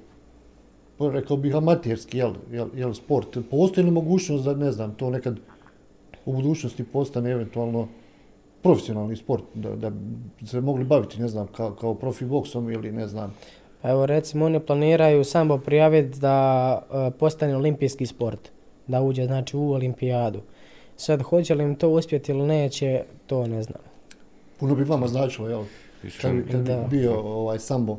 pa 0.98 1.10
rekao 1.10 1.36
bih 1.36 1.56
amaterski, 1.56 2.18
jel, 2.18 2.32
jel, 2.52 2.68
jel, 2.74 2.94
sport. 2.94 3.38
Postoji 3.50 3.84
li 3.84 3.90
mogućnost 3.90 4.44
da, 4.44 4.54
ne 4.54 4.72
znam, 4.72 4.94
to 4.94 5.10
nekad 5.10 5.38
u 6.24 6.32
budućnosti 6.32 6.84
postane 6.84 7.30
eventualno 7.30 7.88
profesionalni 8.62 9.16
sport, 9.16 9.44
da, 9.54 9.76
da 9.76 9.92
se 10.46 10.60
mogli 10.60 10.84
baviti, 10.84 11.20
ne 11.20 11.28
znam, 11.28 11.46
kao, 11.46 11.70
kao 11.70 11.94
profi 11.94 12.24
boksom 12.24 12.70
ili 12.70 12.92
ne 12.92 13.06
znam, 13.06 13.34
Pa 13.82 13.90
evo 13.90 14.06
recimo 14.06 14.44
oni 14.44 14.60
planiraju 14.60 15.24
sambo 15.24 15.58
prijaviti 15.58 16.18
da 16.20 16.78
e, 16.92 17.18
postane 17.18 17.56
olimpijski 17.56 18.06
sport, 18.06 18.50
da 18.90 19.00
uđe 19.02 19.24
znači 19.26 19.56
u 19.56 19.72
olimpijadu. 19.72 20.40
Sad 20.96 21.22
hoće 21.22 21.54
li 21.54 21.64
im 21.64 21.74
to 21.74 21.88
uspjeti 21.88 22.32
ili 22.32 22.42
neće, 22.46 23.02
to 23.26 23.46
ne 23.46 23.62
znam. 23.62 23.80
puno 24.60 24.74
bi 24.74 24.84
vama 24.84 25.08
značilo, 25.08 25.48
jel, 25.48 25.62
kad 26.22 26.32
bi, 26.32 26.44
kad 26.50 26.60
bi 26.60 26.66
Da. 26.66 26.86
bio 26.90 27.20
ovaj 27.20 27.58
sambo 27.58 27.96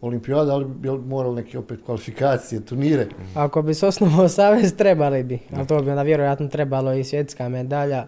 olimpijada, 0.00 0.52
ali 0.54 0.64
bi 0.64 0.90
morali 0.90 1.34
neke 1.34 1.58
opet 1.58 1.80
kvalifikacije, 1.86 2.64
turnire. 2.64 3.06
Ako 3.34 3.62
bi 3.62 3.74
se 3.74 3.86
osnovao 3.86 4.28
savez, 4.38 4.74
trebali 4.76 5.22
bi, 5.22 5.38
ali 5.56 5.66
to 5.66 5.82
bi 5.82 5.90
onda 5.90 6.02
vjerojatno 6.02 6.48
trebalo 6.48 6.92
i 6.92 7.04
svjetska 7.04 7.48
medalja. 7.48 8.06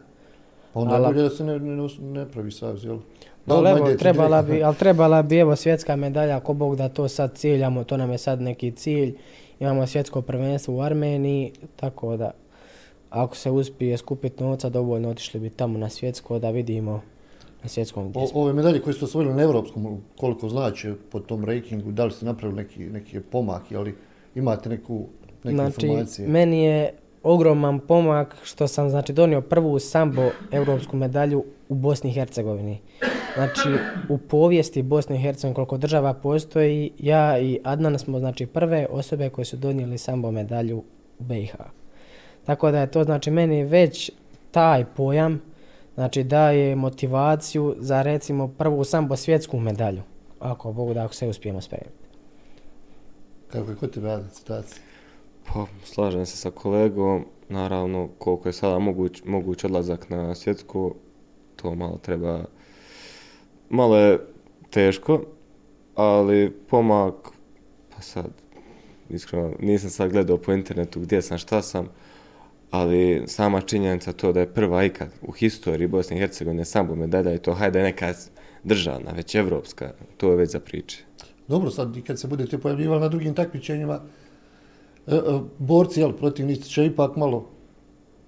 Pa 0.72 0.80
onda 0.80 0.98
bolje 0.98 1.22
da 1.22 1.30
se 1.30 1.44
ne, 1.44 1.58
ne, 1.58 1.88
ne 2.00 2.28
pravi 2.28 2.50
savez, 2.50 2.84
jel? 2.84 2.98
Ali 3.46 3.58
odmah 3.58 3.72
evo, 3.72 3.86
idete 3.88 3.98
trebala 3.98 4.42
bi, 4.42 4.62
ali 4.62 4.76
trebala 4.76 5.22
bi 5.22 5.38
evo 5.38 5.56
svjetska 5.56 5.96
medalja, 5.96 6.36
ako 6.36 6.52
Bog 6.52 6.76
da 6.76 6.88
to 6.88 7.08
sad 7.08 7.34
ciljamo, 7.34 7.84
to 7.84 7.96
nam 7.96 8.10
je 8.10 8.18
sad 8.18 8.40
neki 8.40 8.70
cilj. 8.72 9.16
Imamo 9.60 9.86
svjetsko 9.86 10.22
prvenstvo 10.22 10.74
u 10.74 10.80
Armeniji, 10.80 11.52
tako 11.76 12.16
da 12.16 12.30
ako 13.10 13.36
se 13.36 13.50
uspije 13.50 13.96
skupiti 13.96 14.44
novca 14.44 14.68
dovoljno, 14.68 15.10
otišli 15.10 15.40
bi 15.40 15.50
tamo 15.50 15.78
na 15.78 15.88
svjetsko 15.88 16.38
da 16.38 16.50
vidimo 16.50 17.02
na 17.62 17.68
svjetskom 17.68 18.10
gdje 18.10 18.22
O, 18.22 18.28
ove 18.34 18.52
medalje 18.52 18.80
koje 18.80 18.94
ste 18.94 19.04
osvojili 19.04 19.34
na 19.34 19.42
evropskom, 19.42 20.00
koliko 20.16 20.48
znači 20.48 20.92
po 21.10 21.20
tom 21.20 21.44
rankingu, 21.44 21.92
da 21.92 22.04
li 22.04 22.12
ste 22.12 22.26
napravili 22.26 22.62
neki, 22.62 22.78
neki 22.80 23.20
pomak, 23.20 23.62
ali 23.74 23.94
imate 24.34 24.68
neku, 24.68 25.06
neke 25.44 25.54
Znači, 25.56 25.86
informacije? 25.86 26.28
meni 26.28 26.64
je 26.64 26.92
ogroman 27.22 27.78
pomak 27.80 28.36
što 28.42 28.68
sam 28.68 28.90
znači 28.90 29.12
donio 29.12 29.40
prvu 29.40 29.78
sambo 29.78 30.22
europsku 30.50 30.96
medalju 30.96 31.44
u 31.68 31.74
Bosni 31.74 32.10
i 32.10 32.12
Hercegovini. 32.12 32.80
Znači, 33.34 33.68
u 34.08 34.18
povijesti 34.18 34.82
Bosne 34.82 35.16
i 35.16 35.22
Hercegovine 35.22 35.54
koliko 35.54 35.76
država 35.76 36.14
postoji, 36.14 36.90
ja 36.98 37.38
i 37.38 37.60
Adnan 37.64 37.98
smo 37.98 38.18
znači 38.18 38.46
prve 38.46 38.86
osobe 38.90 39.30
koje 39.30 39.44
su 39.44 39.56
donijeli 39.56 39.98
sambo 39.98 40.30
medalju 40.30 40.78
u 41.18 41.22
BiH. 41.22 41.54
Tako 42.46 42.70
da 42.70 42.80
je 42.80 42.90
to 42.90 43.04
znači 43.04 43.30
meni 43.30 43.64
već 43.64 44.10
taj 44.50 44.84
pojam 44.84 45.40
znači 45.94 46.24
daje 46.24 46.76
motivaciju 46.76 47.76
za 47.78 48.02
recimo 48.02 48.48
prvu 48.48 48.84
sambo 48.84 49.16
svjetsku 49.16 49.58
medalju. 49.58 50.02
Ako 50.40 50.72
Bogu 50.72 50.94
da 50.94 51.04
ako 51.04 51.14
se 51.14 51.28
uspijemo 51.28 51.60
spremiti. 51.60 51.90
Kako 53.48 53.70
je 53.70 53.76
kod 53.76 53.94
tebe 53.94 54.18
situacija? 54.32 54.89
Pa, 55.46 55.66
slažem 55.84 56.26
se 56.26 56.36
sa 56.36 56.50
kolegom, 56.50 57.24
naravno 57.48 58.08
koliko 58.18 58.48
je 58.48 58.52
sada 58.52 58.78
moguć, 58.78 59.22
moguć 59.24 59.64
odlazak 59.64 60.10
na 60.10 60.34
svjetsku, 60.34 60.94
to 61.56 61.74
malo 61.74 61.98
treba, 62.02 62.44
malo 63.68 63.96
je 63.96 64.18
teško, 64.70 65.22
ali 65.94 66.50
pomak, 66.68 67.14
pa 67.96 68.02
sad, 68.02 68.30
iskreno, 69.10 69.52
nisam 69.60 69.90
sad 69.90 70.12
gledao 70.12 70.36
po 70.36 70.52
internetu 70.52 71.00
gdje 71.00 71.22
sam, 71.22 71.38
šta 71.38 71.62
sam, 71.62 71.88
ali 72.70 73.22
sama 73.26 73.60
činjenica 73.60 74.12
to 74.12 74.32
da 74.32 74.40
je 74.40 74.54
prva 74.54 74.84
ikad 74.84 75.08
u 75.22 75.32
historiji 75.32 75.86
Bosne 75.86 76.16
i 76.16 76.20
Hercegovine 76.20 76.64
sambo 76.64 76.94
medalja 76.94 77.34
i 77.34 77.38
to 77.38 77.54
hajde 77.54 77.82
neka 77.82 78.14
državna, 78.64 79.12
već 79.12 79.34
evropska, 79.34 79.92
to 80.16 80.30
je 80.30 80.36
već 80.36 80.50
za 80.50 80.60
priče. 80.60 80.98
Dobro, 81.48 81.70
sad 81.70 81.96
kad 82.06 82.18
se 82.18 82.28
budete 82.28 82.58
pojavljivali 82.58 83.00
na 83.00 83.08
drugim 83.08 83.34
takmičenjima, 83.34 84.00
borci, 85.58 86.00
jel, 86.00 86.12
protivnici 86.12 86.70
će 86.70 86.86
ipak 86.86 87.16
malo 87.16 87.46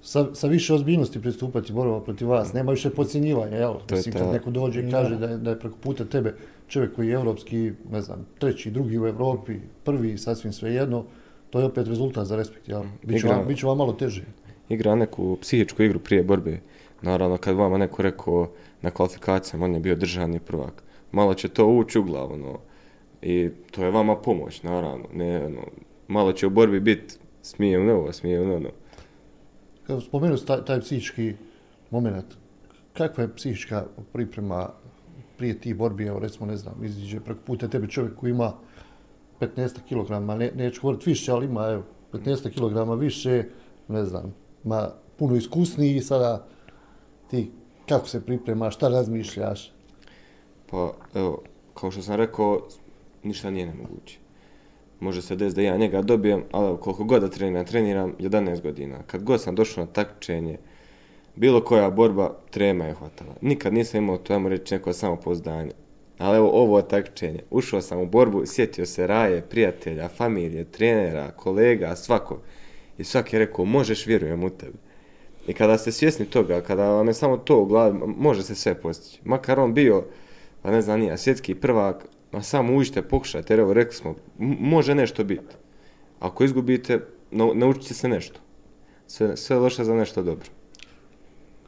sa, 0.00 0.34
sa 0.34 0.46
više 0.46 0.74
ozbiljnosti 0.74 1.20
pristupati 1.20 1.72
borbama 1.72 2.00
protiv 2.00 2.28
vas. 2.28 2.52
Nema 2.52 2.70
više 2.70 2.90
podcjenjivanja, 2.90 3.56
jel? 3.56 3.74
To 3.86 3.94
Mislim, 3.94 4.12
ta- 4.12 4.18
kad 4.18 4.32
neko 4.32 4.50
dođe 4.50 4.80
i 4.80 4.90
kaže 4.90 5.16
da 5.16 5.26
je, 5.26 5.36
da 5.36 5.50
je 5.50 5.58
preko 5.58 5.76
puta 5.76 6.04
tebe 6.04 6.34
čovjek 6.68 6.94
koji 6.94 7.08
je 7.08 7.14
evropski, 7.14 7.72
ne 7.90 8.02
znam, 8.02 8.26
treći, 8.38 8.70
drugi 8.70 8.98
u 8.98 9.06
Europi, 9.06 9.52
prvi, 9.84 10.18
sasvim 10.18 10.52
svejedno, 10.52 11.04
to 11.50 11.58
je 11.58 11.64
opet 11.64 11.86
rezultat 11.88 12.26
za 12.26 12.36
respekt, 12.36 12.68
jel? 12.68 12.82
Biće 13.02 13.26
Igra- 13.26 13.36
vam, 13.36 13.46
bit 13.48 13.58
će 13.58 13.66
vam 13.66 13.78
malo 13.78 13.92
teže. 13.92 14.24
igra 14.68 14.94
neku 14.94 15.36
psihičku 15.40 15.82
igru 15.82 15.98
prije 15.98 16.22
borbe. 16.24 16.60
Naravno, 17.02 17.36
kad 17.36 17.56
vama 17.56 17.78
neko 17.78 18.02
rekao 18.02 18.48
na 18.82 18.90
kvalifikacijama, 18.90 19.64
on 19.64 19.74
je 19.74 19.80
bio 19.80 19.94
državni 19.96 20.40
prvak. 20.40 20.82
Malo 21.12 21.34
će 21.34 21.48
to 21.48 21.66
ući 21.66 21.98
u 21.98 22.04
glavu, 22.04 22.36
no. 22.36 22.58
I 23.22 23.50
to 23.70 23.84
je 23.84 23.90
vama 23.90 24.16
pomoć, 24.16 24.62
naravno. 24.62 25.04
Ne, 25.14 25.46
ono, 25.46 25.60
malo 26.12 26.32
će 26.32 26.46
u 26.46 26.50
borbi 26.50 26.80
biti 26.80 27.14
smijem 27.42 27.88
ovo, 27.90 28.12
smijem 28.12 28.50
ono. 28.50 28.68
Kad 29.86 30.02
spomenuo 30.02 30.36
ste 30.36 30.46
taj, 30.46 30.64
taj 30.64 30.80
psihički 30.80 31.34
moment, 31.90 32.26
kakva 32.92 33.24
je 33.24 33.34
psihička 33.34 33.84
priprema 34.12 34.68
prije 35.36 35.60
tih 35.60 35.76
borbi, 35.76 36.06
evo 36.06 36.18
recimo, 36.18 36.46
ne 36.46 36.56
znam, 36.56 36.84
iziđe 36.84 37.20
preko 37.20 37.40
puta 37.46 37.68
tebe 37.68 37.86
čovjek 37.86 38.16
koji 38.16 38.30
ima 38.30 38.52
15 39.40 39.78
kg, 39.88 40.38
ne, 40.38 40.50
neću 40.54 40.80
govoriti 40.82 41.10
više, 41.10 41.32
ali 41.32 41.46
ima 41.46 41.68
evo, 41.68 41.82
15 42.12 42.50
kg 42.50 43.00
više, 43.00 43.44
ne 43.88 44.04
znam, 44.04 44.34
ma 44.64 44.88
puno 45.18 45.36
iskusniji 45.36 45.96
i 45.96 46.00
sada. 46.00 46.46
Ti 47.30 47.50
kako 47.88 48.08
se 48.08 48.26
pripremaš, 48.26 48.74
šta 48.74 48.88
razmišljaš, 48.88 49.72
Pa, 50.72 50.92
evo, 51.14 51.42
kao 51.74 51.90
što 51.90 52.02
sam 52.02 52.16
rekao, 52.16 52.60
ništa 53.22 53.50
nije 53.50 53.66
nemoguće. 53.66 54.18
Može 55.02 55.22
se 55.22 55.36
desiti 55.36 55.60
da 55.60 55.66
ja 55.66 55.76
njega 55.76 56.02
dobijem, 56.02 56.44
ali 56.52 56.78
koliko 56.80 57.04
god 57.04 57.22
da 57.22 57.28
treniram, 57.28 57.66
treniram 57.66 58.12
11 58.18 58.62
godina. 58.62 58.98
Kad 59.06 59.22
god 59.22 59.42
sam 59.42 59.54
došao 59.54 59.84
na 59.84 59.92
takmičenje, 59.92 60.58
bilo 61.34 61.64
koja 61.64 61.90
borba, 61.90 62.34
trema 62.50 62.84
je 62.84 62.94
hvatala. 62.94 63.34
Nikad 63.40 63.74
nisam 63.74 64.02
imao 64.02 64.18
to, 64.18 64.32
ajmo 64.32 64.48
reći, 64.48 64.74
neko 64.74 64.92
samopouzdanje. 64.92 65.70
Ali 66.18 66.36
evo, 66.36 66.50
ovo 66.52 66.82
takmičenje, 66.82 67.40
ušao 67.50 67.80
sam 67.80 68.00
u 68.00 68.06
borbu, 68.06 68.42
sjetio 68.46 68.86
se 68.86 69.06
Raje, 69.06 69.42
prijatelja, 69.42 70.08
familije, 70.08 70.64
trenera, 70.64 71.30
kolega, 71.30 71.96
svako. 71.96 72.38
I 72.98 73.04
svaki 73.04 73.36
je 73.36 73.40
rekao, 73.40 73.64
možeš, 73.64 74.06
vjerujem 74.06 74.44
u 74.44 74.50
tebe. 74.50 74.78
I 75.46 75.52
kada 75.52 75.78
ste 75.78 75.92
svjesni 75.92 76.26
toga, 76.26 76.60
kada 76.60 76.90
vam 76.90 77.08
je 77.08 77.14
samo 77.14 77.36
to 77.36 77.60
u 77.60 77.66
glavi, 77.66 77.98
može 78.16 78.42
se 78.42 78.54
sve 78.54 78.74
postići. 78.74 79.20
Makar 79.24 79.60
on 79.60 79.74
bio, 79.74 80.04
pa 80.62 80.70
ne 80.70 80.82
znam, 80.82 81.00
nije, 81.00 81.18
svjetski 81.18 81.54
prvak, 81.54 82.06
ma 82.32 82.42
samo 82.42 82.76
uđite, 82.76 83.02
pokušajte, 83.02 83.52
jer 83.52 83.60
evo, 83.60 83.72
rekli 83.72 83.94
smo, 83.94 84.10
m- 84.40 84.56
može 84.60 84.94
nešto 84.94 85.24
biti. 85.24 85.54
Ako 86.20 86.44
izgubite, 86.44 87.00
nau- 87.32 87.54
naučit 87.54 87.82
će 87.82 87.94
se 87.94 88.08
nešto. 88.08 88.40
Sve, 89.06 89.36
sve 89.36 89.56
loše 89.56 89.84
za 89.84 89.94
nešto 89.94 90.22
dobro. 90.22 90.46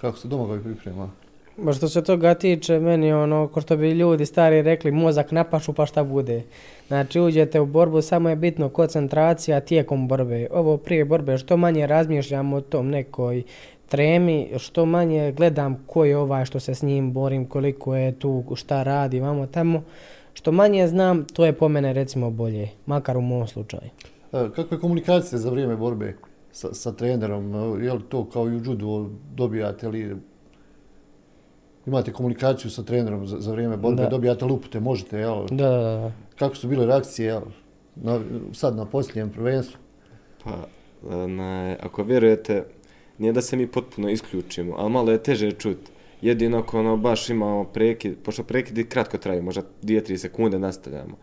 kako 0.01 0.19
se 0.19 0.29
domogovi 0.29 0.63
priprema. 0.63 1.11
Ma 1.57 1.73
što 1.73 1.89
se 1.89 2.03
toga 2.03 2.35
tiče, 2.35 2.79
meni 2.79 3.07
je 3.07 3.17
ono, 3.17 3.49
ko 3.49 3.61
što 3.61 3.77
bi 3.77 3.91
ljudi 3.91 4.27
stari 4.27 4.63
rekli, 4.63 4.91
mozak 4.93 5.31
napašu 5.31 5.73
pa 5.73 5.87
šta 5.87 6.05
bude. 6.05 6.43
Znači 6.89 7.21
uđete 7.21 7.61
u 7.61 7.67
borbu, 7.67 8.03
samo 8.03 8.29
je 8.29 8.37
bitno 8.37 8.69
koncentracija 8.69 9.61
tijekom 9.61 10.09
borbe. 10.09 10.47
Ovo 10.51 10.77
prije 10.77 11.05
borbe, 11.05 11.39
što 11.39 11.57
manje 11.57 11.87
razmišljam 11.87 12.53
o 12.53 12.61
tom 12.61 12.89
nekoj 12.89 13.43
tremi, 13.89 14.51
što 14.59 14.87
manje 14.87 15.33
gledam 15.33 15.85
ko 15.87 16.05
je 16.05 16.17
ovaj 16.17 16.45
što 16.45 16.61
se 16.61 16.75
s 16.75 16.83
njim 16.83 17.13
borim, 17.13 17.47
koliko 17.47 17.97
je 17.97 18.13
tu, 18.13 18.45
šta 18.55 18.83
radi, 18.83 19.21
vamo 19.21 19.47
tamo. 19.47 19.83
Što 20.35 20.53
manje 20.53 20.89
znam, 20.89 21.25
to 21.25 21.45
je 21.45 21.53
po 21.53 21.69
mene 21.69 21.93
recimo 21.93 22.31
bolje, 22.31 22.69
makar 22.87 23.17
u 23.17 23.21
mom 23.21 23.47
slučaju. 23.47 23.91
E, 24.33 24.49
Kakve 24.57 24.81
komunikacije 24.81 25.39
za 25.39 25.51
vrijeme 25.51 25.77
borbe 25.77 26.17
sa, 26.53 26.75
sa 26.75 26.93
trenerom? 26.93 27.55
E, 27.81 27.85
Je 27.85 27.93
li 27.93 28.03
to 28.09 28.25
kao 28.25 28.47
i 28.49 28.51
u 28.51 28.65
judu 28.65 29.11
dobijate 29.35 29.89
li 29.89 30.17
imate 31.87 32.13
komunikaciju 32.13 32.71
sa 32.71 32.83
trenerom 32.83 33.27
za, 33.27 33.41
za 33.41 33.53
vrijeme 33.53 33.77
borbe, 33.77 34.03
Da. 34.03 34.09
dobijate 34.09 34.45
lupute, 34.45 34.81
možete, 34.81 35.19
jel? 35.19 35.47
Da, 35.47 35.69
da, 35.69 35.79
da. 35.79 36.13
Kako 36.39 36.57
su 36.57 36.69
bile 36.69 36.87
reakcije, 36.87 37.27
jel? 37.27 37.43
Na, 37.97 38.21
sad 38.53 38.77
na 38.77 38.85
posljednjem 38.85 39.31
prvenstvu? 39.31 39.79
Pa, 40.45 40.51
onaj, 41.11 41.73
ako 41.75 42.03
vjerujete, 42.03 42.65
nije 43.19 43.33
da 43.33 43.43
se 43.43 43.57
mi 43.57 43.67
potpuno 43.67 44.09
isključimo, 44.09 44.75
ali 44.79 44.91
malo 44.91 45.13
je 45.13 45.23
teže 45.23 45.53
čuti. 45.53 45.91
Jedino 46.25 46.59
ako 46.59 46.79
ono 46.79 46.97
baš 46.97 47.31
imamo 47.31 47.65
prekid, 47.65 48.17
pošto 48.23 48.45
prekidi 48.45 48.85
kratko 48.85 49.19
traju, 49.19 49.43
možda 49.43 49.63
2-3 49.83 50.17
sekunde 50.17 50.59
nastavljamo. 50.59 51.17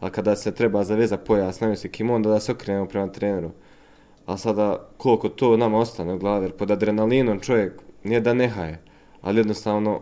Ali 0.00 0.12
kada 0.12 0.36
se 0.36 0.54
treba 0.54 0.84
zaveza 0.84 1.16
pojas, 1.16 1.60
najviše 1.60 1.88
kimon, 1.88 2.22
da 2.22 2.40
se 2.40 2.52
okrenemo 2.52 2.86
prema 2.86 3.12
treneru. 3.12 3.50
A 4.26 4.36
sada 4.36 4.88
koliko 4.96 5.28
to 5.28 5.56
nama 5.56 5.78
ostane 5.78 6.14
u 6.14 6.18
glavi, 6.18 6.44
jer 6.44 6.52
pod 6.52 6.70
adrenalinom 6.70 7.40
čovjek 7.40 7.72
nije 8.04 8.20
da 8.20 8.34
nehaje, 8.34 8.82
ali 9.20 9.40
jednostavno 9.40 10.00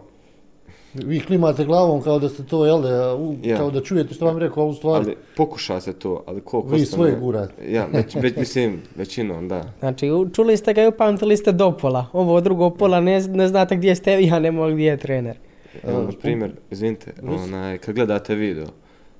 Vi 0.96 1.20
klimate 1.20 1.64
glavom 1.64 2.02
kao 2.02 2.18
da 2.18 2.28
ste 2.28 2.42
to, 2.42 2.66
jel, 2.66 2.82
da, 2.82 3.14
u- 3.16 3.36
Ja. 3.42 3.56
kao 3.56 3.70
da 3.70 3.80
čujete 3.80 4.14
što 4.14 4.24
vam 4.24 4.38
rekao, 4.38 4.62
a 4.62 4.66
u 4.66 4.74
stvari 4.74 5.04
ali 5.06 5.16
pokuša 5.36 5.80
se 5.80 5.92
to, 5.92 6.24
ali 6.26 6.40
koliko 6.40 6.68
vi 6.68 6.80
svoje 6.80 7.16
gurate. 7.16 7.72
Ja, 7.72 7.86
već, 7.86 8.14
već 8.14 8.36
mislim, 8.36 8.80
većinom, 8.96 9.48
da. 9.48 9.72
Znači, 9.78 10.06
čuli 10.34 10.56
ste 10.56 10.72
ga 10.72 10.82
i 10.82 10.88
upamtili 10.88 11.36
ste 11.36 11.52
do 11.52 11.72
pola. 11.72 12.06
Ovo 12.12 12.40
drugo 12.40 12.70
pola 12.70 13.00
ne, 13.00 13.20
ne 13.20 13.48
znate 13.48 13.76
gdje 13.76 13.94
ste 13.94 14.16
vi, 14.16 14.30
a 14.30 14.38
ne 14.38 14.50
mogu 14.50 14.72
gdje 14.72 14.84
je 14.84 14.96
trener. 14.96 15.36
Evo, 15.82 16.02
na 16.02 16.12
primjer, 16.12 16.52
izvinite, 16.70 17.12
onaj, 17.24 17.78
kad 17.78 17.94
gledate 17.94 18.34
video, 18.34 18.66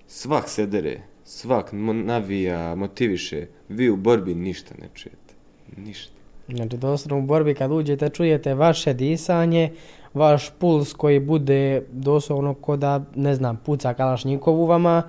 svak 0.07 0.49
se 0.49 0.67
dere, 0.67 1.01
svak 1.25 1.71
navija, 2.05 2.75
motiviše, 2.75 3.47
vi 3.69 3.91
u 3.91 3.97
borbi 3.97 4.35
ništa 4.35 4.75
ne 4.81 4.89
čujete. 4.95 5.35
Ništa. 5.77 6.13
Znači, 6.49 6.77
doslovno 6.77 7.19
u 7.19 7.27
borbi 7.27 7.55
kad 7.55 7.71
uđete 7.73 8.09
čujete 8.09 8.55
vaše 8.55 8.93
disanje, 8.95 9.71
vaš 10.15 10.51
puls 10.59 10.93
koji 10.93 11.21
bude 11.21 11.83
doslovno 11.93 12.55
ko 12.55 12.77
da, 12.77 13.05
ne 13.15 13.35
znam, 13.35 13.57
puca 13.57 13.95
kalašnjikov 13.95 14.55
u 14.55 14.67
vama 14.67 15.03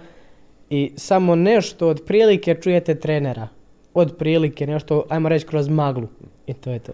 i 0.70 0.92
samo 0.96 1.36
nešto 1.36 1.88
od 1.88 2.02
prilike 2.06 2.56
čujete 2.62 2.96
trenera. 2.96 3.48
Od 3.94 4.16
prilike 4.18 4.68
nešto, 4.68 5.04
ajmo 5.10 5.30
reći, 5.30 5.46
kroz 5.46 5.70
maglu. 5.70 6.08
I 6.48 6.54
to 6.54 6.72
je 6.72 6.80
to. 6.80 6.92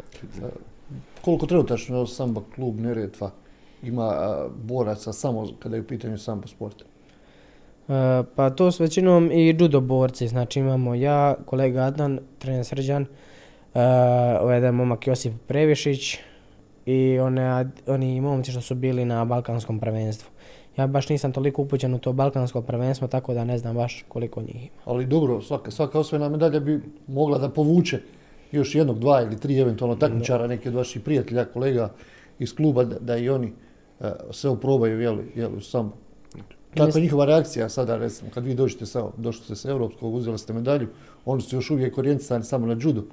Koliko 1.21 1.45
trenutačno 1.45 2.07
samba 2.07 2.41
klub 2.55 2.79
Neretva 2.79 3.31
ima 3.83 4.37
boraca 4.63 5.13
samo 5.13 5.47
kada 5.59 5.75
je 5.75 5.81
u 5.81 5.87
pitanju 5.87 6.17
samba 6.17 6.47
sport? 6.47 6.81
E, 6.81 6.83
pa 8.35 8.49
to 8.49 8.71
su 8.71 8.83
većinom 8.83 9.31
i 9.31 9.47
judo 9.47 9.81
borci, 9.81 10.27
znači 10.27 10.59
imamo 10.59 10.95
ja, 10.95 11.35
kolega 11.45 11.81
Adnan, 11.81 12.19
trener 12.39 12.65
Srđan, 12.65 13.05
e, 13.73 13.79
ovaj 14.41 14.57
jedan 14.57 14.75
momak 14.75 15.07
Josip 15.07 15.33
Previšić 15.47 16.17
i 16.85 17.19
one, 17.19 17.69
oni 17.87 18.21
momci 18.21 18.51
što 18.51 18.61
su 18.61 18.75
bili 18.75 19.05
na 19.05 19.25
balkanskom 19.25 19.79
prvenstvu. 19.79 20.29
Ja 20.77 20.87
baš 20.87 21.09
nisam 21.09 21.31
toliko 21.31 21.61
upućen 21.61 21.93
u 21.93 21.99
to 21.99 22.13
balkansko 22.13 22.61
prvenstvo, 22.61 23.07
tako 23.07 23.33
da 23.33 23.43
ne 23.43 23.57
znam 23.57 23.75
baš 23.75 24.05
koliko 24.07 24.41
njih 24.41 24.55
ima. 24.55 24.75
Ali 24.85 25.05
dobro, 25.05 25.41
svaka, 25.41 25.71
svaka 25.71 25.99
osvojena 25.99 26.29
medalja 26.29 26.59
bi 26.59 26.81
mogla 27.07 27.37
da 27.37 27.49
povuče 27.49 27.99
još 28.51 28.75
jednog, 28.75 28.99
dva 28.99 29.21
ili 29.21 29.39
tri 29.39 29.59
eventualno 29.59 29.95
takmičara, 29.95 30.47
neki 30.47 30.69
od 30.69 30.75
vaših 30.75 31.01
prijatelja, 31.01 31.45
kolega 31.45 31.89
iz 32.39 32.55
kluba, 32.55 32.83
da, 32.83 32.99
da 32.99 33.17
i 33.17 33.29
oni 33.29 33.53
e, 33.99 34.11
se 34.31 34.49
oprobaju 34.49 35.01
jel, 35.01 35.17
jel, 35.35 35.55
u 35.57 35.61
sambu. 35.61 35.93
Kako 36.77 36.97
je 36.97 37.01
njihova 37.01 37.25
reakcija 37.25 37.69
sada, 37.69 37.97
recimo, 37.97 38.31
kad 38.33 38.45
vi 38.45 38.55
dođete 38.55 38.85
sa, 38.85 39.03
došli 39.17 39.45
ste 39.45 39.55
sa 39.55 39.69
europskog, 39.69 40.13
uzeli 40.13 40.37
ste 40.37 40.53
medalju, 40.53 40.87
oni 41.25 41.41
su 41.41 41.55
još 41.55 41.71
uvijek 41.71 41.97
orijentisani 41.97 42.43
samo 42.43 42.65
na 42.65 42.75
judu. 42.79 43.05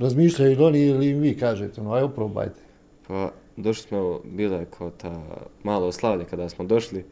Razmišljaju 0.00 0.58
li 0.58 0.64
oni 0.64 0.80
ili 0.80 1.08
im 1.08 1.20
vi 1.20 1.36
kažete, 1.36 1.80
ono, 1.80 1.92
aj 1.92 2.02
oprobajte. 2.02 2.60
Pa, 3.08 3.30
došli 3.56 3.82
smo, 3.82 3.98
evo, 3.98 4.20
bila 4.24 4.56
je 4.56 4.66
kao 4.78 4.90
ta 4.90 5.22
malo 5.62 5.92
slavlje 5.92 6.24
kada 6.24 6.48
smo 6.48 6.64
došli, 6.64 7.04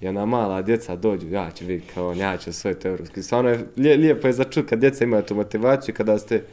i 0.00 0.08
ona 0.08 0.26
mala 0.26 0.62
djeca 0.62 0.96
dođu, 0.96 1.28
ja 1.28 1.50
ću 1.50 1.64
vidjeti 1.66 1.92
kao 1.94 2.08
on, 2.08 2.16
ja 2.18 2.36
ću 2.36 2.50
osvojiti 2.50 2.88
evropski. 2.88 3.22
Stvarno 3.22 3.50
je 3.50 3.66
lije- 3.76 3.96
lijepo 3.96 4.26
je 4.26 4.32
začut 4.32 4.68
kad 4.68 4.78
djeca 4.78 5.04
imaju 5.04 5.22
tu 5.22 5.34
motivaciju, 5.34 5.94
kada 5.94 6.18
ste, 6.18 6.44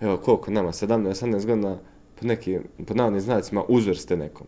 evo 0.00 0.16
koliko 0.16 0.50
nama, 0.50 0.72
17-18 0.72 1.46
godina, 1.46 1.78
pod 2.14 2.26
nekim, 2.26 2.62
pod 2.86 2.96
navodnim 2.96 3.20
znacima, 3.20 3.62
uzor 3.68 3.96
ste 3.96 4.16
nekom, 4.16 4.46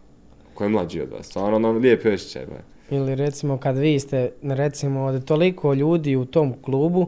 koji 0.55 0.67
je 0.67 0.71
mlađi 0.71 1.01
od 1.01 1.11
vas. 1.11 1.27
Stvarno 1.27 1.57
ono 1.57 1.73
lijepi 1.73 2.09
osjećaj. 2.09 2.47
Ili 2.91 3.15
recimo 3.15 3.59
kad 3.59 3.79
vi 3.79 4.01
ste, 4.01 4.31
recimo 4.43 5.03
od 5.03 5.25
toliko 5.25 5.75
ljudi 5.75 6.17
u 6.17 6.25
tom 6.25 6.55
klubu, 6.63 7.07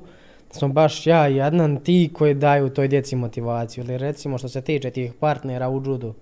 smo 0.51 0.69
baš 0.69 1.07
ja 1.07 1.29
i 1.29 1.41
Adnan 1.41 1.77
ti 1.77 2.11
koji 2.13 2.35
daju 2.35 2.69
toj 2.71 2.89
djeci 2.89 3.17
motivaciju. 3.17 3.85
Ili 3.85 3.99
recimo 3.99 4.39
što 4.39 4.49
se 4.49 4.61
tiče 4.61 4.91
tih 4.91 5.13
partnera 5.13 5.69
u 5.69 5.75
judu, 5.77 6.15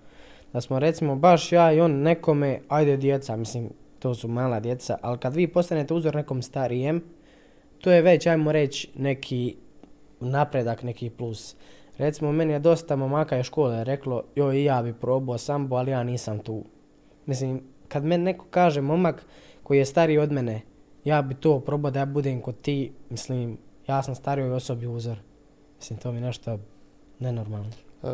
da 0.55 0.61
smo 0.61 0.79
recimo 0.79 1.17
baš 1.17 1.53
ja 1.53 1.73
i 1.73 1.81
on 1.81 1.93
nekome, 1.93 2.61
ajde 2.69 2.97
djeca, 2.97 3.37
mislim 3.37 3.71
to 3.99 4.15
su 4.15 4.29
mala 4.29 4.61
djeca, 4.61 4.99
ali 5.03 5.19
kad 5.19 5.35
vi 5.35 5.49
postanete 5.49 5.95
uzor 5.95 6.15
nekom 6.15 6.43
starijem, 6.43 7.03
to 7.79 7.93
je 7.93 8.03
već, 8.03 8.27
ajmo 8.27 8.53
reći, 8.53 8.89
neki 8.97 9.57
napredak, 10.21 10.83
neki 10.83 11.11
plus. 11.11 11.57
Recimo, 11.99 12.33
meni 12.33 12.53
je 12.53 12.59
dosta 12.59 12.97
momaka 12.97 13.39
iz 13.39 13.47
škole 13.47 13.85
reklo, 13.85 14.23
joj, 14.35 14.65
ja 14.65 14.83
bi 14.83 14.93
probao 14.93 15.39
sambo, 15.39 15.77
ali 15.77 15.91
ja 15.91 16.03
nisam 16.03 16.39
tu. 16.39 16.65
Mislim, 17.27 17.63
kad 17.89 18.05
meni 18.05 18.25
neko 18.25 18.47
kaže 18.51 18.81
momak 18.81 19.27
koji 19.63 19.79
je 19.79 19.85
stariji 19.85 20.19
od 20.19 20.33
mene, 20.33 20.61
ja 21.05 21.23
bi 21.23 21.35
to 21.35 21.61
probao 21.61 21.91
da 21.91 21.99
ja 21.99 22.07
budem 22.07 22.41
kod 22.41 22.61
ti, 22.61 22.93
mislim, 23.11 23.59
ja 23.89 24.03
sam 24.03 24.15
starijoj 24.15 24.53
osobi 24.53 24.87
uzor. 24.87 25.19
Mislim, 25.77 25.99
to 25.99 26.13
mi 26.13 26.19
je 26.19 26.23
nešto 26.23 26.59
nenormalno. 27.19 27.71
E, 28.03 28.09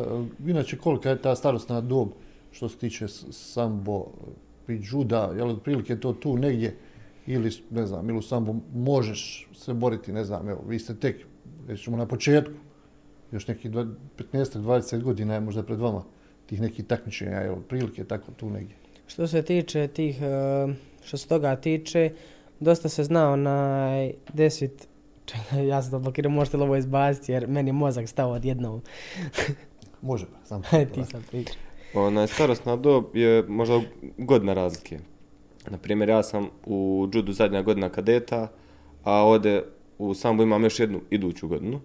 inače, 0.47 0.77
kolika 0.77 1.09
je 1.09 1.21
ta 1.21 1.35
starostna 1.35 1.81
dob 1.81 2.07
što 2.51 2.69
se 2.69 2.77
tiče 2.77 3.07
sambo 3.31 4.05
i 4.67 4.79
juda, 4.83 5.31
je 5.35 5.43
li 5.43 5.53
otprilike 5.53 5.99
to 5.99 6.13
tu 6.13 6.37
negdje 6.37 6.75
ili, 7.27 7.51
ne 7.69 7.85
znam, 7.85 8.09
ili 8.09 8.17
u 8.17 8.21
sambo 8.21 8.55
možeš 8.73 9.47
se 9.53 9.73
boriti, 9.73 10.11
ne 10.13 10.23
znam, 10.23 10.49
evo, 10.49 10.63
vi 10.67 10.79
ste 10.79 10.95
tek, 10.95 11.25
rećemo 11.67 11.97
na 11.97 12.05
početku, 12.07 12.53
još 13.31 13.47
nekih 13.47 13.71
dva- 13.71 13.93
15-20 14.17 15.01
godina 15.01 15.33
je 15.33 15.39
možda 15.39 15.63
pred 15.63 15.79
vama 15.79 16.03
tih 16.45 16.61
nekih 16.61 16.85
takmičenja, 16.85 17.37
je 17.37 17.51
li 17.51 17.57
otprilike 17.57 18.03
tako 18.03 18.31
tu 18.31 18.49
negdje. 18.49 18.75
Što 19.07 19.27
se 19.27 19.41
tiče 19.41 19.87
tih, 19.87 20.21
e, 20.21 20.67
što 21.03 21.17
se 21.17 21.27
toga 21.27 21.55
tiče, 21.55 22.11
dosta 22.59 22.89
se 22.89 23.03
zna 23.03 23.29
onaj 23.29 24.13
desit, 24.33 24.87
ja 25.69 25.81
sam 25.81 25.91
to 25.91 25.99
blokiram, 25.99 26.31
možete 26.31 26.57
li 26.57 26.63
ovo 26.63 26.75
izbaciti 26.75 27.31
jer 27.31 27.47
meni 27.47 27.69
je 27.69 27.73
mozak 27.73 28.09
stao 28.09 28.31
odjednom. 28.31 28.81
Može, 30.01 30.25
pa. 30.49 30.59
Ti 30.85 31.05
sam 31.11 31.23
priča. 31.31 31.53
Ona 31.93 32.27
starostna 32.27 32.75
dob 32.75 33.15
je 33.15 33.43
možda 33.47 33.81
godina 34.17 34.53
razlike. 34.53 34.99
Na 35.69 35.77
primjer, 35.77 36.09
ja 36.09 36.23
sam 36.23 36.47
u 36.65 37.07
judu 37.13 37.31
zadnja 37.31 37.61
godina 37.61 37.89
kadeta, 37.89 38.47
a 39.03 39.13
ovdje 39.13 39.63
u 39.97 40.13
sambu 40.13 40.43
imam 40.43 40.63
još 40.63 40.79
jednu 40.79 41.01
iduću 41.09 41.47
godinu. 41.47 41.79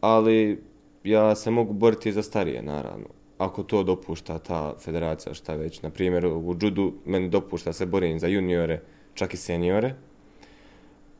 Ali 0.00 0.62
ja 1.04 1.34
se 1.34 1.50
mogu 1.50 1.72
boriti 1.72 2.12
za 2.12 2.22
starije, 2.22 2.62
naravno. 2.62 3.06
Ako 3.38 3.62
to 3.62 3.82
dopušta 3.82 4.38
ta 4.38 4.74
federacija, 4.78 5.34
šta 5.34 5.54
već. 5.54 5.82
Na 5.82 5.90
primjer, 5.90 6.26
u 6.26 6.56
judu 6.62 6.92
meni 7.04 7.28
dopušta 7.28 7.72
se 7.72 7.86
borim 7.86 8.18
za 8.18 8.26
juniore, 8.26 8.80
čak 9.14 9.34
i 9.34 9.36
seniore. 9.36 9.94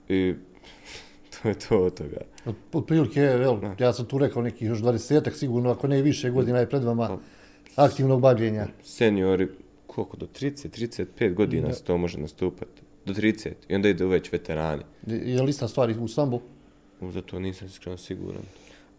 I 0.08 0.34
to 1.42 1.48
je 1.48 1.54
to 1.54 1.78
od 1.82 1.94
toga. 1.94 2.20
Od- 2.46 2.54
Otprilike, 2.72 3.20
evo, 3.20 3.56
Da. 3.56 3.84
ja 3.84 3.92
sam 3.92 4.06
tu 4.06 4.18
rekao 4.18 4.42
nekih 4.42 4.68
još 4.68 4.78
20 4.78 5.30
sigurno, 5.30 5.70
ako 5.70 5.86
ne 5.88 5.98
i 5.98 6.02
više 6.02 6.30
godina 6.30 6.58
je 6.58 6.68
pred 6.68 6.84
vama 6.84 7.18
aktivnog 7.76 8.20
bavljenja. 8.20 8.66
Seniori, 8.82 9.48
koliko, 9.86 10.16
do 10.16 10.26
30, 10.26 10.68
35 11.18 11.34
godina 11.34 11.72
se 11.72 11.84
to 11.84 11.96
može 11.96 12.18
nastupati. 12.18 12.82
Do 13.06 13.12
30. 13.12 13.50
I 13.68 13.74
onda 13.74 13.88
idu 13.88 14.08
već 14.08 14.32
veterani. 14.32 14.82
Je 15.06 15.42
li 15.42 15.50
ista 15.50 15.68
stvar 15.68 15.94
u 16.00 16.08
sambu? 16.08 16.40
Za 17.00 17.22
to 17.22 17.38
nisam 17.38 17.66
iskreno 17.66 17.96
siguran. 17.98 18.42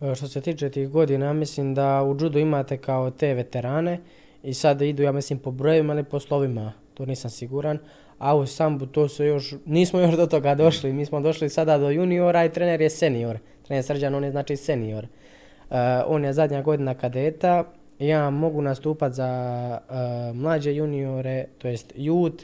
E, 0.02 0.16
Što 0.16 0.28
se 0.28 0.42
tiče 0.42 0.70
tih 0.70 0.90
godina, 0.90 1.34
mislim 1.34 1.74
da 1.74 2.04
u 2.04 2.18
judu 2.22 2.40
imate 2.40 2.78
kao 2.78 3.12
te 3.12 3.34
veterane 3.34 4.00
i 4.44 4.54
sad 4.54 4.82
idu, 4.82 5.04
ja 5.04 5.12
mislim, 5.12 5.40
po 5.40 5.52
brojevima 5.52 5.94
ili 5.94 6.04
po 6.04 6.20
slovima, 6.20 6.74
to 6.94 7.06
nisam 7.06 7.30
siguran. 7.32 7.80
A 8.20 8.36
u 8.36 8.46
sambu 8.46 8.86
to 8.86 9.08
su 9.08 9.24
još, 9.24 9.54
nismo 9.66 10.00
još 10.00 10.16
do 10.16 10.26
toga 10.26 10.56
došli, 10.56 10.94
mi 10.94 11.06
smo 11.06 11.22
došli 11.22 11.50
sada 11.50 11.78
do 11.78 11.90
juniora 11.90 12.46
i 12.46 12.54
trener 12.54 12.82
je 12.82 12.90
senior. 12.90 13.38
Trener 13.64 13.84
Srđan, 13.84 14.16
on 14.16 14.24
je 14.24 14.32
znači 14.32 14.56
senior. 14.56 15.04
E, 15.04 15.08
on 16.08 16.26
je 16.26 16.34
zadnja 16.34 16.62
godina 16.62 16.94
kadeta, 16.94 17.74
ja 18.00 18.30
mogu 18.30 18.62
nastupat 18.62 19.14
za 19.14 19.30
e, 19.90 20.34
mlađe 20.34 20.76
juniore, 20.76 21.46
to 21.58 21.68
jest 21.68 21.94
youth 21.96 22.44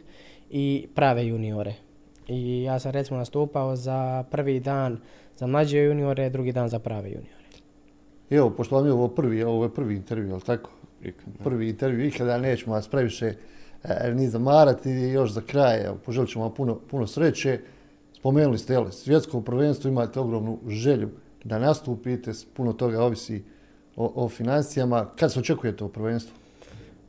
i 0.49 0.87
prave 0.95 1.27
juniore. 1.27 1.73
I 2.27 2.63
ja 2.63 2.79
sam 2.79 2.91
recimo 2.91 3.19
nastupao 3.19 3.75
za 3.75 4.23
prvi 4.31 4.59
dan 4.59 4.97
za 5.37 5.47
mlađe 5.47 5.77
juniore, 5.77 6.29
drugi 6.29 6.51
dan 6.51 6.69
za 6.69 6.79
prave 6.79 7.09
juniore. 7.09 7.43
Evo, 8.29 8.49
pošto 8.49 8.75
vam 8.75 8.85
je 8.85 8.93
ovo 8.93 9.07
prvi, 9.07 9.43
ovo 9.43 9.63
je 9.63 9.73
prvi 9.73 9.95
intervju, 9.95 10.27
jel 10.27 10.39
tako? 10.39 10.69
Prvi 11.43 11.69
intervju, 11.69 12.05
ikada 12.05 12.37
nećemo 12.37 12.75
vas 12.75 12.87
previše 12.87 13.33
e, 13.83 14.13
ni 14.13 14.27
zamarati. 14.27 14.89
Još 14.89 15.31
za 15.31 15.41
kraj, 15.41 15.85
evo, 15.85 15.97
poželit 16.05 16.29
ćemo 16.29 16.45
vam 16.45 16.53
puno, 16.53 16.79
puno 16.91 17.07
sreće. 17.07 17.59
spomenuli 18.13 18.57
ste, 18.57 18.73
jel, 18.73 18.89
svjetsko 18.91 19.41
prvenstvo 19.41 19.89
imate 19.89 20.19
ogromnu 20.19 20.59
želju 20.67 21.09
da 21.43 21.59
nastupite, 21.59 22.31
puno 22.53 22.73
toga 22.73 23.03
ovisi 23.03 23.43
o, 23.95 24.25
o 24.25 24.29
financijama. 24.29 25.09
Kad 25.15 25.33
se 25.33 25.39
očekuje 25.39 25.77
to 25.77 25.87
prvenstvo? 25.87 26.35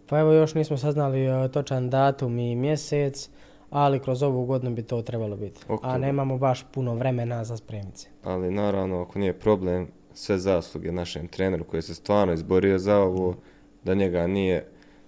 Pa 0.06 0.18
evo 0.18 0.32
još 0.32 0.54
nismo 0.54 0.76
saznali 0.76 1.28
uh, 1.28 1.50
točan 1.50 1.90
datum 1.90 2.38
i 2.38 2.56
mjesec, 2.56 3.28
ali 3.70 4.00
kroz 4.00 4.22
ovu 4.22 4.46
godinu 4.46 4.74
bi 4.74 4.82
to 4.82 5.02
trebalo 5.02 5.36
biti. 5.36 5.60
A 5.82 5.98
nemamo 5.98 6.38
baš 6.38 6.64
puno 6.72 6.94
vremena 6.94 7.44
za 7.44 7.56
spremice. 7.56 8.08
Ali 8.22 8.50
naravno, 8.50 9.02
ako 9.02 9.18
nije 9.18 9.32
problem, 9.32 9.88
sve 10.14 10.38
zasluge 10.38 10.92
našem 10.92 11.28
treneru 11.28 11.64
koji 11.64 11.82
se 11.82 11.94
stvarno 11.94 12.32
izborio 12.32 12.78
za 12.78 12.98
ovo, 12.98 13.34
da 13.84 13.94
njega 13.94 14.26
nije, 14.26 14.66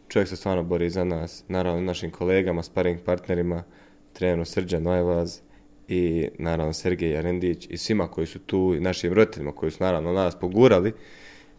čovjek 0.08 0.28
se 0.28 0.36
stvarno 0.36 0.62
bori 0.62 0.90
za 0.90 1.04
nas, 1.04 1.44
naravno 1.48 1.80
našim 1.80 2.10
kolegama, 2.10 2.62
sparing 2.62 3.00
partnerima, 3.04 3.62
treneru 4.12 4.44
SrđanOjvaz 4.44 5.40
i 5.88 6.28
naravno 6.38 6.72
Sergej 6.72 7.10
Jarendić 7.10 7.66
i 7.70 7.76
svima 7.76 8.08
koji 8.08 8.26
su 8.26 8.38
tu 8.38 8.74
i 8.76 8.80
našim 8.80 9.12
roditeljima 9.12 9.52
koji 9.52 9.70
su 9.70 9.84
naravno 9.84 10.12
nas 10.12 10.34
pogurali, 10.40 10.92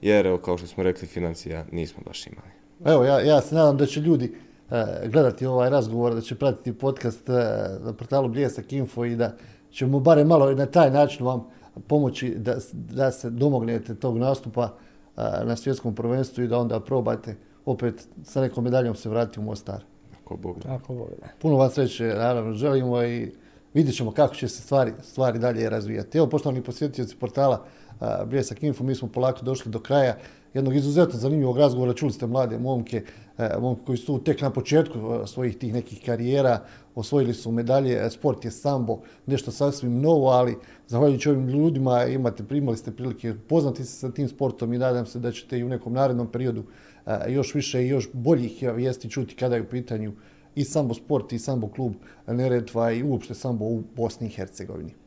jer 0.01 0.41
kao 0.45 0.57
što 0.57 0.67
smo 0.67 0.83
rekli 0.83 1.07
financija 1.07 1.65
nismo 1.71 2.03
baš 2.05 2.27
imali. 2.27 2.49
Evo, 2.85 3.03
ja, 3.03 3.19
ja 3.19 3.41
se 3.41 3.55
nadam 3.55 3.77
da 3.77 3.85
će 3.85 3.99
ljudi 3.99 4.35
e, 4.71 4.85
gledati 5.07 5.45
ovaj 5.45 5.69
razgovor, 5.69 6.15
da 6.15 6.21
će 6.21 6.35
pratiti 6.35 6.73
podcast 6.73 7.29
e, 7.29 7.33
na 7.79 7.93
portalu 7.93 8.29
Bljesak 8.29 8.73
Info 8.73 9.05
i 9.05 9.15
da 9.15 9.33
ćemo 9.71 9.99
barem 9.99 10.27
malo 10.27 10.51
na 10.51 10.65
taj 10.65 10.91
način 10.91 11.25
vam 11.25 11.47
pomoći 11.87 12.29
da, 12.29 12.57
da 12.73 13.11
se 13.11 13.29
domognete 13.29 13.95
tog 13.95 14.17
nastupa 14.17 14.73
e, 15.17 15.21
na 15.43 15.55
svjetskom 15.55 15.95
prvenstvu 15.95 16.43
i 16.43 16.47
da 16.47 16.57
onda 16.57 16.79
probate 16.79 17.35
opet 17.65 18.07
sa 18.23 18.41
nekom 18.41 18.63
medaljom 18.63 18.95
se 18.95 19.09
vratiti 19.09 19.39
u 19.39 19.43
Mostar. 19.43 19.83
Ako 20.23 20.37
Bog 20.37 20.59
da. 20.59 20.73
Ako 20.73 20.93
Bog 20.93 21.09
da. 21.21 21.27
Puno 21.41 21.55
vas 21.57 21.73
sreće, 21.73 22.03
naravno, 22.03 22.53
želimo 22.53 23.03
i 23.03 23.31
vidjet 23.73 23.95
ćemo 23.95 24.11
kako 24.11 24.35
će 24.35 24.47
se 24.47 24.61
stvari, 24.61 24.93
stvari 25.03 25.39
dalje 25.39 25.69
razvijati. 25.69 26.17
Evo, 26.17 26.27
poštovani 26.27 26.63
posjetioci 26.63 27.15
portala 27.15 27.65
Bljesak 28.25 28.63
Info, 28.63 28.83
mi 28.83 28.95
smo 28.95 29.07
polako 29.07 29.45
došli 29.45 29.71
do 29.71 29.79
kraja 29.79 30.17
jednog 30.53 30.75
izuzetno 30.75 31.19
zanimljivog 31.19 31.57
razgovora. 31.57 31.93
Čuli 31.93 32.11
ste 32.11 32.27
mlade 32.27 32.59
momke, 32.59 33.03
momke 33.59 33.81
koji 33.85 33.97
su 33.97 34.23
tek 34.23 34.41
na 34.41 34.49
početku 34.49 34.97
svojih 35.25 35.57
tih 35.57 35.73
nekih 35.73 36.01
karijera, 36.05 36.59
osvojili 36.95 37.33
su 37.33 37.51
medalje, 37.51 38.09
sport 38.09 38.45
je 38.45 38.51
sambo, 38.51 38.99
nešto 39.25 39.51
sasvim 39.51 40.01
novo, 40.01 40.29
ali 40.29 40.57
zahvaljujući 40.87 41.29
ovim 41.29 41.47
ljudima 41.47 42.05
imate, 42.05 42.43
primali 42.43 42.77
ste 42.77 42.91
prilike 42.91 43.33
poznati 43.49 43.85
se 43.85 43.91
sa 43.91 44.11
tim 44.11 44.27
sportom 44.27 44.73
i 44.73 44.77
nadam 44.77 45.05
se 45.05 45.19
da 45.19 45.31
ćete 45.31 45.59
i 45.59 45.63
u 45.63 45.69
nekom 45.69 45.93
narednom 45.93 46.31
periodu 46.31 46.63
još 47.27 47.55
više 47.55 47.83
i 47.83 47.87
još 47.87 48.09
boljih 48.13 48.63
vijesti 48.75 49.09
čuti 49.09 49.35
kada 49.35 49.55
je 49.55 49.61
u 49.61 49.69
pitanju 49.69 50.13
i 50.55 50.63
sambo 50.63 50.93
sport 50.93 51.33
i 51.33 51.39
sambo 51.39 51.67
klub 51.67 51.93
Neretva 52.27 52.91
i 52.91 53.03
uopšte 53.03 53.33
sambo 53.33 53.65
u 53.65 53.83
Bosni 53.95 54.27
i 54.27 54.29
Hercegovini. 54.29 55.06